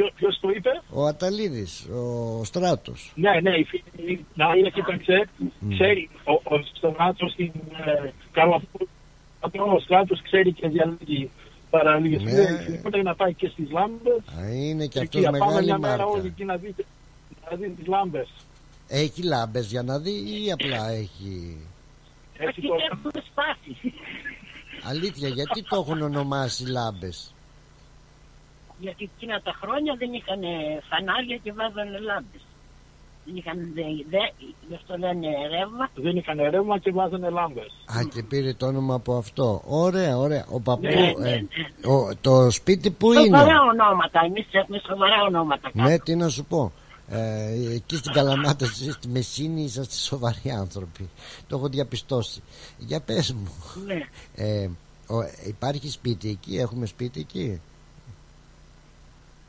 [0.00, 5.28] Ποιο, ποιος το είπε; Ο Αταλίδης, ο Στράτος Ναι, ναι, η φίλη, να είναι κοίταξε,
[5.74, 7.52] ξέρει, ο, ο Στράτος στην
[7.84, 8.78] ε, Καλαφού,
[9.74, 11.30] ο Στράτος ξέρει και διαλύει
[11.70, 12.22] παραλίες.
[12.22, 12.32] Ναι.
[12.32, 12.76] Ναι.
[12.82, 14.22] Πρέπει να πάει και στις Λάμπες.
[14.40, 16.84] Α, Είναι και Εκεί, αυτός να πάμε μεγάλη μια μέρα όλοι μάρκα εκεί να δείτε,
[17.50, 18.28] να δείτε τις Λάμπες.
[18.88, 21.56] Έχει λάμπες για να δει ή απλά έχει
[22.38, 22.74] Έχει Και το...
[22.90, 23.92] έχουν σπάσει.
[24.90, 27.34] Αλήθεια γιατί το έχουν ονομάσει λάμπες;
[28.80, 30.42] Γιατί εκείνα τα χρόνια δεν είχαν
[30.88, 32.42] φανάρια και βάζανε λάμπες.
[33.24, 33.82] Δεν είχαν δε,
[34.12, 34.24] δε,
[34.68, 35.84] γι' αυτό λένε ρεύμα.
[35.94, 37.70] Δεν είχαν ρεύμα και βάζανε λάμπες.
[37.96, 42.16] Α και πήρε το όνομα από αυτό Ωραία ωραία Ο παππού Ναι, ναι, ε, ο,
[42.20, 44.20] Το σπίτι που είναι; Σοβαρά ονόματα.
[44.24, 45.70] Εμείς έχουμε σοβαρά ονόματα.
[45.72, 46.72] Ναι τι να σου πω
[47.12, 51.08] ε, εκεί στην Καλαμάτα εσείς στη Μεσίνη είσαστε σοβαροί άνθρωποι
[51.48, 52.42] το έχω διαπιστώσει
[52.78, 53.52] για πες μου
[53.86, 54.00] Ναι.
[54.34, 54.68] ε,
[55.06, 55.16] ο,
[55.46, 57.60] υπάρχει σπίτι εκεί έχουμε σπίτι εκεί;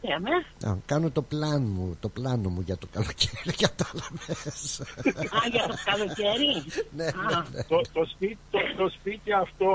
[0.01, 0.69] Ναι, με.
[0.69, 4.81] Α, κάνω το πλάνο μου, το πλάνο μου για το καλοκαίρι κατάλαβες
[5.15, 6.63] Α, για το καλοκαίρι;
[6.97, 9.67] ναι, Α, το, το, σπίτι, το, το σπίτι αυτό,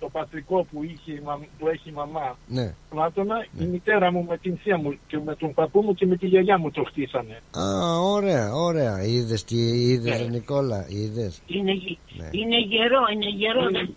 [0.00, 2.74] το πατρικό που, είχε, η μαμ- που έχει η μαμά, ναι.
[2.90, 6.16] Πλάτωνα, η μητέρα μου με την θεία μου και με τον παππού μου και με
[6.16, 7.40] τη γιαγιά μου το χτίσανε.
[7.58, 9.02] Α, ωραία, ωραία.
[9.04, 9.56] Είδες τι
[9.90, 10.26] είδες, Ναι.
[10.26, 11.40] Νικόλα, είδες.
[11.46, 12.28] είναι, γε- Ναι.
[12.32, 13.68] είναι γερό, είναι γερό.
[13.68, 13.88] Είναι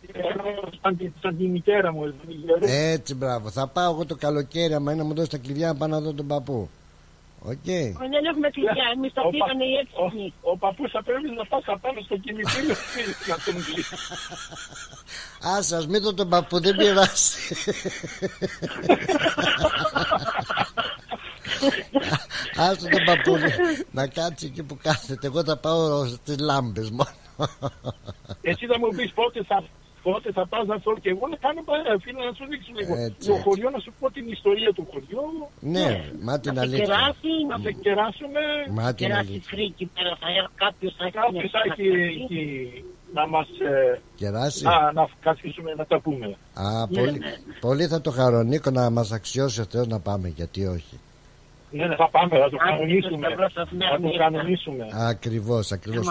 [0.81, 2.03] σαν, τη, σαν τη μητέρα μου.
[2.03, 2.13] είναι
[2.45, 2.59] γερό.
[2.93, 3.49] Έτσι, μπράβο.
[3.49, 5.99] Θα πάω εγώ το καλοκαίρι, άμα είναι να μου δώσεις τα κλειδιά να πάω να
[6.01, 6.69] δω τον παππού.
[7.45, 7.65] Οκ.
[8.13, 10.33] Δεν έχουμε κλειδιά, εμείς τα Ο πήγανε οι Ο, έξυπνοι.
[10.41, 12.75] ο παππούς θα πρέπει να πας απάνω στο κημητήριο
[13.29, 13.87] να τον δεις.
[15.47, 17.31] Α, σας μην δω τον παππού, δεν πειράζει.
[22.55, 23.33] Άστο τον παππού
[23.91, 25.27] να κάτσει εκεί που κάθεται.
[25.27, 27.11] Εγώ θα πάω στις λάμπες μόνο.
[28.41, 29.63] Εσύ θα μου πεις πότε θα,
[30.05, 32.93] πότε θα πας να έρθω και εγώ να κάνω παρέα, φίλε, να σου δείξω λίγο.
[33.05, 33.43] Έτσι, Το έτσι.
[33.45, 35.23] χωριό να σου πω την ιστορία του χωριού.
[35.75, 35.89] Ναι,
[36.27, 36.85] μα την Να σε αλήθεια.
[36.85, 38.41] κεράσει, Να σε κεράσουμε.
[38.77, 39.49] Μα την κεράσει αλήθεια.
[39.51, 42.23] φρίκι πέρα, θα έρθει κάποιος θα έχει Κάποιος μια θα έχει κατασκευή.
[42.23, 42.43] εκεί
[43.17, 44.63] να μας ε, Κεράσει.
[44.69, 46.27] να, να καθίσουμε να τα πούμε.
[46.53, 47.33] Α, Ναι, πολύ, ναι.
[47.67, 50.95] πολύ θα το χαρώ Νίκο να μας αξιώσει ο Θεός να πάμε γιατί όχι
[51.71, 53.25] Ναι, ναι, θα πάμε, θα το Άντε, κανονίσουμε.
[53.27, 54.17] στο μπρος σας μια Θα το μοίρα.
[54.23, 54.85] κανονίσουμε.
[55.13, 56.07] Ακριβώς, ακριβώς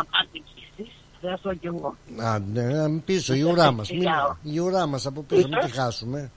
[1.23, 1.97] Άμα πάτε κι εσείς, θα έρθω κι εγώ.
[2.27, 4.39] Α, ναι, να μην πίσω, η ουρά μας μην, Φιλιά.
[4.43, 6.31] Η ουρά μας από πίσω, μην τη χάσουμε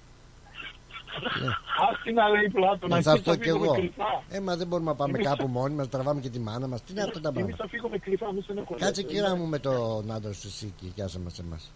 [1.89, 4.23] Ας την λέει πλάτο, να Ε, Θα εκεί αυτό θα κι φύγουμε εγώ κρυφά.
[4.29, 6.83] Ε, μα δεν μπορούμε να πάμε Εμείς κάπου μόνοι μας Τραβάμε και τη μάνα μας
[6.83, 8.85] Τι είναι αυτά τα Εμείς πράγματα θα φύγουμε κρυφά, μη στενοχωρέσαι.
[8.85, 11.71] Κάτσε κύρα μου με τον άντρα σου εσύ και γιάσε μας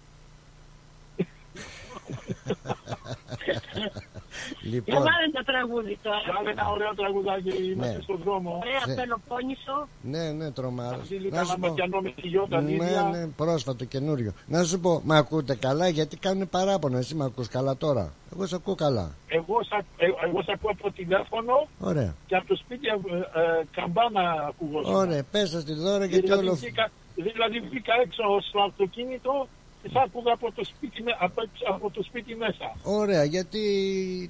[4.40, 6.20] εμάς Για Λοιπόν, βάλε το τραγούδι τώρα.
[6.36, 8.04] Βάλε ένα ωραίο τραγουδάκι, είμαστε Ναι.
[8.08, 8.52] στον δρόμο.
[8.64, 8.96] Ωραία, Ναι.
[9.00, 9.76] Πελοπόννησο.
[10.14, 13.04] ναι, ναι, τρομάρα Στείλει Να σου κανένα πω μακιανό με τη γιώτα Ναι, ίδια.
[13.14, 17.48] ναι, πρόσφατο καινούριο Να σου πω, με ακούτε καλά γιατί κάνουν παράπονο Εσύ με ακούς
[17.48, 21.54] καλά τώρα Εγώ σε ακούω καλά Εγώ σ' ακ- ε, εγώ σ' ακούω από τηλέφωνο
[21.80, 24.80] Ωραία και από το σπίτι ε, ε, καμπάνα ακούγω.
[25.02, 29.48] Ωραία, πέσα στη δώρα γιατί Δηλαδή, όλο βγήκα, δηλαδή βγήκα έξω στο αυτοκίνητο
[29.82, 32.66] και σ' άκουγα από το σπίτι, με- από, έξω- από το σπίτι μέσα.
[32.84, 33.62] Ωραία, γιατί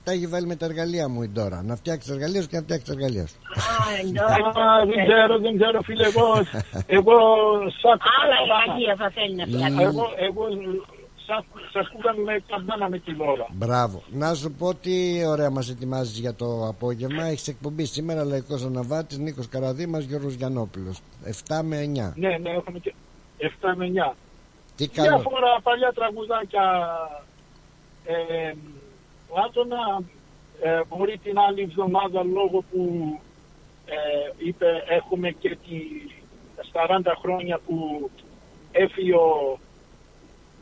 [0.03, 1.63] τα έχει βάλει με τα εργαλεία μου η Ντόρα.
[1.63, 3.35] Να φτιάξεις τα εργαλεία σου και να φτιάξεις τα εργαλεία σου.
[4.63, 6.27] Α, δεν ξέρω, δεν ξέρω φίλε, εγώ,
[6.97, 7.15] εγώ
[7.79, 8.63] σ' άκουγα Άλλα καμπάνα.
[8.65, 9.83] εργαλεία θα θέλει να φτιάξει.
[9.83, 10.43] Εγώ, εγώ
[11.25, 13.47] σ' σ' ακούγα με καμπάνα με τη Λόρα.
[13.53, 14.03] Μπράβο.
[14.11, 17.23] Να σου πω τι ωραία μας ετοιμάζεις για το απόγευμα.
[17.23, 20.95] Έχεις εκπομπή σήμερα Λαϊκός Αναβάτης Νίκος Καραδίμας Γιώργος Γιανόπουλο.
[21.25, 22.13] 7 με 9.
[22.15, 22.93] Ναι, ναι, έχουμε και
[23.37, 24.15] 7 με 9.
[24.79, 25.07] Τι καλό.
[25.07, 26.65] Διάφορα παλιά τραγουδάκια.
[28.05, 28.53] Ε,
[29.45, 30.01] Άτονα,
[30.61, 32.81] ε, μπορεί την άλλη εβδομάδα λόγω που
[33.85, 33.95] ε,
[34.37, 35.79] είπε έχουμε και τη,
[36.61, 38.09] στα 40 χρόνια που
[38.71, 39.59] έφυγε ο,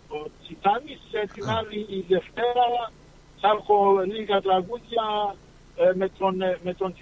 [0.08, 2.92] ο Τσιτάνης, ε, την άλλη η Δευτέρα
[3.40, 5.36] θα έχω λίγα τραγούδια
[5.76, 6.94] ε, με τον, ε, με τον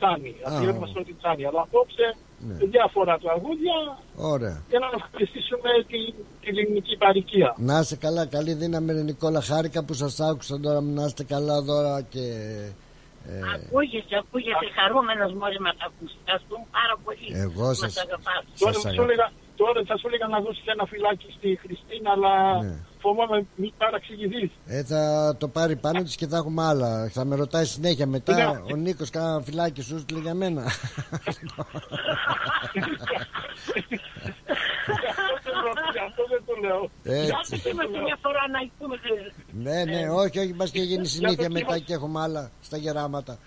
[0.00, 1.42] Τσι- Τσιτάνη, αφιέρωμα στον Τσιτάνη.
[1.48, 2.06] Αλλά απόψε
[2.48, 2.54] Ναι.
[2.74, 3.76] διάφορα τραγούδια
[4.32, 4.56] Ωραία.
[4.70, 7.48] για να ευχαριστήσουμε την, την ελληνική παροικία.
[7.70, 9.40] Να είστε καλά, καλή δύναμη ρε Νικόλα.
[9.50, 10.80] Χάρηκα που σας άκουσα τώρα.
[10.80, 12.24] Να είστε καλά τώρα και.
[13.30, 16.12] Ε, Ακούγεσαι, ακούγεσαι χαρούμενος μόλις μας ακούς.
[16.22, 17.26] Ευχαριστούμε πάρα πολύ.
[17.46, 18.42] Εγώ Μας σας- αγαπάς.
[18.60, 19.02] Τώρα, Σας θα σου αγαπώ.
[19.06, 19.26] έλεγα,
[19.60, 22.74] τώρα θα σου έλεγα να δώσεις ένα φυλάκι στη Χριστίνα, αλλά Ναι.
[23.00, 24.50] Φοβάμαι μην παραξηγηθείς.
[24.66, 27.08] ε, θα το πάρει πάνω της και θα έχουμε άλλα.
[27.12, 28.34] Θα με ρωτάει συνέχεια μετά.
[28.34, 28.72] Ναι.
[28.72, 30.62] Ο Νίκος, κάνα φυλάκι σου στείλε για μένα.
[36.06, 36.90] Αυτό δεν το λέω.
[37.02, 37.30] Έτσι.
[37.32, 38.96] Κάτσε είμαστε μια φορά να πούμε.
[39.52, 41.78] Ναι, ναι, όχι, όχι, μπας και γίνει συνήθεια το μετά κύμα.
[41.78, 43.38] και έχουμε άλλα στα γεράματα.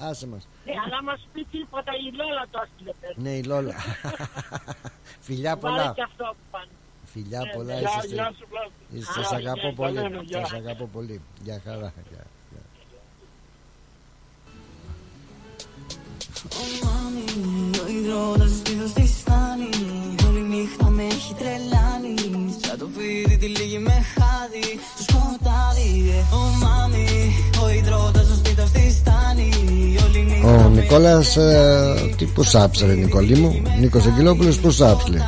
[0.00, 0.48] Άσε μας.
[0.64, 3.12] Ναι, αλλά μας πει τίποτα η Λόλα το έστειλε πέρα.
[3.16, 3.74] Ναι, η Λόλα.
[5.26, 5.92] Φιλιά Βάλε πολλά.
[5.94, 6.66] και αυτό που πάνε.
[7.20, 8.14] Φιλιά πολλά, Γεια- είσαστε.
[8.14, 8.98] γεια σου, Πλάτωνα.
[8.98, 9.94] Είστε- Γεια, Σας αγαπώ γεια, πολύ.
[9.96, 10.38] τα λέμε, γεια.
[10.40, 11.20] Σας αγαπώ πολύ.
[11.44, 11.92] Γεια χαρά.
[12.10, 12.24] Γεια.
[16.84, 17.24] Μάμι,
[17.82, 19.68] ο υδρότας ο σπίθος της φτάνει
[20.28, 22.14] Όλη νύχτα με έχει τρελάνει
[22.66, 24.66] Σαν το φίδι τη λίγη με χάδι
[24.98, 26.34] Στο σκοτάδι ε.
[26.34, 27.06] Ω μάμι,
[27.64, 29.48] ο υδρότας ο σπίθος της φτάνει
[30.06, 35.08] Όλη νύχτα Ο Νικόλας ε, Τι που σάψε ρε Νικόλη μου; Νίκος Αγγελόπουλος που σάψε
[35.08, 35.20] λέει.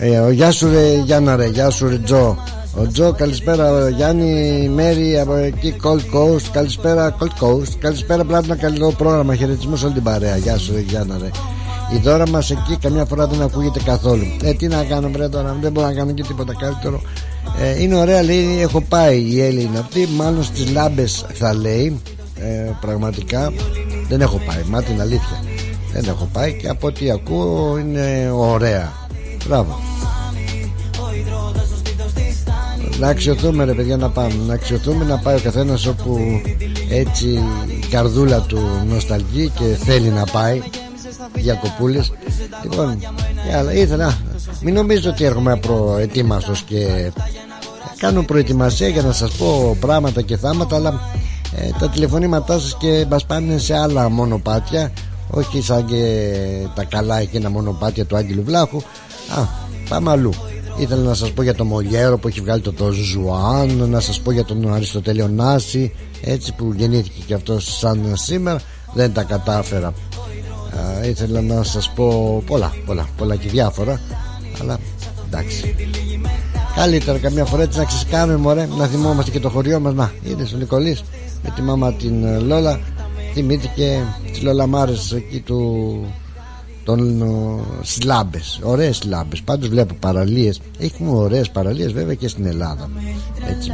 [0.00, 2.36] Ε, Ο γεια σου ρε Γιάννα ρε Γεια σου ρε Τζο
[2.74, 8.56] Ο Τζο καλησπέρα ο Γιάννη Μέρη από εκεί Cold Coast Καλησπέρα Cold Coast Καλησπέρα Πλάτωνα
[8.56, 11.30] καλό πρόγραμμα Χαιρετισμός σε όλη την παρέα Γεια σου ρε Γιάννα ρε
[11.92, 14.24] η δώρα μας εκεί καμιά φορά δεν ακούγεται καθόλου.
[14.42, 17.02] Ε, τι να κάνω, βρε τώρα, δεν μπορώ να κάνω και τίποτα καλύτερο.
[17.60, 20.08] Ε, είναι ωραία, λέει, έχω πάει η Έλλη είναι αυτή.
[20.16, 22.00] Μάλλον στις λάμπες θα λέει.
[22.40, 23.52] Ε, πραγματικά
[24.08, 25.44] δεν έχω πάει, μα την αλήθεια.
[25.92, 28.92] Δεν έχω πάει και από ό,τι ακούω είναι ωραία.
[29.46, 29.89] Μπράβο.
[33.00, 34.34] Να αξιοθούμε ρε παιδιά να πάμε.
[34.46, 36.18] Να αξιοθούμε να πάει ο καθένας όπου
[36.90, 37.28] έτσι
[37.82, 38.58] η καρδούλα του
[38.88, 40.62] νοσταλγεί και θέλει να πάει.
[41.34, 42.12] Διακοπούλες
[42.62, 42.98] Λοιπόν
[43.46, 44.18] και άλλα, ήθελα
[44.62, 47.12] Μην νομίζετε ότι έρχομαι προετοίμαστος και
[47.96, 51.00] κάνω προετοιμασία για να σας πω πράγματα και θάματα αλλά
[51.56, 54.92] ε, τα τηλεφωνήματά σας και μας πάνε σε άλλα μονοπάτια.
[55.30, 56.34] Όχι σαν και
[56.74, 58.76] τα καλά εκείνα μονοπάτια του Άγγελου Βλάχου.
[59.28, 59.44] Α,
[59.88, 60.49] πάμε αλλού
[60.80, 64.20] Ήθελα να σας πω για το Μολιέρο που έχει βγάλει το, Δον Ζουάν Να σας
[64.20, 68.60] πω για τον Αριστοτέλη Ωνάση Έτσι που γεννήθηκε και αυτός σαν σήμερα
[68.94, 69.86] Δεν τα κατάφερα.
[69.86, 74.00] Α, Ήθελα να σας πω πολλά, πολλά, πολλά και διάφορα
[74.60, 74.78] Αλλά
[75.26, 75.74] εντάξει.
[76.76, 79.94] Καλύτερα καμιά φορά έτσι να ξεσκάνουμε μωρέ Να θυμόμαστε και το χωριό μας.
[79.94, 81.04] Να, είδες ο Νικολής
[81.42, 82.80] Με τη μάμα την ε, Λόλα
[83.32, 86.04] Θυμήθηκε τις Λολαμάρες εκεί του
[86.84, 87.22] των
[87.82, 92.90] σλάμπες ωραίες σλάμπες πάντως βλέπω παραλίες έχουμε ωραίες παραλίες βέβαια και στην Ελλάδα.
[93.50, 93.72] Έτσι.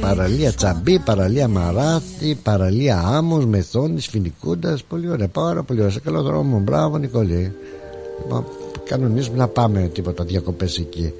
[0.00, 4.84] Παραλία Τσαμπή παραλία Μαράθη παραλία Άμμος Μεθόνης Φινικούντας.
[4.84, 5.92] Πολύ ωραία πάρα πολύ ωραία.
[5.92, 6.58] Σε καλό δρόμο.
[6.58, 7.54] Μπράβο Νικόλη.
[8.22, 8.44] Λοιπόν,
[8.84, 11.12] κανονίζουμε να πάμε τίποτα διακοπές εκεί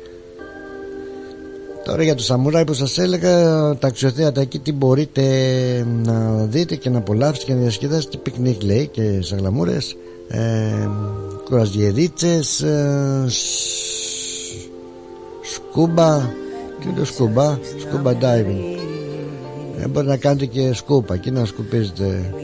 [1.91, 3.35] Τώρα για το Σαμουράι που σας έλεγα
[3.79, 5.23] τα αξιοθέατα εκεί τι μπορείτε
[6.05, 9.97] να δείτε και να απολαύσετε και να διασκεδάσετε πικνίκ λέει και σε γλαμούρες
[10.29, 10.89] ε,
[11.45, 14.71] κουραζιερίτσες ε, σ-
[15.43, 16.19] scuba
[16.81, 18.79] τι είναι το scuba; Scuba diving.
[19.79, 22.35] Ε, μπορεί να κάνετε και σκούπα εκεί να σκουπίζετε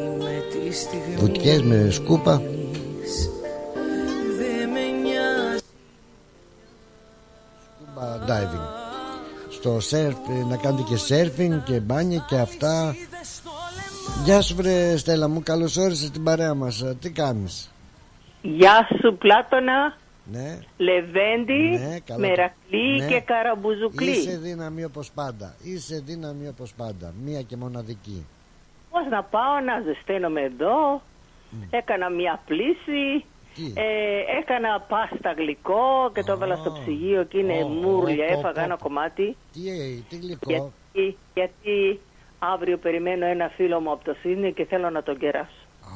[1.18, 2.42] βουτιές με σκούπα.
[7.84, 8.75] Σκούμπα diving
[9.66, 10.16] στο σερφ
[10.48, 12.94] να κάνετε και σέρφινγκ και μπάνια και αυτά
[14.24, 17.72] Γεια σου βρε Στέλλα μου καλώς όρισες στην παρέα μας Τι κάνεις;
[18.42, 22.18] Γεια σου Πλάτωνα, Ναι Λεβέντη, Ναι, καλά.
[22.20, 23.06] Μερακλή Ναι.
[23.06, 24.10] και Καραμπουζουκλή.
[24.10, 28.26] Είσαι δύναμη όπως πάντα Είσαι δύναμη όπως πάντα Μία και μοναδική
[28.90, 31.02] Πώς να πάω να ζεσταίνομαι εδώ,
[31.70, 33.24] έκανα μια πλήση,
[33.74, 38.38] ε, έκανα πάστα γλυκό και το έβαλα στο ψυγείο και είναι Ω, μούρλια, ω, ω,
[38.38, 38.64] έφαγα ω.
[38.64, 39.36] ένα κομμάτι.
[39.52, 42.00] Τι, ε, τι γλυκό Γιατί, γιατί
[42.38, 45.62] αύριο περιμένω ένα φίλο μου από το Σύνη και θέλω να τον κεράσω.
[45.84, 45.88] Α,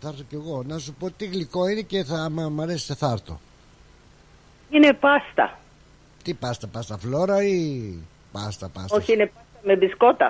[0.00, 2.94] θα έρθω κι εγώ Να σου πω τι γλυκό είναι και θα μ' μ' αρέσει
[2.94, 3.40] θα έρθω
[4.70, 5.58] Είναι πάστα.
[6.22, 7.92] Τι πάστα, πάστα φλόρα ή
[8.32, 10.26] πάστα, πάστα Όχι, είναι πάστα με μπισκότα.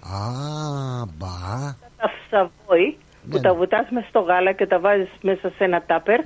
[0.00, 2.98] Α, μπα Τα σαβόη
[3.30, 3.56] που Ναι, τα ναι.
[3.56, 6.20] βουτάς μέσα στο γάλα και τα βάζεις μέσα σε ένα τάπερ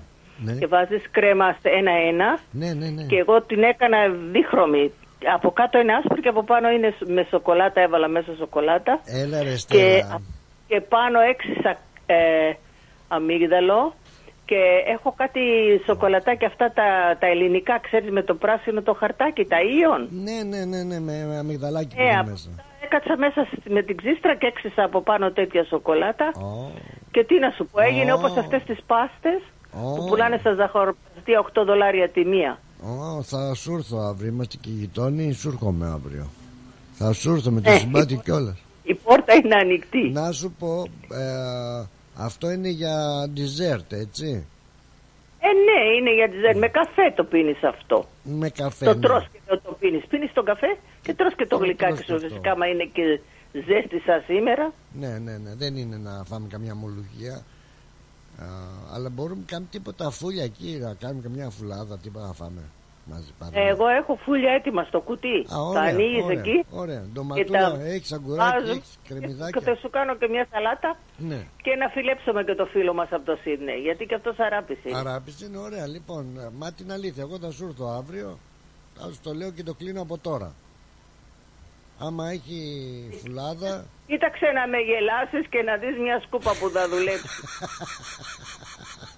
[0.44, 0.52] Ναι.
[0.52, 3.98] και βάζεις κρέμα σε ένα-ένα Ναι, ναι, ναι και εγώ την έκανα
[4.32, 4.92] δίχρωμη.
[5.34, 9.42] Από κάτω είναι άσπρη και από πάνω είναι σ- με σοκολάτα, έβαλα μέσα σοκολάτα Έλα
[9.42, 10.20] ρε και, Στέλλα
[10.68, 11.70] και πάνω έξι σα,
[12.14, 12.56] ε,
[13.08, 13.94] αμύγδαλο
[14.44, 14.56] και
[14.94, 15.40] έχω κάτι
[15.86, 20.08] σοκολατάκια αυτά τα, τα ελληνικά, ξέρεις, με το πράσινο το χαρτάκι, τα ίον.
[20.10, 22.50] Ναι, ναι, ναι, ναι, με, με αμυγδαλάκι που Ε, είναι από μέσα.
[22.86, 26.32] Έκατσα μέσα στη- με την ξύστρα και έξισα από πάνω τέτοια σοκολάτα.
[27.10, 28.16] Και τι να σου πω, έγινε Ω.
[28.18, 29.40] όπως αυτές τις πάστες
[29.84, 29.92] Ω.
[29.94, 32.58] που πουλάνε στα ζαχαροπλαστεία 8 δολάρια τη μία.
[32.82, 36.26] Ω, θα σου έρθω αύριο, είμαστε και γειτόνι, σου έρχομαι αύριο.
[36.92, 38.56] Θα σου έρθω με το Ε, συμπάτι κιόλας.
[38.82, 40.08] Η πόρτα είναι ανοιχτή.
[40.12, 40.82] Να σου πω,
[41.14, 41.86] ε,
[42.16, 42.96] αυτό είναι για
[43.36, 44.46] dessert, έτσι.
[45.46, 48.06] Ε, ναι, είναι για τη Με καφέ το πίνεις αυτό.
[48.22, 48.84] Με καφέ.
[48.84, 49.00] το ναι.
[49.00, 50.04] τρως και το, το πίνεις.
[50.06, 52.18] Πίνεις τον καφέ και τρως και το γλυκάκι σου.
[52.18, 53.20] Φυσικά, άμα είναι και
[53.52, 54.72] ζέστη σαν σήμερα.
[54.92, 57.34] Ναι, ναι, ναι, δεν είναι να φάμε καμιά μολουγία.
[58.38, 58.46] Α,
[58.94, 62.62] αλλά μπορούμε να κάνουμε τίποτα φούλια εκεί, να κάνουμε καμιά φουλάδα, τίποτα να φάμε.
[63.10, 63.68] Μαζί παρέα.
[63.68, 65.36] Εγώ έχω φούλια έτοιμα στο κουτί.
[65.38, 66.64] Α, τα ωραία, ανοίγεις ωραία, εκεί.
[66.70, 67.00] Ωραία.
[67.00, 69.60] και Ντοματούλα, τα έχεις αγκουράκι, βάζω έχεις κρεμμυδάκια.
[69.60, 71.40] Και θα σου κάνω και μια σαλάτα Ναι.
[71.62, 73.80] και να φιλέψουμε και το φίλο μας από το Σίδνεϊ.
[73.80, 74.98] Γιατί και αυτός αράπης είναι.
[74.98, 75.86] Αράπης είναι ωραία.
[75.86, 76.24] Λοιπόν,
[76.58, 78.38] μα την αλήθεια, εγώ θα σου έρθω αύριο.
[78.98, 80.54] Θα σου το λέω και το κλείνω από τώρα.
[81.98, 82.58] Άμα έχει
[83.22, 87.28] φουλάδα, Κοίταξε να με γελάσεις και να δεις μια σκούπα που θα δουλέψει.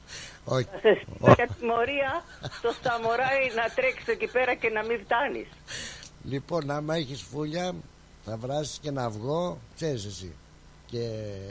[0.56, 0.64] όχι.
[0.72, 2.12] Θα σε στείλω για τιμωρία
[2.58, 5.48] στο Σαμοράι να τρέξεις εκεί πέρα και να μην φτάνεις.
[6.24, 7.74] Λοιπόν, άμα έχεις φούλια,
[8.24, 10.34] θα βράσεις και ένα αυγό, ξέρεις εσύ.
[10.90, 11.04] Και...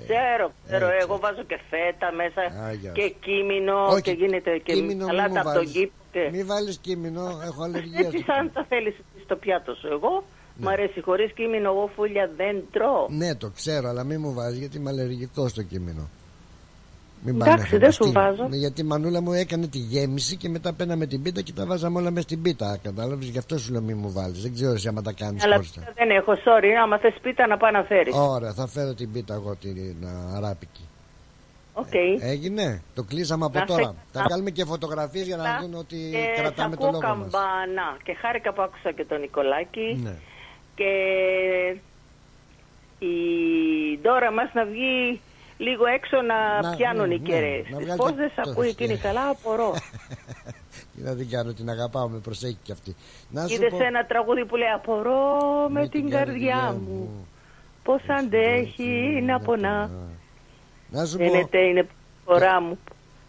[0.08, 0.98] Ξέρω, ξέρω, Έτσι.
[1.02, 2.92] εγώ βάζω και φέτα μέσα Άγια.
[2.92, 5.72] και κίμινο Όχι, και γίνεται και κείμενο μη σαλάτα μου από τον βάλεις.
[5.72, 5.94] κήπο.
[6.12, 6.30] Και...
[6.32, 8.00] Μη βάλεις κείμενο, έχω αλλεργία.
[8.00, 9.88] Έτσι στο σαν τα θέλεις εσύ στο πιάτο σου.
[9.88, 10.24] Εγώ
[10.56, 13.06] μ' αρέσει χωρίς κείμενο, εγώ φούλια δεν τρώω.
[13.10, 16.10] Ναι, το ξέρω, αλλά μην μου βάζει γιατί είμαι αλλεργικό στο κείμενο.
[17.24, 18.38] Μην Εντάξει, πάνε δεν σου χαμαστεί.
[18.38, 18.50] βάζω.
[18.50, 21.66] Ναι, Γιατί η μανούλα μου έκανε τη γέμιση και μετά πέναμε την πίτα και τα
[21.66, 22.80] βάζαμε όλα μέσα στην πίτα.
[22.84, 24.42] Κατάλαβες, γι' αυτό σου λέω μην μου βάλεις.
[24.42, 25.80] Δεν ξέρω εσύ άμα τα κάνεις Αλλά χωριστά.
[25.80, 28.14] πίτα δεν έχω, sorry, άμα θες πίτα να πάω να φέρεις.
[28.16, 30.82] Ωραία, θα φέρω την πίτα εγώ την α, αράπικη.
[31.74, 31.94] Οκ.
[32.20, 33.84] Έγινε, το κλείσαμε από Να σε τώρα.
[33.88, 34.26] Θα καλά.
[34.28, 37.32] βγάλουμε και φωτογραφίες για να δουν ότι Και κρατάμε σ' το ακούω λόγο μας.
[37.32, 40.16] καμπάνα και χάρηκα που άκουσα και τον Νικολάκη Ναι.
[40.76, 40.92] και
[43.00, 43.16] η
[44.02, 45.22] Ντόρα μας να βγει
[45.58, 47.66] λίγο έξω να, Να- πιάνουν ναι, οι ναι, κεραίες.
[47.70, 47.86] να της.
[47.86, 49.74] βγάλει Πώς το- δεν σ' το- ακούει εκείνη καλά, απορώ.
[50.96, 52.96] Τι να την κάνω, την αγαπάω, με προσέχει κι αυτή.
[53.30, 53.84] Να σου Είδες πω.
[53.84, 55.22] ένα τραγούδι που λέει Απορώ
[55.70, 57.28] με, την καρδιά μου
[57.84, 59.90] Πώς αντέχει να πονά
[60.90, 61.24] Να σου πω.
[61.24, 61.88] Φαίνεται είναι
[62.26, 62.78] φορά μου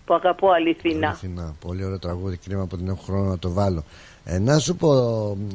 [0.04, 2.36] που αγαπώ αληθινά Αληθινά, πολύ ωραίο τραγούδι.
[2.36, 3.84] Κρίμα που δεν έχω χρόνο να το βάλω.
[4.24, 4.88] Ε, να σου πω,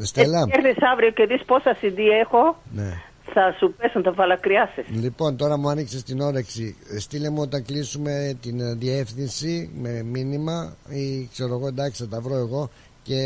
[0.01, 0.45] Στέλλα.
[0.49, 3.01] Έρθεις αύριο και δεις πόσα CD έχω Ναι.
[3.33, 6.75] Θα σου πέσουν τα φαλακριάσεις Λοιπόν, τώρα μου άνοιξες την όρεξη.
[6.95, 12.09] Ε, Στείλε μου όταν κλείσουμε την ε, διεύθυνση με μήνυμα ή ξέρω εγώ, εντάξει, θα
[12.09, 12.69] τα βρω εγώ
[13.03, 13.19] και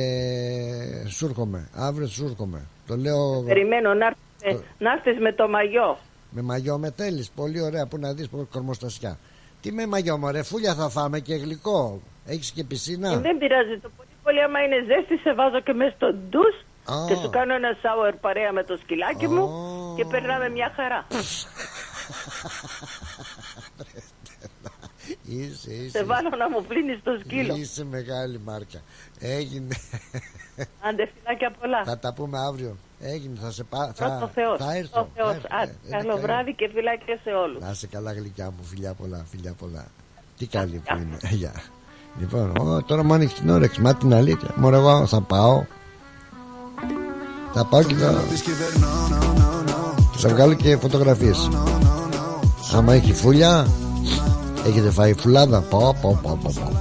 [1.08, 1.70] σου έρχομαι.
[1.76, 2.68] Αύριο σου έρχομαι.
[2.88, 4.06] Το λέω Περιμένω να
[4.42, 5.98] έρθεις, να έρθεις με το μαγιό
[6.30, 7.32] με μαγιό με θέλεις.
[7.36, 9.18] Πολύ ωραία που να δεις κορμοστασιά.
[9.62, 12.02] Τι με μαγιό μωρέ, φούλια θα φάμε και γλυκό.
[12.26, 15.74] Έχεις και πισίνα; Ε, Δεν πειράζει το πολύ πολύ άμα είναι ζέστη σε βάζω και
[15.74, 16.56] μέσα στο ντους
[16.94, 17.06] Α.
[17.08, 19.50] Και σου κάνω ένα σάουερ παρέα με το σκυλάκι μου
[19.96, 21.06] Και περνάμε μια χαρά
[25.26, 25.98] Είσαι, είσαι.
[25.98, 28.80] Σε βάλω να μου πλύνεις το σκύλο Είσαι μεγάλη μάρκα.
[29.20, 29.76] Έγινε.
[30.82, 32.78] Άντε φιλάκια πολλά θα τα πούμε αύριο.
[33.00, 33.92] Έγινε, θα σε πάω.
[33.96, 34.92] Πρώτο Θα, Θεός, θα έρθω.
[34.92, 35.30] πρώτο Θεός.
[35.32, 35.48] θα έρθω.
[35.62, 36.22] Άντε, Ε, είναι Καλό καλή.
[36.22, 39.86] βράδυ και φιλάκια σε όλους Να είσαι καλά γλυκιά μου, φιλιά πολλά, φιλιά πολλά.
[40.38, 41.18] Τι καλή που είναι.
[41.30, 41.54] Γεια.
[42.20, 44.50] Λοιπόν, ω, τώρα μου άνοιξε την όρεξη, μα την αλήθεια.
[44.56, 45.64] Μωρέ, εγώ θα πάω.
[47.58, 48.24] Θα πάω και θα.
[50.16, 51.50] Θα βγάλω και φωτογραφίες.
[52.76, 53.68] Άμα έχει φούλια
[54.68, 55.62] Έχετε φάει φουλάδα.
[55.62, 56.72] Πω πω πω πω πω.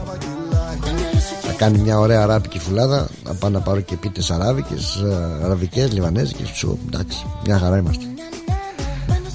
[1.46, 3.08] Θα κάνει μια ωραία αράπικη φουλάδα.
[3.24, 8.04] Να πάω να πάρω και πίτες αράβικες ε, Αραβικές, λιβανέζικες Σου, εντάξει, μια χαρά είμαστε.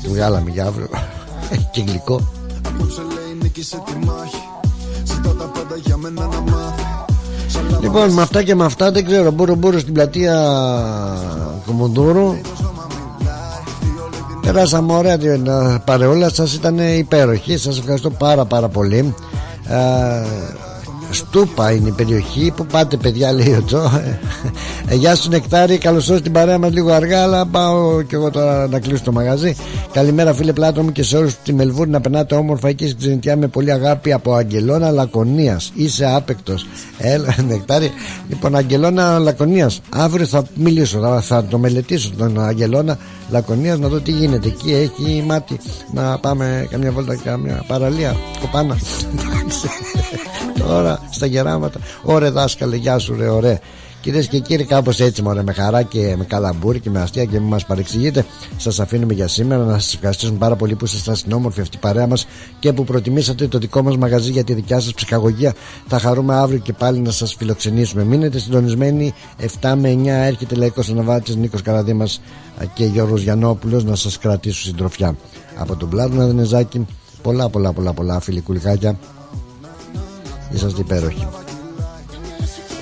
[0.07, 0.89] Βγάλαμε για αύριο.
[1.72, 2.31] Και γλυκό.
[2.68, 4.43] Απόψε λέει νίκησε τη μάχη.
[5.03, 6.81] Ζητά τα πάντα για μένα να μάθει Σαν τα
[7.82, 9.32] Λοιπόν, με αυτά και με αυτά δεν ξέρω.
[9.32, 10.36] Μπορώ, μπορώ στην πλατεία
[11.65, 12.36] Κομοντούρου.
[14.41, 17.57] Περάσαμε ωραία την ε, παρεούλα σας, ήταν υπέροχη.
[17.57, 19.15] Σας ευχαριστώ πάρα πάρα πολύ.
[19.68, 20.26] Ε,
[21.12, 23.92] Στούπα είναι η περιοχή που πάτε παιδιά λέει ο Τζο.
[24.88, 28.30] Ε, Γεια σου Νεκτάρι Καλώς ήρθατε την παρέα μας λίγο αργά Αλλά πάω και εγώ
[28.32, 29.56] τώρα να κλείσω το μαγαζί.
[29.92, 33.38] Καλημέρα φίλε Πλάτο μου και σε όλους τη Μελβούρνη Να περνάτε όμορφα εκεί στην Ξενιτιά
[33.38, 35.72] Με πολύ αγάπη από Αγγελώνα Λακωνίας.
[35.76, 36.66] Είσαι άπεκτος.
[36.98, 37.92] Έλα Νεκτάρι
[38.30, 42.98] Λοιπόν Αγγελώνα Λακωνίας Αύριο θα μιλήσω θα, θα το μελετήσω τον Αγγελώνα
[43.30, 44.48] Λακωνίας Να δω τι γίνεται.
[44.48, 45.60] Εκεί έχει μάτι
[45.94, 48.78] Να πάμε καμιά βόλτα Καμιά παραλία Κοπάνα.
[50.68, 53.60] Τώρα στα γεράματα Ωραία δάσκαλε γεια σου ρε ωραία
[54.02, 57.40] Κυρίες και κύριοι, κάπως έτσι μωρέ, με χαρά και με καλαμπούρι και με αστεία και
[57.40, 58.26] μην μας παρεξηγείτε.
[58.57, 59.64] Σας αφήνουμε για σήμερα.
[59.64, 62.28] Να σας ευχαριστήσουμε πάρα πολύ που ήσασταν στην όμορφη αυτή παρέα μας
[62.60, 65.53] και που προτιμήσατε το δικό μας μαγαζί για τη δικιά σας ψυχαγωγία.
[65.88, 68.03] Θα χαρούμε αύριο και πάλι να σας φιλοξενήσουμε.
[68.03, 69.14] Μείνετε συντονισμένοι.
[69.61, 72.07] 7 με 9 έρχεται λαϊκός αναβάτης Νίκος Καραδίμα
[72.73, 75.15] και Γιώργος Γιανόπουλο να σας κρατήσουν συντροφιά.
[75.57, 76.86] Από τον Πλάτωνα Δενεζάκη,
[77.22, 78.98] πολλά πολλά πολλά πολλά φιλικουλικάκια.
[80.53, 81.28] Είσαστε υπέροχοι.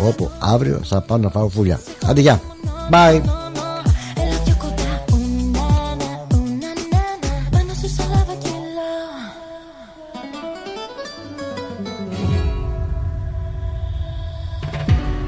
[0.08, 1.80] Όπου αύριο θα πάω να φάω φούλια.
[2.06, 2.42] Άντε γεια.
[2.92, 3.22] Bye.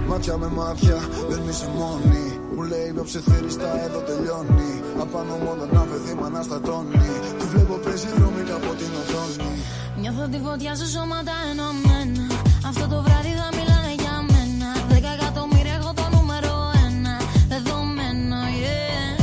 [0.08, 0.98] Μάτια με μάτια,
[1.30, 6.24] δεν είσαι μόνη Μου λέει όψε θέλεις τα εδώ τελειώνει Απάνω μόνο να φεθεί μ'
[6.24, 7.02] αναστατώνει
[7.40, 9.52] Τη βλέπω παίζει βρώμικα από την οθόνη
[10.02, 10.76] Νιώθω τη φωτιά
[12.72, 14.68] αυτό το βράδυ θα μιλάνε για μένα.
[14.92, 16.54] Δέκα εκατομμύρια έχω το νούμερο
[16.86, 17.16] ένα.
[17.54, 19.16] Δεδομένο, yeah.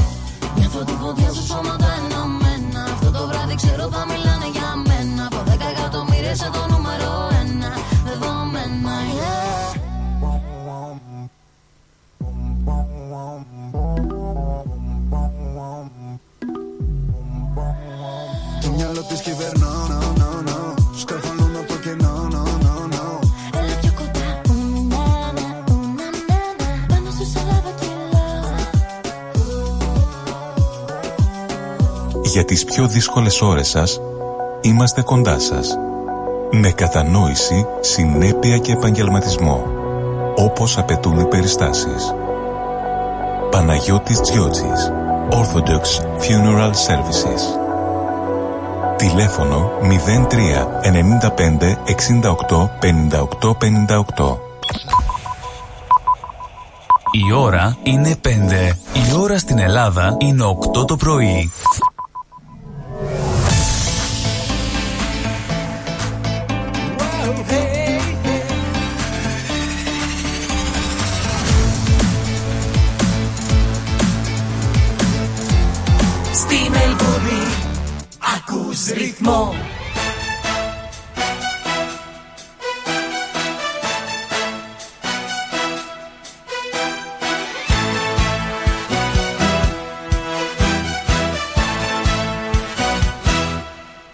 [0.56, 2.82] Νιώθω τη φωτιά σου σώματα ενωμένα.
[2.94, 5.22] Αυτό το βράδυ ξέρω θα μιλάνε για μένα.
[5.26, 7.10] Από δέκα εκατομμύρια σε το νούμερο
[7.42, 7.70] ένα.
[8.08, 9.76] Δεδομένο, yeah.
[18.62, 19.72] Το μυαλό της κυβερνά
[32.32, 34.00] Για τις πιο δύσκολες ώρες σας,
[34.60, 35.78] είμαστε κοντά σας.
[36.50, 39.64] Με κατανόηση, συνέπεια και επαγγελματισμό,
[40.36, 42.14] όπως απαιτούν οι περιστάσεις.
[43.50, 44.92] Παναγιώτης Τζιότσης,
[45.30, 45.84] Orthodox
[46.20, 47.42] Funeral Services.
[48.96, 54.38] Τηλέφωνο 03 95 68 58 58.
[57.12, 58.28] Η ώρα είναι 5.
[58.92, 61.50] Η ώρα στην Ελλάδα είναι 8 το πρωί.
[79.28, 79.54] ρυθμό.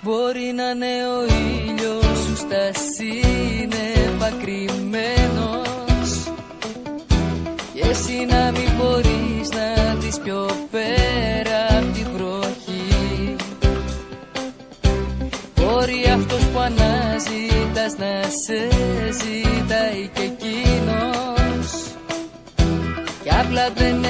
[0.02, 4.30] Μπορεί να είναι ο ήλιος σου στα σύννεφα
[7.74, 8.43] και εσύ να
[19.18, 21.70] ζητάει και εκείνος.
[23.22, 24.04] Κι απλά δεν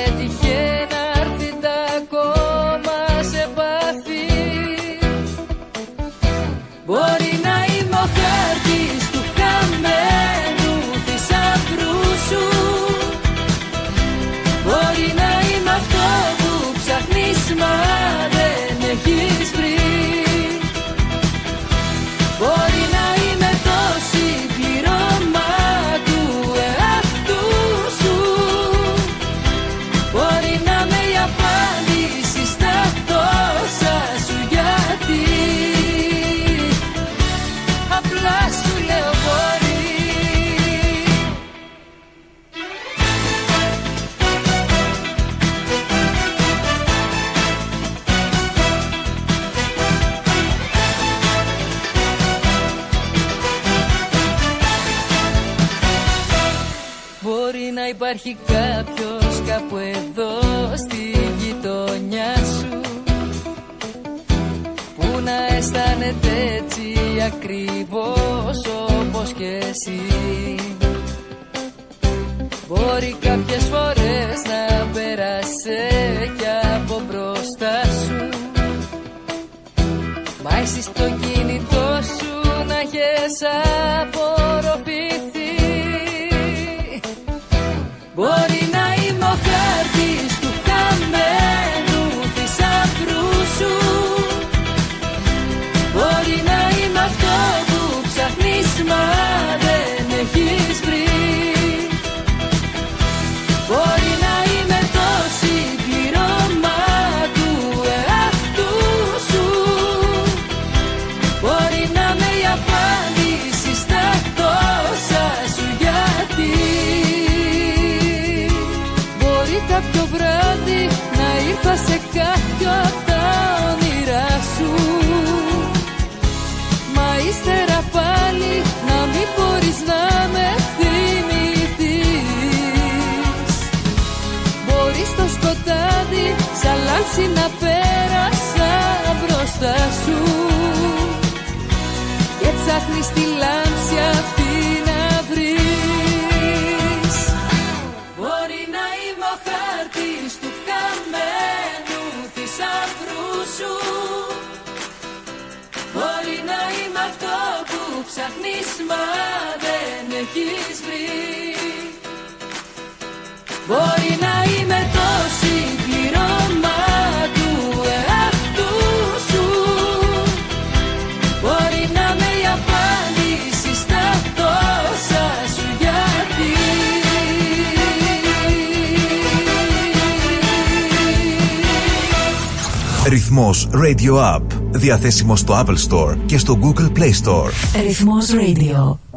[185.05, 187.83] Διαθέσιμο στο Apple Store και στο Google Play Store.
[187.87, 189.14] Ρυθμός Radio.